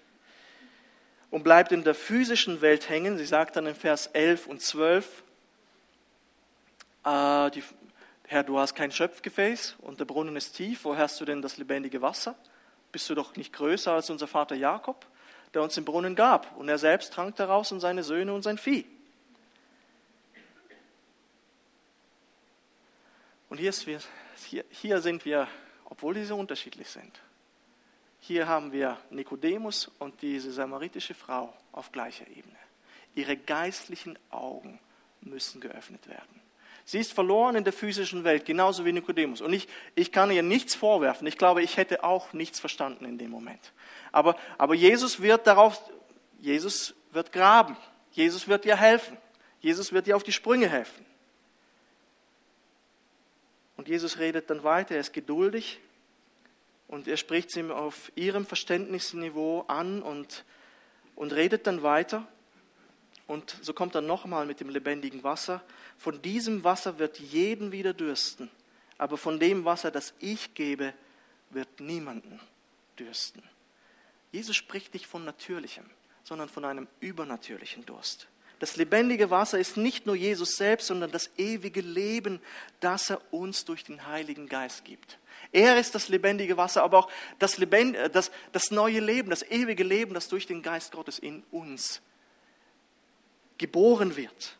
und 1.31 1.43
bleibt 1.43 1.73
in 1.73 1.83
der 1.83 1.95
physischen 1.95 2.61
Welt 2.61 2.89
hängen. 2.89 3.19
Sie 3.19 3.25
sagt 3.25 3.57
dann 3.57 3.67
in 3.67 3.75
Vers 3.75 4.09
11 4.09 4.47
und 4.47 4.61
12, 4.61 5.23
äh, 7.05 7.51
die, 7.51 7.63
Herr, 8.33 8.45
du 8.45 8.59
hast 8.59 8.75
kein 8.75 8.91
Schöpfgefäß 8.91 9.77
und 9.83 10.01
der 10.01 10.07
Brunnen 10.07 10.37
ist 10.37 10.55
tief, 10.55 10.87
wo 10.87 10.97
hast 10.97 11.21
du 11.21 11.27
denn 11.27 11.43
das 11.43 11.59
lebendige 11.59 12.01
Wasser? 12.01 12.35
Bist 12.91 13.11
du 13.11 13.15
doch 13.15 13.37
nicht 13.37 13.53
größer 13.53 13.93
als 13.93 14.09
unser 14.09 14.27
Vater 14.27 14.55
Jakob, 14.55 15.05
der 15.53 15.61
uns 15.61 15.75
den 15.75 15.85
Brunnen 15.85 16.15
gab 16.15 16.57
und 16.57 16.67
er 16.67 16.79
selbst 16.79 17.13
trank 17.13 17.37
daraus 17.37 17.73
und 17.73 17.81
seine 17.81 18.03
Söhne 18.03 18.33
und 18.33 18.41
sein 18.41 18.57
Vieh. 18.57 18.87
Und 23.51 23.59
hier, 23.59 23.75
wir, 23.85 24.01
hier, 24.47 24.65
hier 24.71 25.03
sind 25.03 25.27
wir, 25.27 25.47
obwohl 25.85 26.15
diese 26.15 26.35
unterschiedlich 26.35 26.89
sind, 26.89 27.21
hier 28.19 28.49
haben 28.49 28.73
wir 28.73 28.97
Nikodemus 29.11 29.91
und 29.99 30.23
diese 30.23 30.53
samaritische 30.53 31.13
Frau 31.13 31.53
auf 31.71 31.93
gleicher 31.93 32.27
Ebene. 32.29 32.57
Ihre 33.15 33.37
geistlichen 33.37 34.19
Augen 34.31 34.81
müssen 35.21 35.61
geöffnet 35.61 36.09
werden. 36.09 36.42
Sie 36.85 36.99
ist 36.99 37.13
verloren 37.13 37.55
in 37.55 37.65
der 37.65 37.73
physischen 37.73 38.25
Welt, 38.25 38.45
genauso 38.45 38.85
wie 38.85 38.93
Nikodemus. 38.93 39.41
Und 39.41 39.53
ich, 39.53 39.69
ich 39.95 40.11
kann 40.11 40.31
ihr 40.31 40.43
nichts 40.43 40.75
vorwerfen. 40.75 41.27
Ich 41.27 41.39
glaube, 41.39 41.63
ich 41.63 41.77
hätte 41.77 42.05
auch 42.05 42.33
nichts 42.33 42.59
verstanden 42.59 43.05
in 43.05 43.19
dem 43.19 43.31
Moment. 43.31 43.73
Aber, 44.11 44.37
aber 44.59 44.75
Jesus 44.75 45.23
wird 45.23 45.47
darauf, 45.47 45.81
Jesus 46.41 46.95
wird 47.13 47.33
graben. 47.33 47.77
Jesus 48.11 48.49
wird 48.49 48.67
ihr 48.67 48.77
helfen. 48.77 49.17
Jesus 49.61 49.93
wird 49.93 50.07
ihr 50.09 50.17
auf 50.17 50.25
die 50.25 50.33
Sprünge 50.33 50.69
helfen. 50.69 51.07
Und 53.77 53.89
Jesus 53.89 54.19
redet 54.19 54.51
dann 54.51 54.65
weiter, 54.65 54.95
er 54.95 55.01
ist 55.01 55.13
geduldig 55.13 55.81
und 56.89 57.09
er 57.09 57.17
spricht 57.17 57.51
sie 57.51 57.69
auf 57.71 58.13
ihrem 58.15 58.45
Verständnisniveau 58.45 59.65
an 59.67 60.03
und, 60.03 60.45
und 61.17 61.33
redet 61.33 61.67
dann 61.67 61.83
weiter. 61.83 62.27
Und 63.27 63.57
so 63.63 63.73
kommt 63.73 63.95
er 63.95 64.01
nochmal 64.01 64.47
mit 64.47 64.61
dem 64.61 64.69
lebendigen 64.69 65.23
Wasser. 65.23 65.63
Von 65.97 66.21
diesem 66.23 66.65
Wasser 66.65 66.99
wird 66.99 67.19
jeden 67.19 67.73
wieder 67.73 67.95
dürsten, 67.95 68.51
aber 68.99 69.17
von 69.17 69.39
dem 69.39 69.65
Wasser, 69.65 69.91
das 69.91 70.13
ich 70.19 70.55
gebe, 70.55 70.93
wird 71.51 71.81
niemanden 71.81 72.41
dürsten. 72.99 73.43
Jesus 74.33 74.57
spricht 74.57 74.95
nicht 74.95 75.07
von 75.07 75.25
natürlichem, 75.25 75.85
sondern 76.25 76.49
von 76.49 76.65
einem 76.65 76.89
übernatürlichen 77.01 77.85
Durst. 77.87 78.29
Das 78.59 78.77
lebendige 78.77 79.31
Wasser 79.31 79.59
ist 79.59 79.77
nicht 79.77 80.07
nur 80.07 80.15
Jesus 80.15 80.57
selbst, 80.57 80.87
sondern 80.87 81.11
das 81.11 81.31
ewige 81.37 81.81
Leben, 81.81 82.41
das 82.79 83.11
er 83.11 83.21
uns 83.33 83.65
durch 83.65 83.83
den 83.83 84.07
Heiligen 84.07 84.49
Geist 84.49 84.85
gibt. 84.85 85.19
Er 85.51 85.79
ist 85.79 85.95
das 85.97 86.09
lebendige 86.09 86.57
Wasser, 86.57 86.85
aber 86.85 86.99
auch 86.99 87.11
das, 87.41 87.59
Lebend, 87.59 87.97
äh, 87.97 88.09
das, 88.09 88.31
das 88.53 88.71
neue 88.71 89.01
Leben, 89.01 89.31
das 89.31 89.43
ewige 89.43 89.83
Leben, 89.83 90.15
das 90.15 90.29
durch 90.29 90.47
den 90.47 90.63
Geist 90.63 90.93
Gottes 90.93 91.19
in 91.19 91.43
uns 91.51 92.01
geboren 93.59 94.17
wird. 94.17 94.57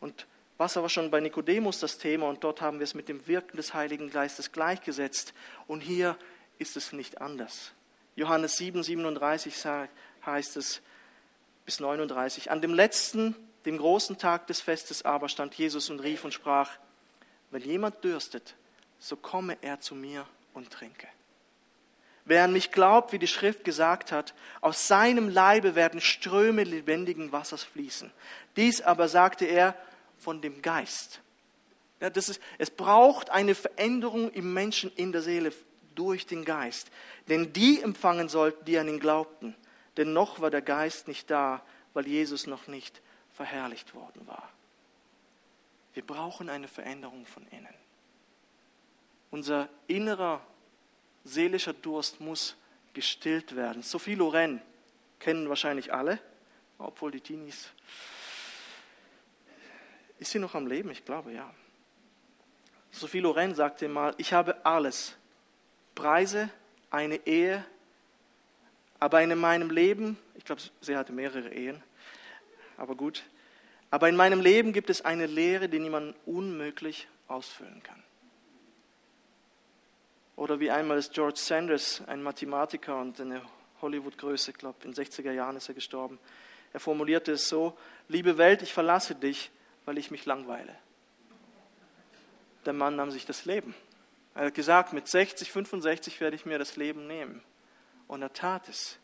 Und 0.00 0.26
Wasser 0.58 0.82
war 0.82 0.88
schon 0.88 1.10
bei 1.10 1.20
Nikodemus 1.20 1.80
das 1.80 1.98
Thema 1.98 2.28
und 2.28 2.42
dort 2.42 2.60
haben 2.60 2.78
wir 2.78 2.84
es 2.84 2.94
mit 2.94 3.08
dem 3.08 3.26
Wirken 3.26 3.56
des 3.56 3.74
Heiligen 3.74 4.10
Geistes 4.10 4.52
gleichgesetzt. 4.52 5.34
Und 5.66 5.80
hier 5.80 6.16
ist 6.58 6.76
es 6.76 6.92
nicht 6.92 7.20
anders. 7.20 7.72
Johannes 8.14 8.56
7, 8.56 8.82
37 8.82 9.54
heißt 10.24 10.56
es 10.56 10.80
bis 11.66 11.80
39. 11.80 12.50
An 12.50 12.62
dem 12.62 12.72
letzten, 12.72 13.36
dem 13.66 13.76
großen 13.76 14.16
Tag 14.16 14.46
des 14.46 14.60
Festes 14.60 15.04
aber 15.04 15.28
stand 15.28 15.54
Jesus 15.54 15.90
und 15.90 16.00
rief 16.00 16.24
und 16.24 16.32
sprach, 16.32 16.70
wenn 17.50 17.62
jemand 17.62 18.02
dürstet, 18.02 18.54
so 18.98 19.16
komme 19.16 19.58
er 19.60 19.80
zu 19.80 19.94
mir 19.94 20.26
und 20.54 20.70
trinke. 20.70 21.08
Wer 22.26 22.42
an 22.42 22.52
mich 22.52 22.72
glaubt, 22.72 23.12
wie 23.12 23.20
die 23.20 23.28
Schrift 23.28 23.62
gesagt 23.62 24.10
hat, 24.10 24.34
aus 24.60 24.88
seinem 24.88 25.28
Leibe 25.28 25.76
werden 25.76 26.00
Ströme 26.00 26.64
lebendigen 26.64 27.30
Wassers 27.30 27.62
fließen. 27.62 28.10
Dies 28.56 28.82
aber 28.82 29.08
sagte 29.08 29.44
er 29.44 29.76
von 30.18 30.40
dem 30.40 30.60
Geist. 30.60 31.20
Ja, 32.00 32.10
das 32.10 32.28
ist, 32.28 32.40
es 32.58 32.70
braucht 32.70 33.30
eine 33.30 33.54
Veränderung 33.54 34.30
im 34.32 34.52
Menschen 34.52 34.92
in 34.96 35.12
der 35.12 35.22
Seele 35.22 35.52
durch 35.94 36.26
den 36.26 36.44
Geist. 36.44 36.90
Denn 37.28 37.52
die 37.52 37.80
empfangen 37.80 38.28
sollten, 38.28 38.64
die 38.64 38.76
an 38.76 38.88
ihn 38.88 39.00
glaubten. 39.00 39.54
Denn 39.96 40.12
noch 40.12 40.40
war 40.40 40.50
der 40.50 40.62
Geist 40.62 41.06
nicht 41.06 41.30
da, 41.30 41.62
weil 41.94 42.08
Jesus 42.08 42.48
noch 42.48 42.66
nicht 42.66 43.00
verherrlicht 43.34 43.94
worden 43.94 44.26
war. 44.26 44.50
Wir 45.94 46.04
brauchen 46.04 46.50
eine 46.50 46.66
Veränderung 46.66 47.24
von 47.24 47.46
innen. 47.48 47.74
Unser 49.30 49.68
innerer 49.86 50.40
seelischer 51.26 51.72
Durst 51.72 52.20
muss 52.20 52.56
gestillt 52.94 53.56
werden. 53.56 53.82
Sophie 53.82 54.14
Loren 54.14 54.62
kennen 55.18 55.48
wahrscheinlich 55.48 55.92
alle, 55.92 56.18
obwohl 56.78 57.10
die 57.10 57.20
Teenies. 57.20 57.70
Ist 60.18 60.30
sie 60.30 60.38
noch 60.38 60.54
am 60.54 60.66
Leben? 60.66 60.90
Ich 60.90 61.04
glaube 61.04 61.32
ja. 61.32 61.52
Sophie 62.90 63.20
Loren 63.20 63.54
sagte 63.54 63.88
mal, 63.88 64.14
ich 64.16 64.32
habe 64.32 64.64
alles. 64.64 65.16
Preise, 65.94 66.50
eine 66.90 67.26
Ehe, 67.26 67.64
aber 68.98 69.22
in 69.22 69.38
meinem 69.38 69.70
Leben, 69.70 70.18
ich 70.34 70.44
glaube, 70.44 70.62
sie 70.80 70.96
hatte 70.96 71.12
mehrere 71.12 71.52
Ehen, 71.52 71.82
aber 72.76 72.94
gut, 72.94 73.24
aber 73.90 74.08
in 74.08 74.16
meinem 74.16 74.40
Leben 74.40 74.72
gibt 74.72 74.90
es 74.90 75.04
eine 75.04 75.26
Lehre, 75.26 75.68
die 75.68 75.78
niemand 75.78 76.14
unmöglich 76.26 77.08
ausfüllen 77.28 77.82
kann. 77.82 78.02
Oder 80.36 80.60
wie 80.60 80.70
einmal 80.70 80.98
ist 80.98 81.12
George 81.14 81.38
Sanders, 81.38 82.02
ein 82.06 82.22
Mathematiker 82.22 83.00
und 83.00 83.20
eine 83.20 83.42
Hollywood-Größe, 83.80 84.50
ich 84.50 84.58
glaube, 84.58 84.76
in 84.84 84.92
den 84.92 85.04
60er 85.04 85.32
Jahren 85.32 85.56
ist 85.56 85.68
er 85.68 85.74
gestorben. 85.74 86.18
Er 86.72 86.80
formulierte 86.80 87.32
es 87.32 87.48
so, 87.48 87.76
liebe 88.08 88.36
Welt, 88.36 88.62
ich 88.62 88.72
verlasse 88.72 89.14
dich, 89.14 89.50
weil 89.86 89.96
ich 89.96 90.10
mich 90.10 90.26
langweile. 90.26 90.76
Der 92.66 92.74
Mann 92.74 92.96
nahm 92.96 93.10
sich 93.10 93.24
das 93.24 93.44
Leben. 93.46 93.74
Er 94.34 94.46
hat 94.46 94.54
gesagt, 94.54 94.92
mit 94.92 95.08
60, 95.08 95.50
65 95.50 96.20
werde 96.20 96.36
ich 96.36 96.44
mir 96.44 96.58
das 96.58 96.76
Leben 96.76 97.06
nehmen. 97.06 97.42
Und 98.06 98.20
er 98.20 98.32
tat 98.32 98.68
es. 98.68 98.98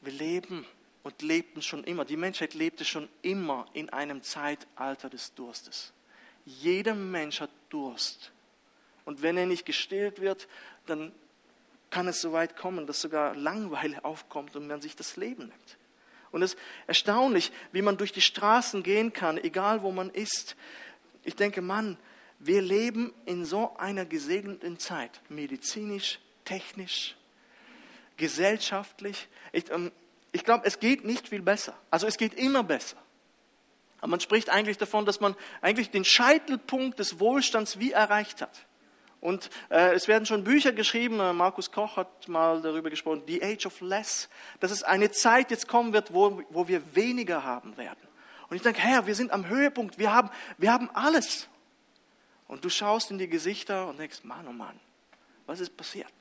Wir 0.00 0.12
leben 0.12 0.66
und 1.02 1.20
lebten 1.20 1.60
schon 1.60 1.84
immer. 1.84 2.04
Die 2.04 2.16
Menschheit 2.16 2.54
lebte 2.54 2.84
schon 2.84 3.08
immer 3.20 3.66
in 3.74 3.90
einem 3.90 4.22
Zeitalter 4.22 5.10
des 5.10 5.34
Durstes. 5.34 5.92
Jeder 6.46 6.94
Mensch 6.94 7.40
hat 7.40 7.50
Durst. 7.68 8.32
Und 9.04 9.22
wenn 9.22 9.36
er 9.36 9.46
nicht 9.46 9.66
gestillt 9.66 10.20
wird, 10.20 10.48
dann 10.86 11.12
kann 11.90 12.08
es 12.08 12.20
so 12.20 12.32
weit 12.32 12.56
kommen, 12.56 12.86
dass 12.86 13.00
sogar 13.00 13.36
Langeweile 13.36 14.04
aufkommt 14.04 14.56
und 14.56 14.66
man 14.66 14.80
sich 14.80 14.96
das 14.96 15.16
Leben 15.16 15.46
nimmt. 15.46 15.78
Und 16.32 16.42
es 16.42 16.54
ist 16.54 16.60
erstaunlich, 16.88 17.52
wie 17.70 17.82
man 17.82 17.96
durch 17.96 18.10
die 18.10 18.20
Straßen 18.20 18.82
gehen 18.82 19.12
kann, 19.12 19.38
egal 19.38 19.82
wo 19.82 19.92
man 19.92 20.10
ist. 20.10 20.56
Ich 21.22 21.36
denke, 21.36 21.62
Mann, 21.62 21.96
wir 22.40 22.60
leben 22.60 23.14
in 23.24 23.44
so 23.44 23.76
einer 23.76 24.04
gesegneten 24.04 24.78
Zeit, 24.80 25.20
medizinisch, 25.28 26.18
technisch, 26.44 27.14
gesellschaftlich. 28.16 29.28
Ich, 29.52 29.70
ähm, 29.70 29.92
ich 30.32 30.42
glaube, 30.42 30.66
es 30.66 30.80
geht 30.80 31.04
nicht 31.04 31.28
viel 31.28 31.42
besser. 31.42 31.78
Also 31.90 32.08
es 32.08 32.16
geht 32.16 32.34
immer 32.34 32.64
besser. 32.64 32.96
Aber 33.98 34.08
man 34.08 34.20
spricht 34.20 34.50
eigentlich 34.50 34.76
davon, 34.76 35.06
dass 35.06 35.20
man 35.20 35.36
eigentlich 35.60 35.90
den 35.90 36.04
Scheitelpunkt 36.04 36.98
des 36.98 37.20
Wohlstands 37.20 37.78
wie 37.78 37.92
erreicht 37.92 38.42
hat. 38.42 38.66
Und 39.24 39.48
äh, 39.70 39.94
es 39.94 40.06
werden 40.06 40.26
schon 40.26 40.44
Bücher 40.44 40.72
geschrieben, 40.72 41.18
äh, 41.18 41.32
Markus 41.32 41.72
Koch 41.72 41.96
hat 41.96 42.28
mal 42.28 42.60
darüber 42.60 42.90
gesprochen, 42.90 43.22
The 43.26 43.42
Age 43.42 43.64
of 43.64 43.80
Less, 43.80 44.28
dass 44.60 44.70
es 44.70 44.82
eine 44.82 45.12
Zeit 45.12 45.50
jetzt 45.50 45.66
kommen 45.66 45.94
wird, 45.94 46.12
wo, 46.12 46.42
wo 46.50 46.68
wir 46.68 46.94
weniger 46.94 47.42
haben 47.42 47.74
werden. 47.78 48.06
Und 48.50 48.56
ich 48.56 48.62
denke, 48.62 48.82
Herr, 48.82 49.06
wir 49.06 49.14
sind 49.14 49.30
am 49.30 49.48
Höhepunkt, 49.48 49.96
wir 49.96 50.12
haben, 50.12 50.28
wir 50.58 50.70
haben 50.70 50.90
alles. 50.92 51.48
Und 52.48 52.66
du 52.66 52.68
schaust 52.68 53.10
in 53.12 53.16
die 53.16 53.26
Gesichter 53.26 53.88
und 53.88 53.98
denkst, 53.98 54.24
Mann, 54.24 54.46
oh 54.46 54.52
Mann, 54.52 54.78
was 55.46 55.58
ist 55.58 55.74
passiert? 55.74 56.12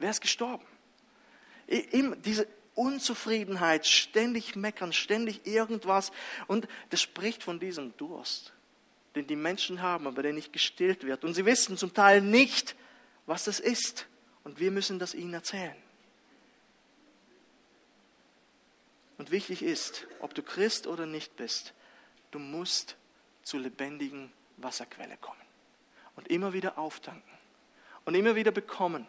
Wer 0.00 0.10
ist 0.10 0.20
gestorben? 0.20 0.66
Diese 1.68 2.48
Unzufriedenheit, 2.74 3.86
ständig 3.86 4.56
meckern, 4.56 4.92
ständig 4.92 5.46
irgendwas. 5.46 6.10
Und 6.48 6.66
das 6.90 7.00
spricht 7.00 7.44
von 7.44 7.60
diesem 7.60 7.96
Durst 7.98 8.52
den 9.18 9.26
die 9.26 9.36
Menschen 9.36 9.82
haben, 9.82 10.06
aber 10.06 10.22
der 10.22 10.32
nicht 10.32 10.52
gestillt 10.52 11.04
wird. 11.04 11.24
Und 11.24 11.34
sie 11.34 11.44
wissen 11.44 11.76
zum 11.76 11.92
Teil 11.92 12.20
nicht, 12.20 12.76
was 13.26 13.44
das 13.44 13.60
ist. 13.60 14.06
Und 14.44 14.60
wir 14.60 14.70
müssen 14.70 14.98
das 14.98 15.14
ihnen 15.14 15.34
erzählen. 15.34 15.76
Und 19.18 19.30
wichtig 19.30 19.62
ist, 19.62 20.06
ob 20.20 20.34
du 20.34 20.42
Christ 20.42 20.86
oder 20.86 21.04
nicht 21.04 21.36
bist, 21.36 21.74
du 22.30 22.38
musst 22.38 22.96
zur 23.42 23.60
lebendigen 23.60 24.32
Wasserquelle 24.56 25.16
kommen 25.20 25.40
und 26.16 26.28
immer 26.28 26.52
wieder 26.52 26.78
auftanken. 26.78 27.38
und 28.04 28.14
immer 28.14 28.34
wieder 28.34 28.52
bekommen. 28.52 29.06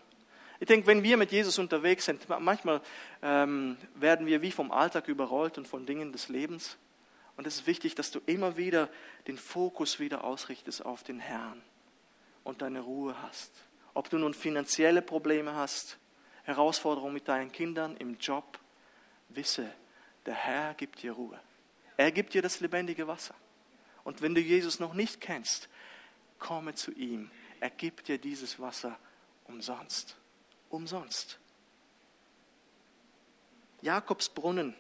Ich 0.60 0.68
denke, 0.68 0.88
wenn 0.88 1.04
wir 1.04 1.16
mit 1.16 1.32
Jesus 1.32 1.58
unterwegs 1.58 2.04
sind, 2.04 2.28
manchmal 2.28 2.82
ähm, 3.22 3.78
werden 3.96 4.26
wir 4.26 4.42
wie 4.42 4.52
vom 4.52 4.74
Alltag 4.74 5.08
überrollt 5.08 5.58
und 5.58 5.70
von 5.70 5.86
Dingen 5.86 6.12
des 6.12 6.28
Lebens. 6.28 6.78
Und 7.40 7.48
es 7.48 7.56
ist 7.56 7.68
wichtig, 7.68 7.96
dass 7.96 8.12
du 8.12 8.20
immer 8.26 8.58
wieder 8.58 8.90
den 9.28 9.38
Fokus 9.38 9.98
wieder 9.98 10.26
ausrichtest 10.26 10.84
auf 10.84 11.04
den 11.04 11.22
Herrn 11.22 11.62
und 12.44 12.62
deine 12.62 12.82
Ruhe 12.82 13.16
hast. 13.22 13.54
Ob 13.94 14.10
du 14.10 14.18
nun 14.18 14.34
finanzielle 14.34 15.02
Probleme 15.02 15.56
hast, 15.56 16.00
Herausforderungen 16.44 17.14
mit 17.14 17.30
deinen 17.30 17.54
Kindern, 17.54 17.96
im 17.96 18.18
Job, 18.18 18.60
wisse, 19.30 19.72
der 20.26 20.34
Herr 20.34 20.74
gibt 20.74 21.02
dir 21.02 21.14
Ruhe. 21.14 21.40
Er 21.96 22.12
gibt 22.12 22.34
dir 22.34 22.42
das 22.42 22.60
lebendige 22.60 23.08
Wasser. 23.08 23.36
Und 24.04 24.22
wenn 24.22 24.36
du 24.36 24.42
Jesus 24.42 24.82
noch 24.82 24.94
nicht 24.94 25.22
kennst, 25.22 25.70
komme 26.40 26.76
zu 26.76 26.92
ihm. 26.92 27.32
Er 27.62 27.70
gibt 27.70 28.10
dir 28.10 28.18
dieses 28.18 28.60
Wasser 28.60 29.00
umsonst. 29.46 30.18
Umsonst. 30.68 31.40
Jakobs 33.82 34.28
Brunnen 34.28 34.76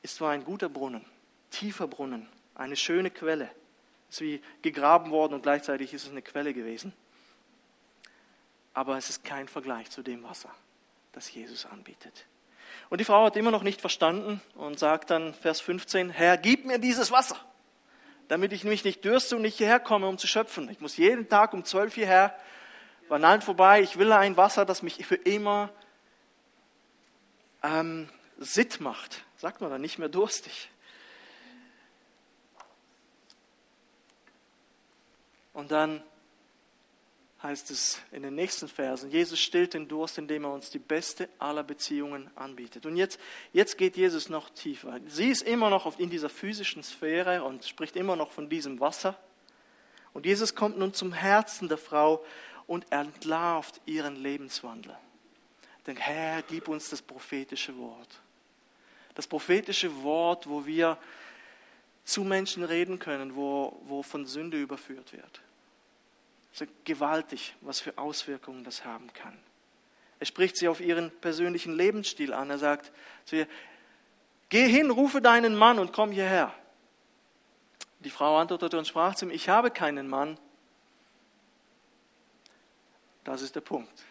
ist 0.00 0.16
zwar 0.16 0.30
ein 0.30 0.44
guter 0.44 0.70
Brunnen, 0.70 1.04
tiefer 1.50 1.86
Brunnen, 1.86 2.28
eine 2.54 2.76
schöne 2.76 3.10
Quelle. 3.10 3.50
Ist 4.10 4.20
wie 4.20 4.40
gegraben 4.62 5.10
worden 5.10 5.34
und 5.34 5.42
gleichzeitig 5.42 5.92
ist 5.92 6.04
es 6.04 6.10
eine 6.10 6.22
Quelle 6.22 6.54
gewesen. 6.54 6.92
Aber 8.72 8.96
es 8.96 9.10
ist 9.10 9.24
kein 9.24 9.48
Vergleich 9.48 9.90
zu 9.90 10.02
dem 10.02 10.22
Wasser, 10.22 10.50
das 11.12 11.32
Jesus 11.32 11.66
anbietet. 11.66 12.26
Und 12.90 13.00
die 13.00 13.04
Frau 13.04 13.24
hat 13.24 13.36
immer 13.36 13.50
noch 13.50 13.62
nicht 13.62 13.80
verstanden 13.80 14.40
und 14.54 14.78
sagt 14.78 15.10
dann, 15.10 15.34
Vers 15.34 15.60
15, 15.60 16.10
Herr, 16.10 16.38
gib 16.38 16.64
mir 16.64 16.78
dieses 16.78 17.10
Wasser, 17.10 17.36
damit 18.28 18.52
ich 18.52 18.64
mich 18.64 18.84
nicht 18.84 19.04
dürste 19.04 19.36
und 19.36 19.42
nicht 19.42 19.58
hierher 19.58 19.80
komme, 19.80 20.08
um 20.08 20.16
zu 20.16 20.26
schöpfen. 20.26 20.70
Ich 20.70 20.80
muss 20.80 20.96
jeden 20.96 21.28
Tag 21.28 21.52
um 21.52 21.64
zwölf 21.64 21.94
hierher, 21.94 22.34
nein, 23.10 23.42
vorbei, 23.42 23.82
ich 23.82 23.98
will 23.98 24.12
ein 24.12 24.36
Wasser, 24.36 24.64
das 24.64 24.82
mich 24.82 25.04
für 25.06 25.16
immer 25.16 25.70
ähm, 27.62 28.08
sitt 28.38 28.80
macht. 28.80 29.24
Sagt 29.36 29.60
man 29.60 29.70
dann, 29.70 29.80
nicht 29.80 29.98
mehr 29.98 30.08
durstig. 30.08 30.70
Und 35.52 35.70
dann 35.70 36.02
heißt 37.42 37.70
es 37.70 38.00
in 38.10 38.22
den 38.22 38.34
nächsten 38.34 38.68
Versen, 38.68 39.10
Jesus 39.10 39.38
stillt 39.38 39.74
den 39.74 39.86
Durst, 39.86 40.18
indem 40.18 40.44
er 40.44 40.52
uns 40.52 40.70
die 40.70 40.78
beste 40.78 41.28
aller 41.38 41.62
Beziehungen 41.62 42.30
anbietet. 42.36 42.84
Und 42.84 42.96
jetzt, 42.96 43.20
jetzt 43.52 43.78
geht 43.78 43.96
Jesus 43.96 44.28
noch 44.28 44.50
tiefer. 44.50 44.98
Sie 45.06 45.28
ist 45.28 45.42
immer 45.42 45.70
noch 45.70 45.98
in 45.98 46.10
dieser 46.10 46.28
physischen 46.28 46.82
Sphäre 46.82 47.44
und 47.44 47.64
spricht 47.64 47.96
immer 47.96 48.16
noch 48.16 48.32
von 48.32 48.48
diesem 48.48 48.80
Wasser. 48.80 49.16
Und 50.12 50.26
Jesus 50.26 50.54
kommt 50.54 50.78
nun 50.78 50.94
zum 50.94 51.12
Herzen 51.12 51.68
der 51.68 51.78
Frau 51.78 52.24
und 52.66 52.90
entlarvt 52.90 53.80
ihren 53.86 54.16
Lebenswandel. 54.16 54.96
Denn 55.86 55.96
Herr, 55.96 56.42
gib 56.42 56.68
uns 56.68 56.90
das 56.90 57.00
prophetische 57.00 57.76
Wort. 57.78 58.20
Das 59.14 59.26
prophetische 59.26 60.02
Wort, 60.02 60.48
wo 60.48 60.66
wir 60.66 60.98
zu 62.08 62.24
Menschen 62.24 62.64
reden 62.64 62.98
können, 62.98 63.36
wo, 63.36 63.78
wo 63.84 64.02
von 64.02 64.24
Sünde 64.24 64.58
überführt 64.58 65.12
wird. 65.12 65.42
So 66.52 66.64
gewaltig, 66.84 67.54
was 67.60 67.80
für 67.80 67.98
Auswirkungen 67.98 68.64
das 68.64 68.86
haben 68.86 69.12
kann. 69.12 69.36
Er 70.18 70.24
spricht 70.24 70.56
sie 70.56 70.68
auf 70.68 70.80
ihren 70.80 71.10
persönlichen 71.20 71.74
Lebensstil 71.74 72.32
an. 72.32 72.48
Er 72.48 72.56
sagt 72.56 72.92
zu 73.26 73.36
ihr, 73.36 73.46
geh 74.48 74.66
hin, 74.66 74.90
rufe 74.90 75.20
deinen 75.20 75.54
Mann 75.54 75.78
und 75.78 75.92
komm 75.92 76.10
hierher. 76.10 76.54
Die 78.00 78.10
Frau 78.10 78.38
antwortete 78.38 78.78
und 78.78 78.86
sprach 78.86 79.14
zu 79.14 79.26
ihm, 79.26 79.30
ich 79.30 79.50
habe 79.50 79.70
keinen 79.70 80.08
Mann. 80.08 80.38
Das 83.24 83.42
ist 83.42 83.54
der 83.54 83.60
Punkt. 83.60 84.02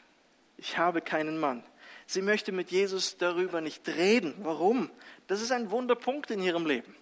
Ich 0.58 0.78
habe 0.78 1.02
keinen 1.02 1.40
Mann. 1.40 1.64
Sie 2.06 2.22
möchte 2.22 2.52
mit 2.52 2.70
Jesus 2.70 3.18
darüber 3.18 3.60
nicht 3.60 3.88
reden. 3.88 4.36
Warum? 4.44 4.92
Das 5.26 5.42
ist 5.42 5.52
ein 5.52 5.72
Wunderpunkt 5.72 6.30
in 6.30 6.44
ihrem 6.44 6.68
Leben. 6.68 6.96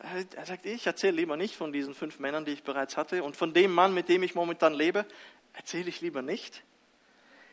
Er 0.00 0.46
sagt, 0.46 0.64
ich 0.64 0.86
erzähle 0.86 1.16
lieber 1.16 1.36
nicht 1.36 1.56
von 1.56 1.72
diesen 1.72 1.94
fünf 1.94 2.18
Männern, 2.20 2.44
die 2.44 2.52
ich 2.52 2.62
bereits 2.62 2.96
hatte, 2.96 3.24
und 3.24 3.36
von 3.36 3.52
dem 3.52 3.72
Mann, 3.72 3.94
mit 3.94 4.08
dem 4.08 4.22
ich 4.22 4.34
momentan 4.34 4.72
lebe, 4.72 5.04
erzähle 5.54 5.88
ich 5.88 6.00
lieber 6.00 6.22
nicht. 6.22 6.62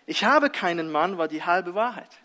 Ich 0.06 0.24
habe 0.24 0.50
keinen 0.50 0.92
Mann, 0.92 1.18
war 1.18 1.28
die 1.28 1.44
halbe 1.44 1.74
Wahrheit. 1.74 2.20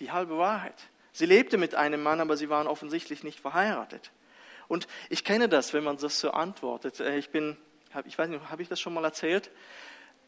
Die 0.00 0.10
halbe 0.10 0.38
Wahrheit. 0.38 0.74
Sie 1.12 1.26
lebte 1.26 1.58
mit 1.58 1.74
einem 1.74 2.02
Mann, 2.02 2.20
aber 2.20 2.38
sie 2.38 2.48
waren 2.48 2.66
offensichtlich 2.66 3.22
nicht 3.22 3.40
verheiratet. 3.40 4.10
Und 4.68 4.88
ich 5.10 5.24
kenne 5.24 5.50
das, 5.50 5.74
wenn 5.74 5.84
man 5.84 5.98
das 5.98 6.18
so 6.18 6.30
antwortet. 6.30 6.98
Äh, 7.00 7.18
ich 7.18 7.28
bin, 7.28 7.58
ich 8.06 8.16
weiß 8.16 8.30
nicht, 8.30 8.48
habe 8.48 8.62
ich 8.62 8.68
das 8.68 8.80
schon 8.80 8.94
mal 8.94 9.04
erzählt? 9.04 9.50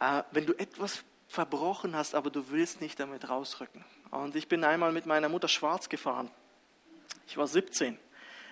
Äh, 0.01 0.22
wenn 0.32 0.45
du 0.45 0.53
etwas 0.53 1.03
verbrochen 1.28 1.97
hast, 1.97 2.14
aber 2.14 2.30
du 2.30 2.51
willst 2.51 2.82
nicht 2.82 3.01
damit 3.01 3.30
rausrücken. 3.30 3.82
Und 4.11 4.36
ich 4.36 4.49
bin 4.49 4.62
einmal 4.62 4.92
mit 4.92 5.07
meiner 5.07 5.30
Mutter 5.30 5.49
schwarz 5.49 5.88
gefahren. 5.88 6.30
Ich 7.26 7.38
war 7.38 7.47
17 7.47 7.99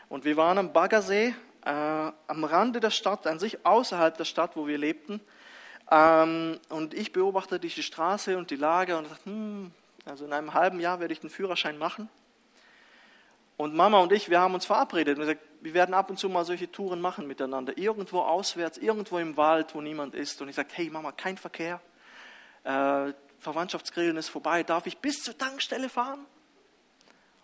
und 0.09 0.25
wir 0.25 0.37
waren 0.37 0.59
am 0.59 0.73
Baggersee, 0.73 1.35
äh, 1.65 1.71
am 1.71 2.45
Rande 2.45 2.81
der 2.81 2.91
Stadt, 2.91 3.27
an 3.27 3.39
sich 3.39 3.65
außerhalb 3.65 4.17
der 4.17 4.25
Stadt, 4.25 4.57
wo 4.57 4.67
wir 4.67 4.79
lebten. 4.79 5.21
Ähm, 5.91 6.59
und 6.69 6.95
ich 6.95 7.13
beobachtete 7.13 7.67
die 7.67 7.83
Straße 7.83 8.37
und 8.37 8.51
die 8.51 8.57
Lage 8.57 8.97
und 8.97 9.11
dachte, 9.11 9.25
hm, 9.25 9.73
also 10.05 10.25
in 10.25 10.33
einem 10.33 10.55
halben 10.55 10.81
Jahr 10.81 11.01
werde 11.01 11.13
ich 11.13 11.21
den 11.21 11.31
Führerschein 11.31 11.79
machen. 11.79 12.09
Und 13.57 13.75
Mama 13.75 14.01
und 14.01 14.11
ich, 14.13 14.31
wir 14.31 14.41
haben 14.41 14.55
uns 14.55 14.67
verabredet 14.67 15.17
und 15.17 15.21
gesagt, 15.21 15.41
wir 15.61 15.75
werden 15.75 15.95
ab 15.95 16.11
und 16.11 16.19
zu 16.19 16.29
mal 16.29 16.45
solche 16.45 16.71
Touren 16.73 17.01
machen 17.01 17.29
miteinander. 17.29 17.79
Irgendwo 17.79 18.21
auswärts, 18.21 18.79
irgendwo 18.79 19.19
im 19.19 19.37
Wald, 19.37 19.75
wo 19.75 19.81
niemand 19.81 20.15
ist. 20.15 20.41
Und 20.43 20.49
ich 20.49 20.57
sagte, 20.57 20.75
hey 20.77 20.91
Mama, 20.91 21.13
kein 21.13 21.37
Verkehr. 21.37 21.81
Äh, 22.65 23.13
Verwandtschaftsgrillen 23.39 24.17
ist 24.17 24.31
vorbei. 24.31 24.63
Darf 24.63 24.87
ich 24.87 24.99
bis 24.99 25.23
zur 25.23 25.37
Tankstelle 25.37 25.89
fahren? 25.89 26.27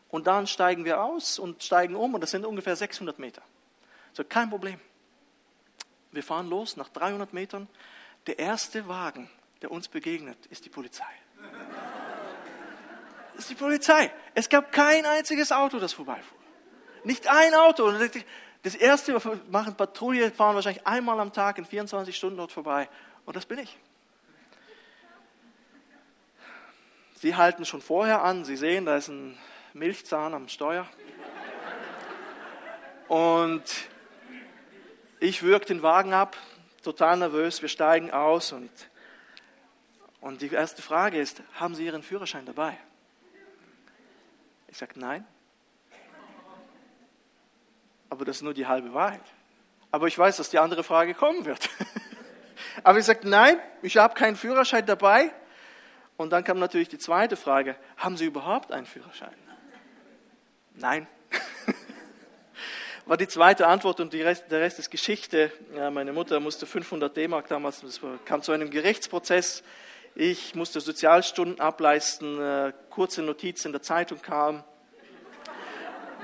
Und 0.09 0.27
dann 0.27 0.47
steigen 0.47 0.85
wir 0.85 1.03
aus 1.03 1.39
und 1.39 1.63
steigen 1.63 1.95
um 1.95 2.15
und 2.15 2.21
das 2.21 2.31
sind 2.31 2.47
ungefähr 2.47 2.77
600 2.77 3.19
Meter. 3.19 3.43
So, 4.13 4.25
kein 4.25 4.49
Problem. 4.49 4.81
Wir 6.13 6.23
fahren 6.23 6.49
los 6.49 6.77
nach 6.77 6.89
300 6.89 7.33
Metern. 7.33 7.69
Der 8.27 8.39
erste 8.39 8.89
Wagen, 8.89 9.31
der 9.61 9.71
uns 9.71 9.89
begegnet, 9.89 10.47
ist 10.47 10.65
die 10.65 10.71
Polizei. 10.71 11.05
Das 13.35 13.41
ist 13.45 13.51
die 13.51 13.55
Polizei. 13.55 14.11
Es 14.35 14.49
gab 14.49 14.73
kein 14.73 15.05
einziges 15.05 15.53
Auto, 15.53 15.79
das 15.79 15.93
vorbeifuhr. 15.93 16.39
Nicht 17.05 17.29
ein 17.29 17.55
Auto. 17.55 17.93
Das 18.63 18.75
erste, 18.75 19.13
wir 19.13 19.41
machen 19.51 19.77
Patrouille, 19.77 20.31
fahren 20.31 20.55
wahrscheinlich 20.55 20.87
einmal 20.87 21.21
am 21.21 21.33
Tag 21.33 21.59
in 21.59 21.67
24 21.67 22.17
Stunden 22.17 22.39
dort 22.39 22.51
vorbei. 22.51 22.89
Und 23.27 23.37
das 23.37 23.45
bin 23.47 23.59
ich. 23.59 23.77
Sie 27.15 27.37
halten 27.37 27.65
schon 27.65 27.83
vorher 27.83 28.23
an. 28.23 28.45
Sie 28.45 28.57
sehen, 28.57 28.87
da 28.87 28.97
ist 28.97 29.09
ein 29.09 29.37
Milchzahn 29.79 30.35
am 30.35 30.49
Steuer. 30.49 30.87
Und 33.07 33.63
ich 35.21 35.43
würge 35.43 35.67
den 35.67 35.83
Wagen 35.83 36.13
ab, 36.13 36.37
total 36.83 37.17
nervös, 37.17 37.63
wir 37.63 37.69
steigen 37.69 38.11
aus 38.11 38.53
und, 38.53 38.71
und 40.21 40.43
die 40.43 40.49
erste 40.49 40.83
Frage 40.83 41.19
ist, 41.19 41.43
haben 41.55 41.75
Sie 41.75 41.87
Ihren 41.87 42.03
Führerschein 42.03 42.45
dabei? 42.45 42.77
Ich 44.69 44.77
sage, 44.77 44.93
nein. 44.97 45.27
Aber 48.11 48.25
das 48.25 48.37
ist 48.37 48.43
nur 48.43 48.55
die 48.55 48.67
halbe 48.67 48.93
Wahrheit. 48.93 49.25
Aber 49.91 50.07
ich 50.07 50.19
weiß, 50.19 50.37
dass 50.37 50.51
die 50.51 50.59
andere 50.59 50.85
Frage 50.85 51.15
kommen 51.15 51.45
wird. 51.45 51.71
Aber 52.85 52.99
ich 52.99 53.05
sage, 53.05 53.29
nein, 53.29 53.59
ich 53.81 53.97
habe 53.97 54.15
keinen 54.15 54.37
Führerschein 54.37 54.85
dabei. 54.85 55.33
Und 56.17 56.31
dann 56.31 56.45
kam 56.45 56.59
natürlich 56.59 56.89
die 56.89 56.99
zweite 56.99 57.37
Frage, 57.37 57.77
haben 57.97 58.17
Sie 58.17 58.27
überhaupt 58.27 58.73
einen 58.73 58.87
Führerschein? 58.87 59.48
Nein. 60.81 61.09
War 63.07 63.17
die 63.17 63.27
zweite 63.27 63.67
Antwort 63.67 63.99
und 63.99 64.15
Rest, 64.15 64.45
der 64.51 64.61
Rest 64.61 64.79
ist 64.79 64.91
Geschichte. 64.91 65.51
Ja, 65.75 65.91
meine 65.91 66.13
Mutter 66.13 66.39
musste 66.39 66.67
500 66.67 67.17
D-Mark 67.17 67.49
damals, 67.49 67.81
das 67.81 68.01
kam 68.25 68.43
zu 68.43 68.53
einem 68.53 68.71
Gerichtsprozess. 68.71 69.65
Ich 70.15 70.55
musste 70.55 70.81
Sozialstunden 70.81 71.59
ableisten, 71.59 72.41
äh, 72.41 72.73
kurze 72.91 73.23
Notiz 73.23 73.65
in 73.65 73.73
der 73.73 73.83
Zeitung 73.83 74.23
kam. 74.23 74.63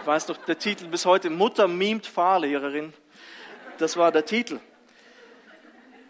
Ich 0.00 0.06
weiß 0.06 0.28
noch, 0.28 0.36
der 0.36 0.58
Titel 0.58 0.86
bis 0.86 1.04
heute, 1.04 1.30
Mutter 1.30 1.66
mimt 1.66 2.06
Fahrlehrerin. 2.06 2.92
Das 3.78 3.96
war 3.96 4.12
der 4.12 4.24
Titel. 4.24 4.60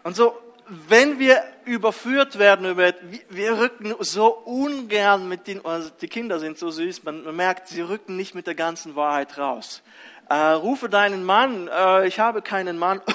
Und 0.03 0.15
so 0.15 0.37
wenn 0.67 1.19
wir 1.19 1.43
überführt 1.65 2.39
werden, 2.39 2.77
wir 2.77 3.59
rücken 3.59 3.95
so 3.99 4.27
ungern 4.27 5.27
mit 5.27 5.47
den, 5.47 5.65
also 5.65 5.89
die 6.01 6.07
Kinder 6.07 6.39
sind 6.39 6.57
so 6.57 6.69
süß, 6.69 7.03
man 7.03 7.35
merkt, 7.35 7.67
sie 7.67 7.81
rücken 7.81 8.15
nicht 8.15 8.35
mit 8.35 8.47
der 8.47 8.55
ganzen 8.55 8.95
Wahrheit 8.95 9.37
raus. 9.37 9.81
Äh, 10.29 10.35
rufe 10.35 10.89
deinen 10.89 11.23
Mann, 11.23 11.67
äh, 11.67 12.07
ich 12.07 12.19
habe 12.19 12.41
keinen 12.41 12.77
Mann. 12.77 13.01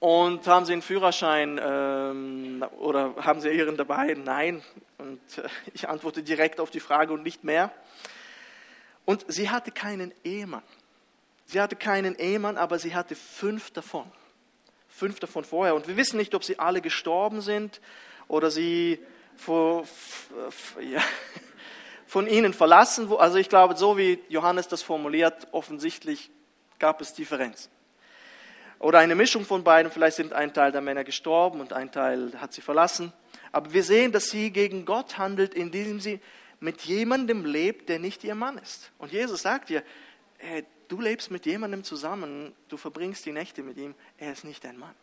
Und 0.00 0.46
haben 0.46 0.66
Sie 0.66 0.74
einen 0.74 0.82
Führerschein 0.82 1.58
ähm, 1.62 2.62
oder 2.78 3.14
haben 3.22 3.40
Sie 3.40 3.48
Ihren 3.48 3.78
dabei? 3.78 4.14
Nein. 4.22 4.62
Und 4.98 5.38
äh, 5.38 5.48
ich 5.72 5.88
antworte 5.88 6.22
direkt 6.22 6.60
auf 6.60 6.70
die 6.70 6.80
Frage 6.80 7.14
und 7.14 7.22
nicht 7.22 7.42
mehr. 7.42 7.72
Und 9.06 9.24
sie 9.28 9.48
hatte 9.48 9.70
keinen 9.70 10.12
Ehemann. 10.22 10.62
Sie 11.46 11.58
hatte 11.58 11.74
keinen 11.74 12.16
Ehemann, 12.16 12.58
aber 12.58 12.78
sie 12.78 12.94
hatte 12.94 13.14
fünf 13.14 13.70
davon 13.70 14.04
fünf 14.94 15.18
davon 15.20 15.44
vorher. 15.44 15.74
Und 15.74 15.88
wir 15.88 15.96
wissen 15.96 16.16
nicht, 16.16 16.34
ob 16.34 16.44
sie 16.44 16.58
alle 16.58 16.80
gestorben 16.80 17.40
sind 17.40 17.80
oder 18.28 18.50
sie 18.50 19.00
vor, 19.36 19.84
ja, 20.80 21.02
von 22.06 22.26
ihnen 22.26 22.54
verlassen. 22.54 23.12
Also 23.12 23.38
ich 23.38 23.48
glaube, 23.48 23.76
so 23.76 23.98
wie 23.98 24.20
Johannes 24.28 24.68
das 24.68 24.82
formuliert, 24.82 25.48
offensichtlich 25.52 26.30
gab 26.78 27.00
es 27.00 27.12
Differenzen. 27.12 27.70
Oder 28.78 28.98
eine 28.98 29.14
Mischung 29.14 29.44
von 29.44 29.64
beiden. 29.64 29.90
Vielleicht 29.90 30.16
sind 30.16 30.32
ein 30.32 30.52
Teil 30.52 30.70
der 30.70 30.80
Männer 30.80 31.04
gestorben 31.04 31.60
und 31.60 31.72
ein 31.72 31.90
Teil 31.90 32.32
hat 32.40 32.52
sie 32.52 32.60
verlassen. 32.60 33.12
Aber 33.50 33.72
wir 33.72 33.82
sehen, 33.82 34.12
dass 34.12 34.30
sie 34.30 34.50
gegen 34.50 34.84
Gott 34.84 35.18
handelt, 35.18 35.54
indem 35.54 36.00
sie 36.00 36.20
mit 36.60 36.82
jemandem 36.82 37.44
lebt, 37.44 37.88
der 37.88 37.98
nicht 37.98 38.24
ihr 38.24 38.34
Mann 38.34 38.58
ist. 38.58 38.90
Und 38.98 39.12
Jesus 39.12 39.42
sagt 39.42 39.70
ihr, 39.70 39.82
hey, 40.38 40.64
du 40.94 41.00
lebst 41.00 41.32
mit 41.32 41.44
jemandem 41.44 41.82
zusammen, 41.82 42.54
du 42.68 42.76
verbringst 42.76 43.26
die 43.26 43.32
Nächte 43.32 43.64
mit 43.64 43.76
ihm, 43.78 43.96
er 44.16 44.32
ist 44.32 44.44
nicht 44.44 44.62
dein 44.62 44.78
Mann. 44.78 44.94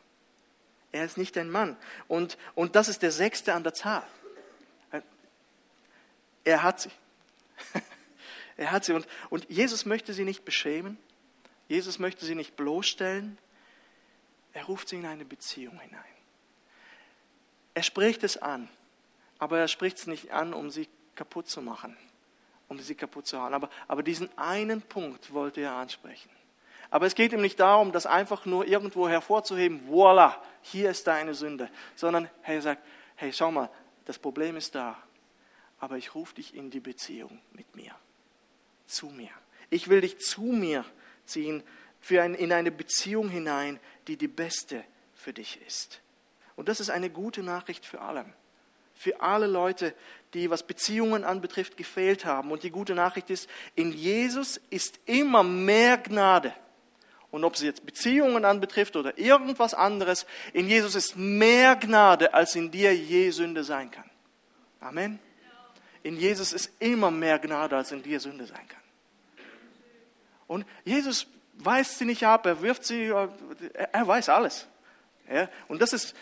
Er 0.94 1.04
ist 1.04 1.18
nicht 1.18 1.36
dein 1.36 1.50
Mann. 1.50 1.76
Und, 2.08 2.38
und 2.56 2.78
das 2.78 2.88
ist 2.88 3.02
der 3.02 3.12
sechste 3.12 3.54
an 3.54 3.64
der 3.64 3.74
Zahl. 3.74 4.08
Er 6.46 6.64
hat 6.64 6.80
sie. 6.80 6.92
er 8.58 8.72
hat 8.72 8.86
sie. 8.86 8.94
Und, 8.94 9.06
und 9.30 9.50
Jesus 9.50 9.86
möchte 9.86 10.14
sie 10.14 10.24
nicht 10.24 10.46
beschämen. 10.46 10.98
Jesus 11.68 12.00
möchte 12.00 12.26
sie 12.26 12.36
nicht 12.36 12.56
bloßstellen. 12.56 13.38
Er 14.54 14.66
ruft 14.66 14.88
sie 14.88 14.96
in 14.96 15.06
eine 15.06 15.26
Beziehung 15.26 15.78
hinein. 15.80 16.04
Er 17.74 17.84
spricht 17.84 18.24
es 18.24 18.38
an, 18.38 18.70
aber 19.40 19.60
er 19.60 19.68
spricht 19.68 19.98
es 19.98 20.08
nicht 20.08 20.32
an, 20.32 20.54
um 20.54 20.70
sie 20.72 20.88
kaputt 21.16 21.50
zu 21.50 21.62
machen, 21.62 21.98
um 22.72 22.80
sie 22.80 22.96
kaputt 22.96 23.28
zu 23.28 23.40
hauen. 23.40 23.54
Aber, 23.54 23.70
aber 23.90 24.02
diesen 24.02 24.30
einen 24.38 24.82
Punkt 24.82 25.34
wollte 25.34 25.60
er 25.60 25.74
ansprechen. 25.74 26.30
Aber 26.90 27.06
es 27.06 27.16
geht 27.16 27.34
ihm 27.34 27.42
nicht 27.42 27.60
darum, 27.60 27.92
das 27.92 28.06
einfach 28.06 28.46
nur 28.46 28.66
irgendwo 28.66 29.10
hervorzuheben, 29.10 29.88
voila, 29.88 30.42
hier 30.62 30.90
ist 30.90 31.06
deine 31.06 31.34
Sünde, 31.34 31.70
sondern 31.98 32.30
er 32.44 32.62
sagt, 32.62 32.82
hey, 33.16 33.34
schau 33.34 33.52
mal, 33.52 33.70
das 34.06 34.18
Problem 34.18 34.56
ist 34.56 34.74
da, 34.74 34.98
aber 35.80 35.98
ich 35.98 36.16
rufe 36.16 36.36
dich 36.36 36.56
in 36.56 36.70
die 36.70 36.80
Beziehung 36.80 37.42
mit 37.52 37.76
mir, 37.76 37.94
zu 38.86 39.08
mir. 39.08 39.32
Ich 39.70 39.90
will 39.90 40.00
dich 40.00 40.20
zu 40.20 40.42
mir 40.42 40.86
ziehen, 41.26 41.64
für 42.00 42.22
ein, 42.22 42.36
in 42.36 42.54
eine 42.54 42.72
Beziehung 42.72 43.28
hinein, 43.28 43.82
die 44.08 44.16
die 44.16 44.30
beste 44.30 44.84
für 45.14 45.34
dich 45.34 45.60
ist. 45.68 46.00
Und 46.56 46.70
das 46.70 46.80
ist 46.80 46.90
eine 46.90 47.10
gute 47.10 47.44
Nachricht 47.44 47.86
für 47.86 48.00
alle. 48.00 48.26
Für 49.02 49.20
alle 49.20 49.48
Leute, 49.48 49.96
die, 50.36 50.52
was 50.52 50.62
Beziehungen 50.62 51.24
anbetrifft, 51.24 51.76
gefehlt 51.76 52.24
haben. 52.24 52.52
Und 52.52 52.62
die 52.62 52.70
gute 52.70 52.94
Nachricht 52.94 53.32
ist, 53.32 53.50
in 53.74 53.92
Jesus 53.92 54.62
ist 54.70 55.00
immer 55.08 55.42
mehr 55.42 55.98
Gnade. 55.98 56.54
Und 57.32 57.44
ob 57.44 57.56
es 57.56 57.62
jetzt 57.62 57.84
Beziehungen 57.84 58.46
anbetrifft 58.46 58.96
oder 58.96 59.18
irgendwas 59.18 59.74
anderes, 59.74 60.28
in 60.54 60.68
Jesus 60.68 60.94
ist 60.94 61.16
mehr 61.16 61.76
Gnade, 61.78 62.36
als 62.36 62.54
in 62.54 62.70
dir 62.70 62.96
je 62.96 63.32
Sünde 63.32 63.64
sein 63.64 63.90
kann. 63.90 64.08
Amen. 64.82 65.18
In 66.04 66.16
Jesus 66.16 66.54
ist 66.54 66.72
immer 66.78 67.10
mehr 67.10 67.40
Gnade, 67.40 67.76
als 67.76 67.92
in 67.92 68.04
dir 68.04 68.20
Sünde 68.20 68.46
sein 68.46 68.68
kann. 68.68 68.82
Und 70.46 70.68
Jesus 70.86 71.26
weist 71.56 71.98
sie 71.98 72.06
nicht 72.06 72.24
ab, 72.24 72.46
er 72.46 72.62
wirft 72.62 72.86
sie, 72.86 73.06
er 73.06 74.08
weiß 74.08 74.30
alles. 74.30 74.68
Ja, 75.28 75.50
und 75.68 75.82
das 75.82 75.92
ist, 75.92 76.14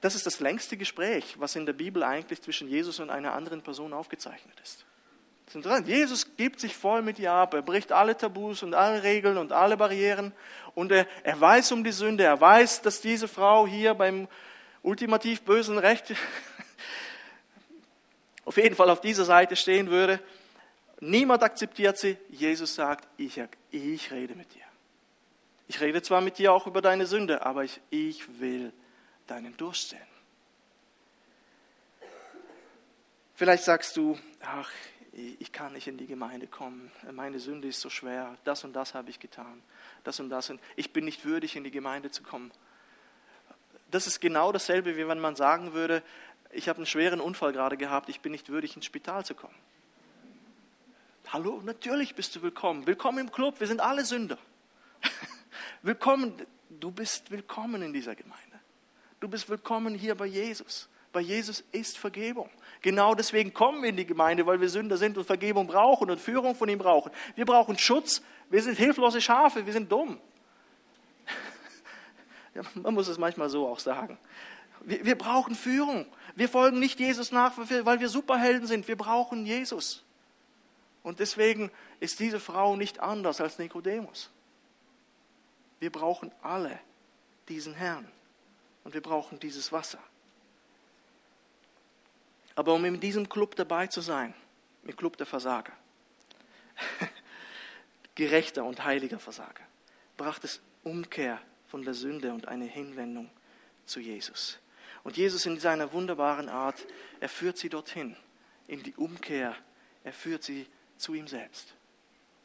das 0.00 0.14
ist 0.14 0.26
das 0.26 0.40
längste 0.40 0.76
Gespräch, 0.76 1.36
was 1.38 1.56
in 1.56 1.66
der 1.66 1.72
Bibel 1.72 2.02
eigentlich 2.02 2.42
zwischen 2.42 2.68
Jesus 2.68 3.00
und 3.00 3.10
einer 3.10 3.32
anderen 3.32 3.62
Person 3.62 3.92
aufgezeichnet 3.92 4.54
ist. 4.62 4.84
Jesus 5.86 6.36
gibt 6.36 6.60
sich 6.60 6.76
voll 6.76 7.02
mit 7.02 7.18
ihr 7.18 7.32
ab, 7.32 7.54
er 7.54 7.62
bricht 7.62 7.92
alle 7.92 8.16
Tabus 8.16 8.62
und 8.62 8.74
alle 8.74 9.02
Regeln 9.02 9.38
und 9.38 9.52
alle 9.52 9.76
Barrieren 9.76 10.32
und 10.74 10.90
er, 10.90 11.06
er 11.22 11.40
weiß 11.40 11.72
um 11.72 11.84
die 11.84 11.92
Sünde, 11.92 12.24
er 12.24 12.40
weiß, 12.40 12.82
dass 12.82 13.00
diese 13.00 13.28
Frau 13.28 13.66
hier 13.66 13.94
beim 13.94 14.28
ultimativ 14.82 15.42
bösen 15.42 15.78
Recht 15.78 16.14
auf 18.44 18.56
jeden 18.56 18.74
Fall 18.74 18.90
auf 18.90 19.00
dieser 19.00 19.24
Seite 19.24 19.56
stehen 19.56 19.88
würde 19.88 20.20
Niemand 21.00 21.42
akzeptiert 21.42 21.98
sie. 21.98 22.16
Jesus 22.30 22.74
sagt, 22.74 23.06
ich, 23.18 23.40
ich 23.70 24.10
rede 24.10 24.34
mit 24.34 24.54
dir. 24.54 24.62
Ich 25.68 25.80
rede 25.80 26.00
zwar 26.00 26.20
mit 26.20 26.38
dir 26.38 26.52
auch 26.52 26.66
über 26.66 26.80
deine 26.80 27.06
Sünde, 27.06 27.44
aber 27.44 27.64
ich, 27.64 27.80
ich 27.90 28.40
will 28.40 28.72
deinen 29.26 29.56
Durst 29.56 29.88
stillen. 29.88 30.02
Vielleicht 33.34 33.64
sagst 33.64 33.96
du, 33.96 34.18
ach, 34.40 34.70
ich 35.12 35.52
kann 35.52 35.72
nicht 35.72 35.86
in 35.86 35.98
die 35.98 36.06
Gemeinde 36.06 36.46
kommen. 36.46 36.90
Meine 37.12 37.38
Sünde 37.38 37.68
ist 37.68 37.80
so 37.80 37.90
schwer. 37.90 38.36
Das 38.44 38.64
und 38.64 38.72
das 38.74 38.94
habe 38.94 39.10
ich 39.10 39.20
getan. 39.20 39.62
Das 40.04 40.20
und 40.20 40.30
das. 40.30 40.50
Und 40.50 40.60
ich 40.74 40.92
bin 40.92 41.04
nicht 41.04 41.24
würdig, 41.24 41.56
in 41.56 41.64
die 41.64 41.70
Gemeinde 41.70 42.10
zu 42.10 42.22
kommen. 42.22 42.50
Das 43.90 44.06
ist 44.06 44.20
genau 44.20 44.52
dasselbe, 44.52 44.96
wie 44.96 45.06
wenn 45.06 45.20
man 45.20 45.36
sagen 45.36 45.72
würde, 45.72 46.02
ich 46.50 46.68
habe 46.68 46.78
einen 46.78 46.86
schweren 46.86 47.20
Unfall 47.20 47.52
gerade 47.52 47.76
gehabt, 47.76 48.08
ich 48.08 48.20
bin 48.20 48.32
nicht 48.32 48.48
würdig, 48.48 48.76
ins 48.76 48.86
Spital 48.86 49.24
zu 49.24 49.34
kommen. 49.34 49.54
Hallo, 51.28 51.60
natürlich 51.64 52.14
bist 52.14 52.36
du 52.36 52.42
willkommen. 52.42 52.86
Willkommen 52.86 53.18
im 53.18 53.32
Club, 53.32 53.60
wir 53.60 53.66
sind 53.66 53.80
alle 53.80 54.04
Sünder. 54.04 54.38
willkommen, 55.82 56.34
du 56.70 56.90
bist 56.90 57.30
willkommen 57.30 57.82
in 57.82 57.92
dieser 57.92 58.14
Gemeinde. 58.14 58.45
Du 59.20 59.28
bist 59.28 59.48
willkommen 59.48 59.94
hier 59.94 60.14
bei 60.14 60.26
Jesus. 60.26 60.88
Bei 61.12 61.20
Jesus 61.20 61.64
ist 61.72 61.96
Vergebung. 61.96 62.50
Genau 62.82 63.14
deswegen 63.14 63.54
kommen 63.54 63.80
wir 63.82 63.88
in 63.88 63.96
die 63.96 64.04
Gemeinde, 64.04 64.44
weil 64.44 64.60
wir 64.60 64.68
Sünder 64.68 64.98
sind 64.98 65.16
und 65.16 65.24
Vergebung 65.24 65.66
brauchen 65.66 66.10
und 66.10 66.20
Führung 66.20 66.54
von 66.54 66.68
ihm 66.68 66.78
brauchen. 66.78 67.10
Wir 67.34 67.46
brauchen 67.46 67.78
Schutz. 67.78 68.20
Wir 68.50 68.62
sind 68.62 68.76
hilflose 68.76 69.22
Schafe, 69.22 69.64
wir 69.64 69.72
sind 69.72 69.90
dumm. 69.90 70.20
Man 72.74 72.92
muss 72.92 73.08
es 73.08 73.16
manchmal 73.16 73.48
so 73.48 73.66
auch 73.66 73.78
sagen. 73.78 74.18
Wir, 74.82 75.04
wir 75.06 75.16
brauchen 75.16 75.54
Führung. 75.54 76.06
Wir 76.34 76.50
folgen 76.50 76.78
nicht 76.78 77.00
Jesus 77.00 77.32
nach, 77.32 77.56
weil 77.56 78.00
wir 78.00 78.10
Superhelden 78.10 78.66
sind. 78.66 78.86
Wir 78.86 78.96
brauchen 78.96 79.46
Jesus. 79.46 80.04
Und 81.02 81.20
deswegen 81.20 81.70
ist 81.98 82.20
diese 82.20 82.38
Frau 82.38 82.76
nicht 82.76 83.00
anders 83.00 83.40
als 83.40 83.58
Nikodemus. 83.58 84.30
Wir 85.80 85.90
brauchen 85.90 86.30
alle 86.42 86.78
diesen 87.48 87.72
Herrn 87.72 88.06
und 88.86 88.94
wir 88.94 89.00
brauchen 89.00 89.40
dieses 89.40 89.72
Wasser. 89.72 89.98
Aber 92.54 92.72
um 92.72 92.84
in 92.84 93.00
diesem 93.00 93.28
Club 93.28 93.56
dabei 93.56 93.88
zu 93.88 94.00
sein, 94.00 94.32
im 94.84 94.94
Club 94.94 95.16
der 95.16 95.26
Versager, 95.26 95.72
gerechter 98.14 98.64
und 98.64 98.84
heiliger 98.84 99.18
Versager, 99.18 99.64
braucht 100.16 100.44
es 100.44 100.60
Umkehr 100.84 101.42
von 101.66 101.82
der 101.82 101.94
Sünde 101.94 102.32
und 102.32 102.46
eine 102.46 102.66
Hinwendung 102.66 103.28
zu 103.86 103.98
Jesus. 103.98 104.60
Und 105.02 105.16
Jesus 105.16 105.46
in 105.46 105.58
seiner 105.58 105.92
wunderbaren 105.92 106.48
Art, 106.48 106.86
er 107.18 107.28
führt 107.28 107.58
sie 107.58 107.68
dorthin, 107.68 108.16
in 108.68 108.84
die 108.84 108.94
Umkehr, 108.94 109.56
er 110.04 110.12
führt 110.12 110.44
sie 110.44 110.64
zu 110.96 111.12
ihm 111.14 111.26
selbst. 111.26 111.74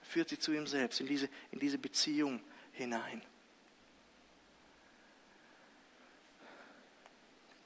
Er 0.02 0.08
führt 0.08 0.30
sie 0.30 0.40
zu 0.40 0.54
ihm 0.54 0.66
selbst, 0.66 1.02
in 1.02 1.06
diese, 1.06 1.30
in 1.52 1.60
diese 1.60 1.78
Beziehung 1.78 2.42
hinein. 2.72 3.22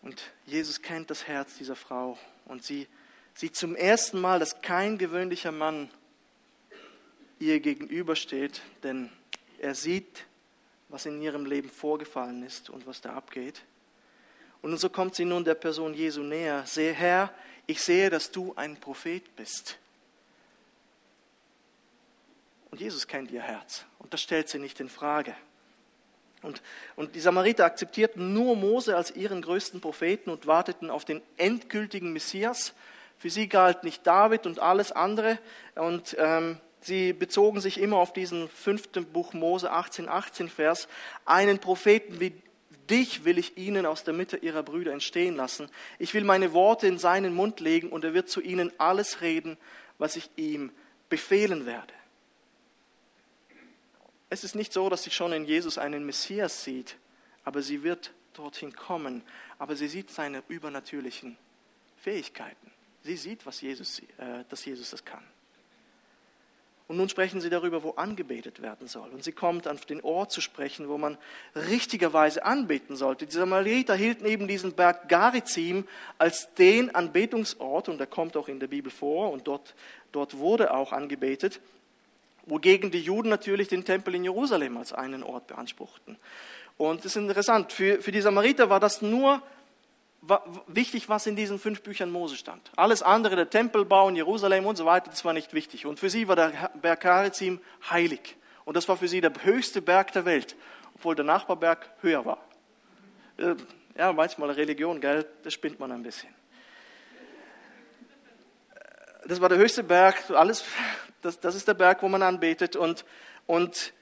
Und 0.06 0.22
Jesus 0.45 0.84
kennt 0.84 1.10
das 1.10 1.28
Herz 1.28 1.58
dieser 1.58 1.76
Frau 1.76 2.18
und 2.45 2.64
sie 2.64 2.88
sieht 3.34 3.56
zum 3.56 3.76
ersten 3.76 4.22
Mal, 4.22 4.38
dass 4.38 4.62
kein 4.62 4.99
gewöhnlicher 4.99 5.51
Mann 5.51 5.89
ihr 7.39 7.60
gegenübersteht, 7.60 8.62
denn 8.84 9.10
er 9.58 9.74
sieht, 9.74 10.26
was 10.89 11.08
in 11.08 11.20
ihrem 11.24 11.47
Leben 11.47 11.70
vorgefallen 11.70 12.43
ist 12.43 12.70
und 12.70 12.86
was 12.86 13.01
da 13.01 13.14
abgeht. 13.14 13.64
Und 14.62 14.78
so 14.78 14.89
kommt 14.89 15.16
sie 15.16 15.26
nun 15.26 15.43
der 15.43 15.56
Person 15.56 15.95
Jesu 15.95 16.22
näher. 16.22 16.68
Sehe, 16.68 16.93
Herr, 16.93 17.34
ich 17.66 17.82
sehe, 17.82 18.12
dass 18.12 18.30
du 18.30 18.53
ein 18.56 18.80
Prophet 18.80 19.36
bist. 19.36 19.80
Und 22.70 22.80
Jesus 22.80 23.08
kennt 23.08 23.32
ihr 23.32 23.41
Herz. 23.41 23.86
Und 23.97 24.14
das 24.14 24.22
stellt 24.22 24.49
sie 24.49 24.60
nicht 24.60 24.80
in 24.80 24.89
Frage. 24.89 25.36
Und, 26.46 26.62
und 26.96 27.16
die 27.16 27.20
Samariter 27.20 27.66
akzeptierten 27.66 28.34
nur 28.34 28.56
Mose 28.56 28.96
als 28.96 29.16
ihren 29.16 29.41
größten 29.41 29.82
Propheten 29.82 30.30
und 30.30 30.48
warteten 30.48 30.89
auf 30.89 31.06
den 31.06 31.22
endgültigen 31.38 32.14
Messias. 32.14 32.74
Für 33.18 33.30
sie 33.30 33.48
galt 33.48 33.84
nicht 33.84 34.06
David 34.06 34.46
und 34.46 34.60
alles 34.60 34.91
andere. 34.91 35.39
Und 35.76 36.16
ähm, 36.20 36.58
sie 36.82 37.14
bezogen 37.14 37.60
sich 37.60 37.80
immer 37.80 37.98
auf 37.98 38.14
diesen 38.14 38.48
fünften 38.50 39.06
Buch 39.06 39.34
Mose 39.34 39.72
18, 39.72 40.08
18 40.08 40.50
Vers. 40.50 40.88
Einen 41.26 41.60
Propheten 41.60 42.20
wie 42.20 42.34
dich 42.89 43.26
will 43.26 43.38
ich 43.38 43.58
ihnen 43.58 43.86
aus 43.86 44.04
der 44.04 44.14
Mitte 44.14 44.38
ihrer 44.38 44.64
Brüder 44.64 44.93
entstehen 44.93 45.36
lassen. 45.36 45.70
Ich 46.00 46.14
will 46.14 46.24
meine 46.24 46.54
Worte 46.54 46.88
in 46.88 47.00
seinen 47.00 47.34
Mund 47.34 47.60
legen 47.60 47.89
und 47.89 48.04
er 48.04 48.14
wird 48.14 48.30
zu 48.30 48.41
ihnen 48.41 48.72
alles 48.78 49.22
reden, 49.22 49.58
was 49.98 50.16
ich 50.16 50.30
ihm 50.36 50.72
befehlen 51.10 51.66
werde. 51.66 51.93
Es 54.30 54.43
ist 54.43 54.55
nicht 54.55 54.73
so, 54.73 54.89
dass 54.89 55.03
sie 55.03 55.11
schon 55.11 55.34
in 55.34 55.45
Jesus 55.45 55.78
einen 55.78 56.05
Messias 56.05 56.63
sieht, 56.63 56.97
aber 57.43 57.61
sie 57.61 57.84
wird 57.84 58.11
dorthin 58.34 58.76
kommen. 58.76 59.23
Aber 59.59 59.76
sie 59.76 59.88
sieht 59.88 60.09
seine 60.09 60.43
übernatürlichen 60.47 61.38
Fähigkeiten. 61.97 62.71
Sie 63.03 63.17
sieht, 63.17 63.45
was 63.45 63.61
Jesus, 63.61 63.99
äh, 63.99 64.43
dass 64.49 64.65
Jesus 64.65 64.89
das 64.89 65.05
kann. 65.05 65.23
Und 66.88 66.97
nun 66.97 67.09
sprechen 67.09 67.41
sie 67.41 67.49
darüber, 67.49 67.82
wo 67.82 67.91
angebetet 67.91 68.61
werden 68.61 68.88
soll. 68.88 69.09
Und 69.09 69.23
sie 69.23 69.32
kommt 69.32 69.67
auf 69.67 69.88
den 69.88 70.01
Ort 70.01 70.32
zu 70.32 70.39
sprechen, 70.39 70.88
wo 70.88 70.99
man 70.99 71.17
richtigerweise 71.55 72.45
anbeten 72.45 72.95
sollte. 72.95 73.26
Die 73.26 73.34
Samariter 73.34 73.95
hielten 73.95 74.26
eben 74.26 74.47
diesen 74.47 74.73
Berg 74.73 75.09
Garizim 75.09 75.88
als 76.19 76.53
den 76.53 76.93
Anbetungsort, 76.93 77.89
und 77.89 77.97
der 77.97 78.05
kommt 78.05 78.38
auch 78.38 78.47
in 78.47 78.59
der 78.59 78.67
Bibel 78.67 78.91
vor, 78.91 79.32
und 79.32 79.47
dort, 79.47 79.73
dort 80.11 80.38
wurde 80.38 80.76
auch 80.76 80.91
angebetet, 80.91 81.59
wogegen 82.46 82.91
die 82.91 83.02
Juden 83.02 83.30
natürlich 83.30 83.68
den 83.68 83.86
Tempel 83.86 84.16
in 84.16 84.24
Jerusalem 84.24 84.78
als 84.78 84.93
einen 84.93 85.24
Ort 85.24 85.48
beanspruchten. 85.48 86.18
Und 86.78 87.00
es 87.00 87.06
ist 87.08 87.16
interessant, 87.16 87.72
für, 87.72 88.02
für 88.02 88.12
die 88.12 88.22
Samariter 88.22 88.70
war 88.70 88.80
das 88.80 89.02
nur 89.02 89.41
wichtig, 90.68 91.08
was 91.10 91.28
in 91.28 91.36
diesen 91.36 91.60
fünf 91.60 91.82
Büchern 91.82 92.10
Mose 92.10 92.36
stand. 92.36 92.72
Alles 92.76 93.04
andere, 93.04 93.36
der 93.36 93.50
Tempelbau 93.50 94.10
in 94.10 94.16
Jerusalem 94.16 94.66
und 94.66 94.76
so 94.76 94.86
weiter, 94.86 95.10
das 95.10 95.24
war 95.24 95.34
nicht 95.34 95.54
wichtig. 95.54 95.86
Und 95.86 96.00
für 96.00 96.10
sie 96.10 96.28
war 96.28 96.36
der 96.36 96.72
Berg 96.82 97.02
Karizim 97.02 97.60
heilig. 97.89 98.36
Und 98.66 98.76
das 98.76 98.89
war 98.89 98.98
für 98.98 99.08
sie 99.08 99.22
der 99.22 99.32
höchste 99.43 99.82
Berg 99.82 100.12
der 100.14 100.26
Welt, 100.26 100.56
obwohl 100.96 101.16
der 101.16 101.26
Nachbarberg 101.26 101.89
höher 102.02 102.26
war. 102.26 102.39
Äh, 103.38 103.56
ja, 103.98 104.12
manchmal 104.12 104.50
Religion, 104.52 105.00
gell, 105.00 105.26
das 105.43 105.54
spinnt 105.54 105.80
man 105.80 105.91
ein 105.91 106.04
bisschen. 106.04 106.34
Das 109.28 109.41
war 109.41 109.50
der 109.50 109.58
höchste 109.58 109.84
Berg, 109.84 110.30
alles, 110.32 110.64
das, 111.26 111.39
das 111.39 111.55
ist 111.55 111.67
der 111.67 111.73
Berg, 111.73 112.01
wo 112.03 112.07
man 112.07 112.21
anbetet. 112.21 112.76
Und, 112.76 113.05
und, 113.47 113.93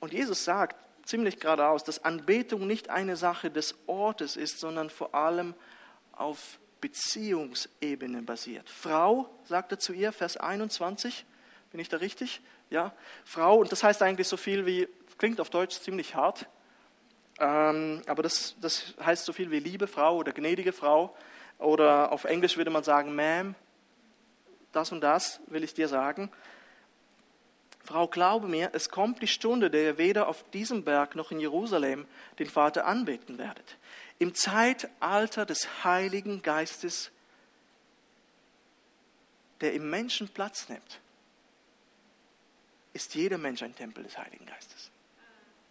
und 0.00 0.12
Jesus 0.12 0.44
sagt, 0.44 0.76
ziemlich 1.04 1.40
geradeaus, 1.40 1.84
dass 1.84 2.04
Anbetung 2.04 2.66
nicht 2.66 2.90
eine 2.90 3.16
Sache 3.16 3.50
des 3.50 3.74
Ortes 3.86 4.36
ist, 4.36 4.60
sondern 4.60 4.90
vor 4.90 5.14
allem 5.14 5.54
auf 6.12 6.58
Beziehungsebene 6.80 8.22
basiert. 8.22 8.68
Frau, 8.68 9.28
sagt 9.44 9.72
er 9.72 9.78
zu 9.78 9.92
ihr, 9.92 10.12
Vers 10.12 10.36
21, 10.36 11.24
bin 11.70 11.80
ich 11.80 11.88
da 11.88 11.96
richtig? 11.96 12.40
Ja, 12.70 12.92
Frau, 13.24 13.58
und 13.58 13.72
das 13.72 13.82
heißt 13.82 14.02
eigentlich 14.02 14.28
so 14.28 14.36
viel 14.36 14.66
wie, 14.66 14.88
klingt 15.18 15.40
auf 15.40 15.50
Deutsch 15.50 15.80
ziemlich 15.80 16.14
hart, 16.14 16.46
ähm, 17.38 18.02
aber 18.06 18.22
das, 18.22 18.56
das 18.60 18.94
heißt 19.04 19.24
so 19.24 19.32
viel 19.32 19.50
wie 19.50 19.58
liebe 19.58 19.86
Frau 19.86 20.16
oder 20.16 20.32
gnädige 20.32 20.72
Frau 20.72 21.16
oder 21.58 22.12
auf 22.12 22.24
Englisch 22.24 22.56
würde 22.56 22.70
man 22.70 22.82
sagen, 22.82 23.18
Ma'am, 23.18 23.54
das 24.72 24.92
und 24.92 25.00
das 25.00 25.40
will 25.46 25.64
ich 25.64 25.74
dir 25.74 25.88
sagen. 25.88 26.30
Frau, 27.84 28.06
glaube 28.06 28.46
mir, 28.46 28.70
es 28.74 28.90
kommt 28.90 29.20
die 29.22 29.26
Stunde, 29.26 29.68
der 29.68 29.82
ihr 29.82 29.98
weder 29.98 30.28
auf 30.28 30.48
diesem 30.50 30.84
Berg 30.84 31.16
noch 31.16 31.32
in 31.32 31.40
Jerusalem 31.40 32.06
den 32.38 32.48
Vater 32.48 32.86
anbeten 32.86 33.38
werdet. 33.38 33.76
Im 34.18 34.34
Zeitalter 34.34 35.44
des 35.44 35.82
Heiligen 35.82 36.42
Geistes, 36.42 37.10
der 39.60 39.74
im 39.74 39.90
Menschen 39.90 40.28
Platz 40.28 40.68
nimmt, 40.68 41.00
ist 42.92 43.16
jeder 43.16 43.38
Mensch 43.38 43.62
ein 43.62 43.74
Tempel 43.74 44.04
des 44.04 44.16
Heiligen 44.16 44.46
Geistes. 44.46 44.91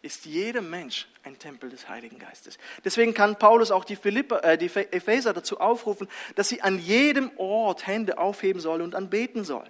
Ist 0.02 0.26
jeder 0.26 0.62
Mensch 0.62 1.08
ein 1.24 1.38
Tempel 1.38 1.70
des 1.70 1.88
Heiligen 1.88 2.18
Geistes. 2.18 2.58
Deswegen 2.84 3.14
kann 3.14 3.38
Paulus 3.38 3.70
auch 3.70 3.84
die, 3.84 3.96
Philipper, 3.96 4.44
äh, 4.44 4.58
die 4.58 4.66
Epheser 4.66 5.34
dazu 5.34 5.60
aufrufen, 5.60 6.08
dass 6.36 6.50
sie 6.50 6.62
an 6.62 6.80
jedem 6.80 7.32
Ort 7.38 7.86
Hände 7.86 8.18
aufheben 8.18 8.60
sollen 8.60 8.82
und 8.82 8.96
anbeten 8.96 9.44
sollen 9.44 9.70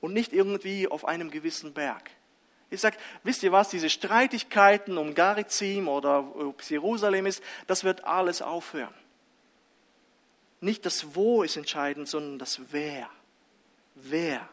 und 0.00 0.12
nicht 0.12 0.32
irgendwie 0.32 0.88
auf 0.88 1.06
einem 1.06 1.30
gewissen 1.30 1.72
Berg. 1.72 2.10
Ich 2.70 2.80
sage, 2.80 2.96
wisst 3.22 3.44
ihr 3.44 3.52
was, 3.52 3.68
diese 3.68 3.88
Streitigkeiten 3.88 4.98
um 4.98 5.14
Garizim 5.14 5.86
oder 5.86 6.34
ob 6.36 6.60
es 6.60 6.68
Jerusalem 6.68 7.26
ist, 7.26 7.42
das 7.68 7.84
wird 7.84 8.04
alles 8.04 8.42
aufhören. 8.42 8.94
Nicht 10.60 10.84
das 10.84 11.14
Wo 11.14 11.42
ist 11.42 11.56
entscheidend, 11.56 12.08
sondern 12.08 12.38
das 12.38 12.60
Wer. 12.72 13.08
Wer. 13.94 14.48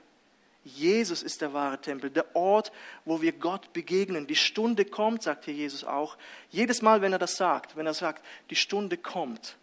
Jesus 0.63 1.23
ist 1.23 1.41
der 1.41 1.53
wahre 1.53 1.79
Tempel, 1.79 2.09
der 2.09 2.35
Ort, 2.35 2.71
wo 3.03 3.21
wir 3.21 3.33
Gott 3.33 3.73
begegnen. 3.73 4.27
Die 4.27 4.35
Stunde 4.35 4.85
kommt, 4.85 5.23
sagt 5.23 5.45
hier 5.45 5.53
Jesus 5.53 5.83
auch. 5.83 6.17
Jedes 6.49 6.81
Mal, 6.81 7.01
wenn 7.01 7.11
er 7.11 7.19
das 7.19 7.35
sagt, 7.35 7.75
wenn 7.75 7.85
er 7.85 7.93
sagt, 7.93 8.23
die 8.49 8.55
Stunde 8.55 8.97
kommt, 8.97 9.57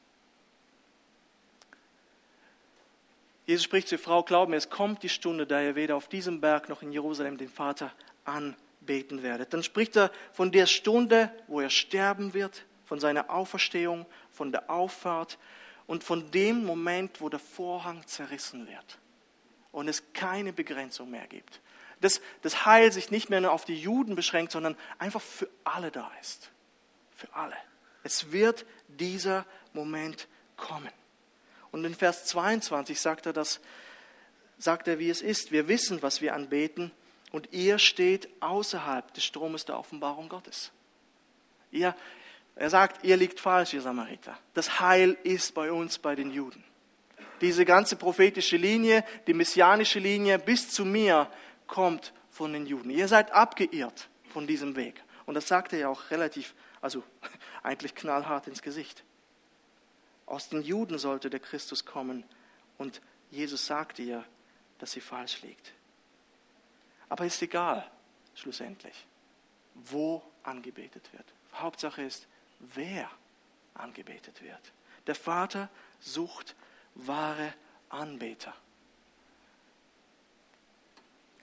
Jesus 3.47 3.65
spricht 3.65 3.89
zur 3.89 3.99
Frau, 3.99 4.23
glaub 4.23 4.49
mir, 4.49 4.57
es 4.57 4.71
kommt 4.71 5.03
die 5.03 5.09
Stunde, 5.09 5.45
da 5.45 5.61
ihr 5.61 5.75
weder 5.75 5.97
auf 5.97 6.07
diesem 6.07 6.41
Berg 6.41 6.69
noch 6.69 6.83
in 6.83 6.93
Jerusalem 6.93 7.37
den 7.37 7.49
Vater 7.49 7.91
anbeten 8.25 9.25
werdet. 9.25 9.53
Dann 9.53 9.65
spricht 9.65 9.97
er 9.97 10.13
von 10.33 10.53
der 10.53 10.67
Stunde, 10.67 11.33
wo 11.49 11.61
er 11.61 11.71
sterben 11.71 12.33
wird, 12.33 12.65
von 12.85 13.01
seiner 13.01 13.29
Auferstehung, 13.31 14.07
von 14.31 14.53
der 14.53 14.71
Auffahrt 14.71 15.39
und 15.89 16.05
von 16.05 16.31
dem 16.31 16.65
Moment, 16.65 17.21
wo 17.21 17.29
der 17.29 17.41
Vorhang 17.41 18.07
zerrissen 18.07 18.69
wird 18.69 18.99
und 19.73 19.89
es 19.89 20.13
keine 20.13 20.53
Begrenzung 20.53 21.11
mehr 21.11 21.27
gibt. 21.27 21.61
Dass 22.01 22.21
das 22.43 22.65
Heil 22.65 22.93
sich 22.93 23.11
nicht 23.11 23.31
mehr 23.31 23.41
nur 23.41 23.53
auf 23.53 23.65
die 23.65 23.79
Juden 23.79 24.15
beschränkt, 24.15 24.53
sondern 24.53 24.77
einfach 24.99 25.21
für 25.21 25.49
alle 25.65 25.91
da 25.91 26.11
ist. 26.21 26.51
Für 27.15 27.33
alle. 27.35 27.57
Es 28.03 28.33
wird 28.33 28.65
dieser 28.89 29.45
Moment 29.73 30.27
kommen. 30.57 30.91
Und 31.71 31.85
in 31.85 31.95
Vers 31.95 32.25
22 32.27 33.01
sagt 33.01 33.27
er 33.27 33.33
das, 33.33 33.61
sagt 34.59 34.89
er, 34.89 34.99
wie 34.99 35.11
es 35.11 35.23
ist. 35.23 35.53
Wir 35.53 35.69
wissen, 35.69 36.03
was 36.03 36.21
wir 36.21 36.35
anbeten 36.35 36.91
und 37.31 37.53
ihr 37.53 37.79
steht 37.79 38.29
außerhalb 38.41 39.13
des 39.15 39.25
Stromes 39.25 39.65
der 39.65 39.79
Offenbarung 39.79 40.29
Gottes. 40.29 40.73
Ihr, 41.71 41.95
er 42.57 42.71
sagt, 42.71 43.05
ihr 43.05 43.17
liegt 43.17 43.41
falsch, 43.41 43.75
ihr 43.75 43.83
Samariter. 43.83 44.37
Das 44.55 44.81
Heil 44.81 45.17
ist 45.23 45.55
bei 45.55 45.71
uns, 45.71 45.99
bei 45.99 46.15
den 46.15 46.31
Juden. 46.31 46.65
Diese 47.41 47.65
ganze 47.65 47.97
prophetische 47.97 48.57
Linie, 48.57 49.05
die 49.27 49.35
messianische 49.35 49.99
Linie 49.99 50.39
bis 50.39 50.71
zu 50.71 50.85
mir 50.85 51.31
kommt 51.67 52.13
von 52.31 52.53
den 52.53 52.67
Juden. 52.67 52.91
Ihr 52.91 53.09
seid 53.09 53.33
abgeirrt 53.33 54.09
von 54.29 54.47
diesem 54.47 54.77
Weg. 54.77 55.03
Und 55.27 55.35
das 55.35 55.49
sagt 55.49 55.73
er 55.73 55.79
ja 55.79 55.89
auch 55.89 56.11
relativ, 56.11 56.55
also 56.81 57.03
eigentlich 57.63 57.95
knallhart 57.95 58.47
ins 58.47 58.63
Gesicht. 58.63 59.05
Aus 60.27 60.49
den 60.49 60.63
Juden 60.63 60.99
sollte 60.99 61.31
der 61.31 61.41
Christus 61.41 61.85
kommen 61.85 62.25
und 62.79 63.01
Jesus 63.31 63.67
sagt 63.67 63.99
ihr, 63.99 64.25
dass 64.79 64.93
sie 64.93 65.01
falsch 65.01 65.43
liegt. 65.43 65.73
Aber 67.09 67.25
ist 67.25 67.43
egal, 67.43 67.89
schlussendlich, 68.35 69.07
wo 69.75 70.23
angebetet 70.43 71.13
wird. 71.13 71.27
Hauptsache 71.55 72.03
ist, 72.03 72.27
wer 72.61 73.11
angebetet 73.75 74.43
wird. 74.43 74.73
Der 75.07 75.15
Vater 75.15 75.69
sucht 75.99 76.55
wahre 76.95 77.55
Anbeter. 77.89 78.55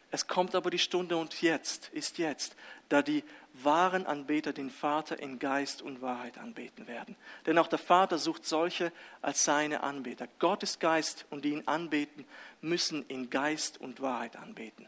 Es 0.09 0.25
kommt 0.27 0.55
aber 0.55 0.69
die 0.69 0.79
Stunde 0.79 1.17
und 1.17 1.41
jetzt 1.41 1.89
ist 1.89 2.17
jetzt, 2.17 2.55
da 2.89 3.01
die 3.01 3.23
wahren 3.53 4.05
Anbeter 4.05 4.53
den 4.53 4.69
Vater 4.69 5.19
in 5.19 5.37
Geist 5.37 5.81
und 5.81 6.01
Wahrheit 6.01 6.37
anbeten 6.37 6.87
werden. 6.87 7.15
Denn 7.45 7.57
auch 7.57 7.67
der 7.67 7.79
Vater 7.79 8.17
sucht 8.17 8.45
solche 8.45 8.93
als 9.21 9.43
seine 9.43 9.83
Anbeter. 9.83 10.27
Gott 10.39 10.63
ist 10.63 10.79
Geist 10.79 11.25
und 11.29 11.43
die 11.43 11.51
ihn 11.51 11.67
anbeten, 11.67 12.25
müssen 12.61 13.05
in 13.07 13.29
Geist 13.29 13.81
und 13.81 14.01
Wahrheit 14.01 14.37
anbeten. 14.37 14.87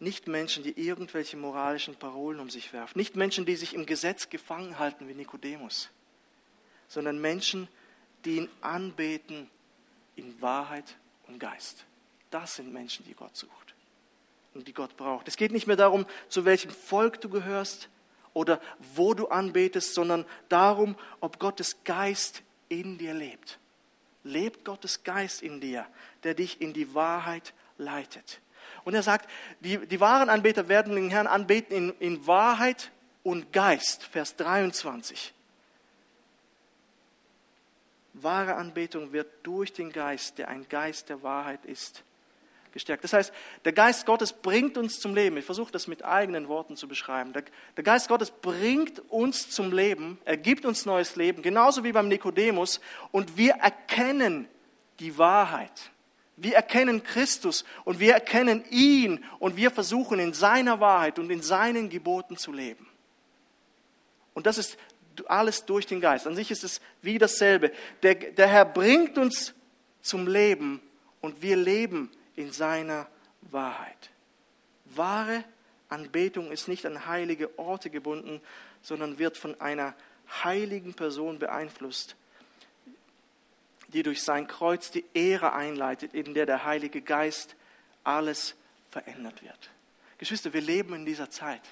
Nicht 0.00 0.28
Menschen, 0.28 0.64
die 0.64 0.80
irgendwelche 0.80 1.36
moralischen 1.36 1.94
Parolen 1.94 2.40
um 2.40 2.48
sich 2.48 2.72
werfen. 2.72 2.98
Nicht 2.98 3.16
Menschen, 3.16 3.44
die 3.44 3.54
sich 3.54 3.74
im 3.74 3.84
Gesetz 3.84 4.30
gefangen 4.30 4.78
halten 4.78 5.06
wie 5.08 5.14
Nikodemus. 5.14 5.90
Sondern 6.90 7.18
Menschen, 7.20 7.68
die 8.26 8.36
ihn 8.36 8.48
anbeten 8.60 9.48
in 10.16 10.38
Wahrheit 10.42 10.96
und 11.26 11.38
Geist. 11.38 11.86
Das 12.30 12.56
sind 12.56 12.70
Menschen, 12.72 13.06
die 13.06 13.14
Gott 13.14 13.34
sucht 13.34 13.74
und 14.54 14.68
die 14.68 14.74
Gott 14.74 14.96
braucht. 14.96 15.28
Es 15.28 15.36
geht 15.36 15.52
nicht 15.52 15.66
mehr 15.66 15.76
darum, 15.76 16.06
zu 16.28 16.44
welchem 16.44 16.70
Volk 16.70 17.20
du 17.20 17.28
gehörst 17.28 17.88
oder 18.32 18.60
wo 18.94 19.14
du 19.14 19.28
anbetest, 19.28 19.94
sondern 19.94 20.24
darum, 20.48 20.96
ob 21.20 21.38
Gottes 21.38 21.76
Geist 21.84 22.42
in 22.68 22.98
dir 22.98 23.14
lebt. 23.14 23.58
Lebt 24.22 24.64
Gottes 24.64 25.02
Geist 25.02 25.42
in 25.42 25.60
dir, 25.60 25.86
der 26.24 26.34
dich 26.34 26.60
in 26.60 26.72
die 26.72 26.94
Wahrheit 26.94 27.54
leitet. 27.78 28.40
Und 28.84 28.94
er 28.94 29.02
sagt, 29.02 29.28
die, 29.60 29.86
die 29.86 30.00
wahren 30.00 30.28
Anbeter 30.28 30.68
werden 30.68 30.94
den 30.94 31.10
Herrn 31.10 31.26
anbeten 31.26 31.74
in, 31.74 31.94
in 31.98 32.26
Wahrheit 32.26 32.90
und 33.22 33.52
Geist. 33.52 34.04
Vers 34.04 34.36
23. 34.36 35.32
Wahre 38.22 38.54
Anbetung 38.56 39.12
wird 39.12 39.28
durch 39.42 39.72
den 39.72 39.92
Geist, 39.92 40.38
der 40.38 40.48
ein 40.48 40.68
Geist 40.68 41.08
der 41.08 41.22
Wahrheit 41.22 41.64
ist, 41.64 42.04
gestärkt. 42.72 43.04
Das 43.04 43.12
heißt, 43.12 43.32
der 43.64 43.72
Geist 43.72 44.06
Gottes 44.06 44.32
bringt 44.32 44.78
uns 44.78 45.00
zum 45.00 45.14
Leben. 45.14 45.36
Ich 45.36 45.44
versuche 45.44 45.72
das 45.72 45.86
mit 45.86 46.04
eigenen 46.04 46.48
Worten 46.48 46.76
zu 46.76 46.88
beschreiben. 46.88 47.32
Der, 47.32 47.44
der, 47.76 47.84
Geist 47.84 48.08
Gottes 48.08 48.30
bringt 48.30 49.00
uns 49.10 49.50
zum 49.50 49.72
Leben. 49.72 50.18
Er 50.24 50.36
gibt 50.36 50.64
uns 50.64 50.86
neues 50.86 51.16
Leben, 51.16 51.42
genauso 51.42 51.84
wie 51.84 51.92
beim 51.92 52.08
Nikodemus. 52.08 52.80
Und 53.10 53.36
wir 53.36 53.54
erkennen 53.54 54.48
die 55.00 55.16
Wahrheit. 55.18 55.90
Wir 56.36 56.54
erkennen 56.54 57.02
Christus 57.02 57.64
und 57.84 58.00
wir 58.00 58.14
erkennen 58.14 58.64
ihn 58.70 59.24
und 59.40 59.56
wir 59.56 59.70
versuchen 59.70 60.18
in 60.18 60.32
seiner 60.32 60.80
Wahrheit 60.80 61.18
und 61.18 61.30
in 61.30 61.42
seinen 61.42 61.90
Geboten 61.90 62.38
zu 62.38 62.50
leben. 62.50 62.86
Und 64.32 64.46
das 64.46 64.56
ist 64.56 64.78
alles 65.28 65.64
durch 65.64 65.86
den 65.86 66.00
Geist. 66.00 66.26
An 66.26 66.36
sich 66.36 66.50
ist 66.50 66.64
es 66.64 66.80
wie 67.02 67.18
dasselbe. 67.18 67.72
Der, 68.02 68.14
der 68.14 68.46
Herr 68.46 68.64
bringt 68.64 69.18
uns 69.18 69.54
zum 70.00 70.26
Leben 70.26 70.80
und 71.20 71.42
wir 71.42 71.56
leben 71.56 72.10
in 72.36 72.52
seiner 72.52 73.06
Wahrheit. 73.42 74.10
Wahre 74.86 75.44
Anbetung 75.88 76.52
ist 76.52 76.68
nicht 76.68 76.86
an 76.86 77.06
heilige 77.06 77.58
Orte 77.58 77.90
gebunden, 77.90 78.40
sondern 78.82 79.18
wird 79.18 79.36
von 79.36 79.60
einer 79.60 79.94
heiligen 80.44 80.94
Person 80.94 81.38
beeinflusst, 81.38 82.16
die 83.88 84.02
durch 84.02 84.22
sein 84.22 84.46
Kreuz 84.46 84.90
die 84.90 85.04
Ehre 85.14 85.52
einleitet, 85.52 86.14
in 86.14 86.34
der 86.34 86.46
der 86.46 86.64
Heilige 86.64 87.02
Geist 87.02 87.56
alles 88.04 88.54
verändert 88.90 89.42
wird. 89.42 89.70
Geschwister, 90.18 90.52
wir 90.52 90.60
leben 90.60 90.94
in 90.94 91.04
dieser 91.04 91.30
Zeit. 91.30 91.62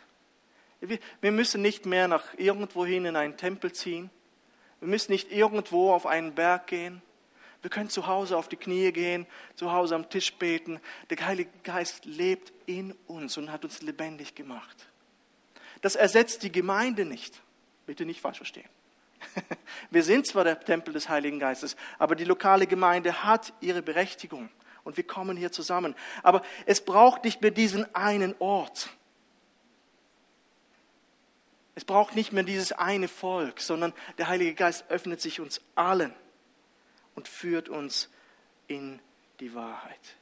Wir 0.80 1.32
müssen 1.32 1.62
nicht 1.62 1.86
mehr 1.86 2.08
nach 2.08 2.34
irgendwohin 2.36 3.04
in 3.04 3.16
einen 3.16 3.36
Tempel 3.36 3.72
ziehen. 3.72 4.10
Wir 4.80 4.88
müssen 4.88 5.12
nicht 5.12 5.32
irgendwo 5.32 5.92
auf 5.92 6.06
einen 6.06 6.34
Berg 6.34 6.68
gehen. 6.68 7.02
Wir 7.62 7.70
können 7.70 7.90
zu 7.90 8.06
Hause 8.06 8.36
auf 8.36 8.48
die 8.48 8.56
Knie 8.56 8.92
gehen, 8.92 9.26
zu 9.56 9.72
Hause 9.72 9.96
am 9.96 10.08
Tisch 10.08 10.32
beten. 10.34 10.80
Der 11.10 11.26
Heilige 11.26 11.50
Geist 11.64 12.04
lebt 12.04 12.52
in 12.66 12.92
uns 13.08 13.36
und 13.36 13.50
hat 13.50 13.64
uns 13.64 13.82
lebendig 13.82 14.36
gemacht. 14.36 14.86
Das 15.80 15.96
ersetzt 15.96 16.44
die 16.44 16.52
Gemeinde 16.52 17.04
nicht. 17.04 17.40
Bitte 17.86 18.04
nicht 18.04 18.20
falsch 18.20 18.36
verstehen. 18.36 18.68
Wir 19.90 20.04
sind 20.04 20.26
zwar 20.26 20.44
der 20.44 20.60
Tempel 20.60 20.94
des 20.94 21.08
Heiligen 21.08 21.40
Geistes, 21.40 21.76
aber 21.98 22.14
die 22.14 22.24
lokale 22.24 22.68
Gemeinde 22.68 23.24
hat 23.24 23.52
ihre 23.60 23.82
Berechtigung 23.82 24.48
und 24.84 24.96
wir 24.96 25.04
kommen 25.04 25.36
hier 25.36 25.52
zusammen. 25.52 25.94
Aber 26.22 26.42
es 26.64 26.80
braucht 26.80 27.24
nicht 27.24 27.42
mehr 27.42 27.50
diesen 27.50 27.92
einen 27.94 28.34
Ort. 28.38 28.90
Es 31.78 31.84
braucht 31.84 32.16
nicht 32.16 32.32
mehr 32.32 32.42
dieses 32.42 32.72
eine 32.72 33.06
Volk, 33.06 33.60
sondern 33.60 33.92
der 34.18 34.26
Heilige 34.26 34.52
Geist 34.52 34.90
öffnet 34.90 35.20
sich 35.20 35.38
uns 35.38 35.60
allen 35.76 36.12
und 37.14 37.28
führt 37.28 37.68
uns 37.68 38.10
in 38.66 38.98
die 39.38 39.54
Wahrheit. 39.54 40.16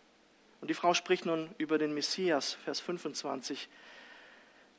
Und 0.60 0.68
die 0.68 0.74
Frau 0.74 0.92
spricht 0.92 1.24
nun 1.24 1.48
über 1.56 1.78
den 1.78 1.94
Messias, 1.94 2.58
Vers 2.64 2.80
25, 2.80 3.70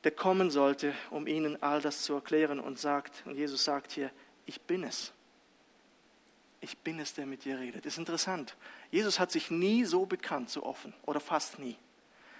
der 0.03 0.11
kommen 0.11 0.51
sollte, 0.51 0.93
um 1.09 1.25
ihnen 1.25 1.59
all 1.63 1.81
das 1.81 2.03
zu 2.03 2.13
erklären 2.13 2.59
und 2.59 2.77
sagt, 2.77 3.23
und 3.25 3.35
Jesus 3.35 3.63
sagt 3.63 3.91
hier, 3.91 4.11
ich 4.45 4.61
bin 4.61 4.83
es. 4.83 5.13
Ich 6.61 6.77
bin 6.77 6.99
es, 6.99 7.15
der 7.15 7.25
mit 7.25 7.43
dir 7.43 7.57
redet. 7.57 7.87
Das 7.87 7.93
ist 7.93 7.97
interessant. 7.97 8.55
Jesus 8.91 9.19
hat 9.19 9.31
sich 9.31 9.49
nie 9.49 9.83
so 9.83 10.05
bekannt, 10.05 10.51
so 10.51 10.61
offen, 10.61 10.93
oder 11.07 11.21
fast 11.21 11.57
nie. 11.57 11.75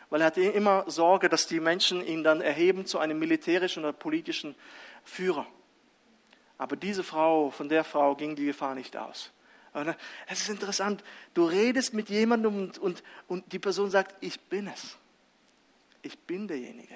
Weil 0.10 0.22
er 0.22 0.28
hatte 0.28 0.42
immer 0.42 0.90
Sorge, 0.90 1.30
dass 1.30 1.48
die 1.48 1.60
Menschen 1.60 2.06
ihn 2.06 2.24
dann 2.24 2.42
erheben 2.42 2.86
zu 2.86 3.00
einem 3.00 3.20
militärischen 3.20 3.84
oder 3.84 3.94
politischen 3.94 4.56
Führer. 5.04 5.46
Aber 6.58 6.76
diese 6.76 7.04
Frau, 7.04 7.52
von 7.52 7.70
der 7.70 7.84
Frau 7.84 8.16
ging 8.16 8.36
die 8.36 8.46
Gefahr 8.46 8.74
nicht 8.74 8.96
aus. 8.98 9.32
Es 10.28 10.42
ist 10.42 10.50
interessant, 10.50 11.04
du 11.34 11.46
redest 11.46 11.94
mit 11.94 12.10
jemandem 12.10 12.58
und, 12.58 12.78
und, 12.80 13.04
und 13.28 13.52
die 13.52 13.60
Person 13.60 13.92
sagt, 13.92 14.16
ich 14.22 14.40
bin 14.40 14.68
es. 14.68 14.98
Ich 16.02 16.18
bin 16.18 16.48
derjenige. 16.48 16.96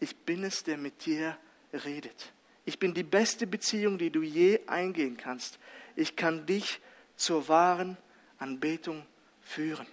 Ich 0.00 0.16
bin 0.16 0.44
es, 0.44 0.62
der 0.62 0.78
mit 0.78 1.04
dir 1.04 1.36
redet. 1.72 2.32
Ich 2.64 2.78
bin 2.78 2.94
die 2.94 3.02
beste 3.02 3.46
Beziehung, 3.46 3.98
die 3.98 4.10
du 4.10 4.22
je 4.22 4.60
eingehen 4.66 5.16
kannst. 5.16 5.58
Ich 5.94 6.16
kann 6.16 6.46
dich 6.46 6.80
zur 7.16 7.48
wahren 7.48 7.96
Anbetung 8.38 9.04
führen. 9.42 9.86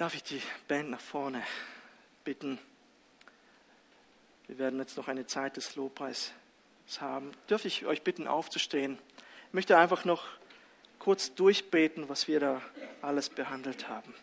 Darf 0.00 0.14
ich 0.14 0.22
die 0.22 0.40
Band 0.66 0.88
nach 0.88 1.00
vorne 1.00 1.42
bitten? 2.24 2.58
Wir 4.46 4.56
werden 4.56 4.80
jetzt 4.80 4.96
noch 4.96 5.08
eine 5.08 5.26
Zeit 5.26 5.58
des 5.58 5.76
Lobpreis 5.76 6.32
haben, 7.00 7.32
dürfte 7.50 7.68
ich 7.68 7.84
euch 7.84 8.00
bitten, 8.00 8.26
aufzustehen. 8.26 8.98
Ich 9.48 9.52
möchte 9.52 9.76
einfach 9.76 10.06
noch 10.06 10.24
kurz 10.98 11.34
durchbeten, 11.34 12.08
was 12.08 12.28
wir 12.28 12.40
da 12.40 12.62
alles 13.02 13.28
behandelt 13.28 13.90
haben. 13.90 14.14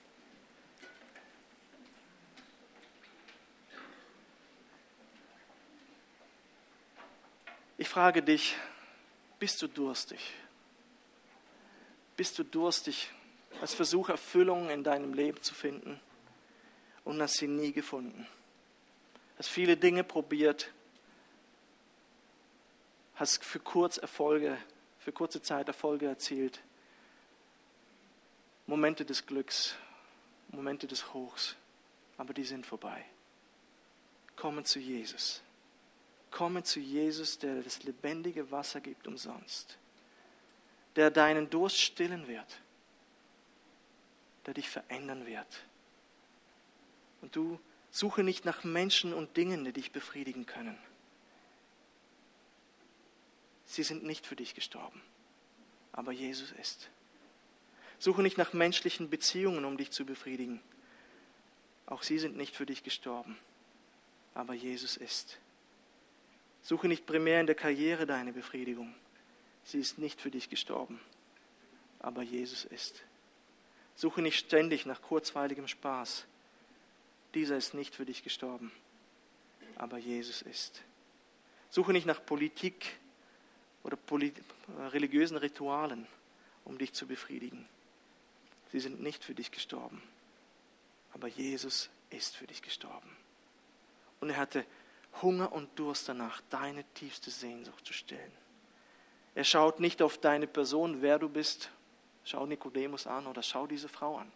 Ich 7.77 7.87
frage 7.87 8.23
dich, 8.23 8.55
bist 9.37 9.61
du 9.61 9.67
durstig? 9.67 10.33
Bist 12.15 12.39
du 12.39 12.43
durstig, 12.43 13.11
als 13.61 13.73
Versuch 13.73 14.09
Erfüllung 14.09 14.69
in 14.69 14.83
deinem 14.83 15.13
Leben 15.13 15.41
zu 15.41 15.53
finden 15.53 15.99
und 17.03 17.21
hast 17.21 17.35
sie 17.35 17.47
nie 17.47 17.71
gefunden? 17.71 18.27
Hast 19.37 19.49
viele 19.49 19.77
Dinge 19.77 20.03
probiert, 20.03 20.71
hast 23.15 23.43
für 23.43 23.59
kurz 23.59 23.97
Erfolge, 23.97 24.57
für 24.99 25.11
kurze 25.11 25.41
Zeit 25.41 25.67
Erfolge 25.67 26.07
erzielt. 26.07 26.61
Momente 28.65 29.05
des 29.05 29.25
Glücks, 29.25 29.75
Momente 30.49 30.87
des 30.87 31.13
Hochs, 31.13 31.55
aber 32.17 32.33
die 32.33 32.43
sind 32.43 32.65
vorbei. 32.65 33.05
Komme 34.35 34.63
zu 34.63 34.79
Jesus. 34.79 35.41
Komme 36.31 36.63
zu 36.63 36.79
Jesus, 36.79 37.39
der 37.39 37.61
das 37.61 37.83
lebendige 37.83 38.51
Wasser 38.51 38.81
gibt 38.81 39.07
umsonst, 39.07 39.77
der 40.95 41.09
deinen 41.09 41.49
Durst 41.49 41.79
stillen 41.79 42.27
wird, 42.27 42.59
der 44.47 44.55
dich 44.55 44.69
verändern 44.69 45.27
wird. 45.27 45.65
Und 47.21 47.35
du 47.35 47.59
suche 47.91 48.23
nicht 48.23 48.45
nach 48.45 48.63
Menschen 48.63 49.13
und 49.13 49.37
Dingen, 49.37 49.63
die 49.63 49.73
dich 49.73 49.91
befriedigen 49.91 50.47
können 50.47 50.77
Sie 53.67 53.83
sind 53.83 54.03
nicht 54.03 54.25
für 54.25 54.37
dich 54.37 54.55
gestorben, 54.55 55.01
aber 55.91 56.13
Jesus 56.13 56.53
ist. 56.53 56.89
Suche 57.99 58.23
nicht 58.23 58.37
nach 58.37 58.53
menschlichen 58.53 59.09
Beziehungen, 59.09 59.65
um 59.65 59.77
dich 59.77 59.91
zu 59.91 60.05
befriedigen. 60.05 60.61
Auch 61.85 62.01
sie 62.01 62.17
sind 62.17 62.37
nicht 62.37 62.55
für 62.55 62.65
dich 62.65 62.83
gestorben, 62.83 63.37
aber 64.33 64.53
Jesus 64.53 64.95
ist. 64.95 65.37
Suche 66.61 66.87
nicht 66.87 67.05
primär 67.05 67.41
in 67.41 67.45
der 67.45 67.55
Karriere 67.55 68.05
deine 68.05 68.31
Befriedigung. 68.31 68.95
Sie 69.63 69.79
ist 69.79 69.97
nicht 69.97 70.21
für 70.21 70.31
dich 70.31 70.49
gestorben, 70.49 71.01
aber 71.99 72.23
Jesus 72.23 72.63
ist. 72.63 73.03
Suche 73.97 74.21
nicht 74.21 74.39
ständig 74.39 74.85
nach 74.85 75.01
kurzweiligem 75.01 75.67
Spaß. 75.67 76.25
Dieser 77.33 77.57
ist 77.57 77.73
nicht 77.73 77.95
für 77.95 78.05
dich 78.05 78.23
gestorben, 78.23 78.71
aber 79.75 79.97
Jesus 79.97 80.41
ist. 80.41 80.81
Suche 81.69 81.91
nicht 81.91 82.05
nach 82.05 82.25
Politik, 82.25 82.97
oder 83.87 83.97
religiösen 84.91 85.37
Ritualen, 85.37 86.07
um 86.65 86.77
dich 86.77 86.93
zu 86.93 87.07
befriedigen. 87.07 87.67
Sie 88.71 88.81
sind 88.81 89.01
nicht 89.01 89.23
für 89.23 89.33
dich 89.33 89.49
gestorben, 89.49 90.03
aber 91.13 91.27
Jesus 91.27 91.89
ist 92.09 92.35
für 92.35 92.47
dich 92.47 92.61
gestorben. 92.61 93.09
Und 94.19 94.29
er 94.29 94.37
hatte 94.37 94.65
Hunger 95.21 95.53
und 95.53 95.79
Durst 95.79 96.09
danach, 96.09 96.41
deine 96.49 96.83
tiefste 96.95 97.31
Sehnsucht 97.31 97.85
zu 97.85 97.93
stillen. 97.93 98.31
Er 99.35 99.45
schaut 99.45 99.79
nicht 99.79 100.01
auf 100.01 100.17
deine 100.17 100.47
Person, 100.47 101.01
wer 101.01 101.17
du 101.17 101.29
bist. 101.29 101.71
Schau 102.27 102.45
Nikodemus 102.45 103.07
an 103.07 103.25
oder 103.25 103.41
schau 103.41 103.67
diese 103.67 103.87
Frau 103.87 104.17
an. 104.17 104.29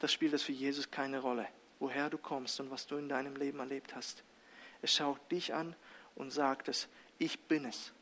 Das 0.00 0.12
spielt 0.12 0.32
das 0.32 0.42
für 0.42 0.50
Jesus 0.50 0.90
keine 0.90 1.20
Rolle, 1.20 1.46
woher 1.78 2.10
du 2.10 2.18
kommst 2.18 2.58
und 2.58 2.72
was 2.72 2.88
du 2.88 2.96
in 2.96 3.08
deinem 3.08 3.36
Leben 3.36 3.60
erlebt 3.60 3.94
hast. 3.94 4.24
Er 4.82 4.88
schaut 4.88 5.20
dich 5.30 5.54
an 5.54 5.76
und 6.16 6.32
sagt 6.32 6.66
es, 6.66 6.88
ich 7.18 7.38
bin 7.38 7.66
es. 7.66 7.92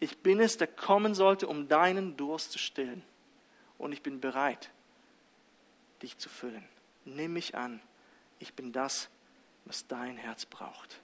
Ich 0.00 0.16
bin 0.22 0.40
es, 0.40 0.56
der 0.56 0.66
kommen 0.66 1.14
sollte, 1.14 1.46
um 1.46 1.68
deinen 1.68 2.16
Durst 2.16 2.52
zu 2.52 2.58
stillen. 2.58 3.02
Und 3.76 3.92
ich 3.92 4.02
bin 4.02 4.18
bereit, 4.18 4.70
dich 6.00 6.16
zu 6.16 6.30
füllen. 6.30 6.66
Nimm 7.04 7.34
mich 7.34 7.54
an. 7.54 7.82
Ich 8.38 8.54
bin 8.54 8.72
das, 8.72 9.10
was 9.66 9.86
dein 9.86 10.16
Herz 10.16 10.46
braucht. 10.46 11.02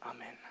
Amen. 0.00 0.41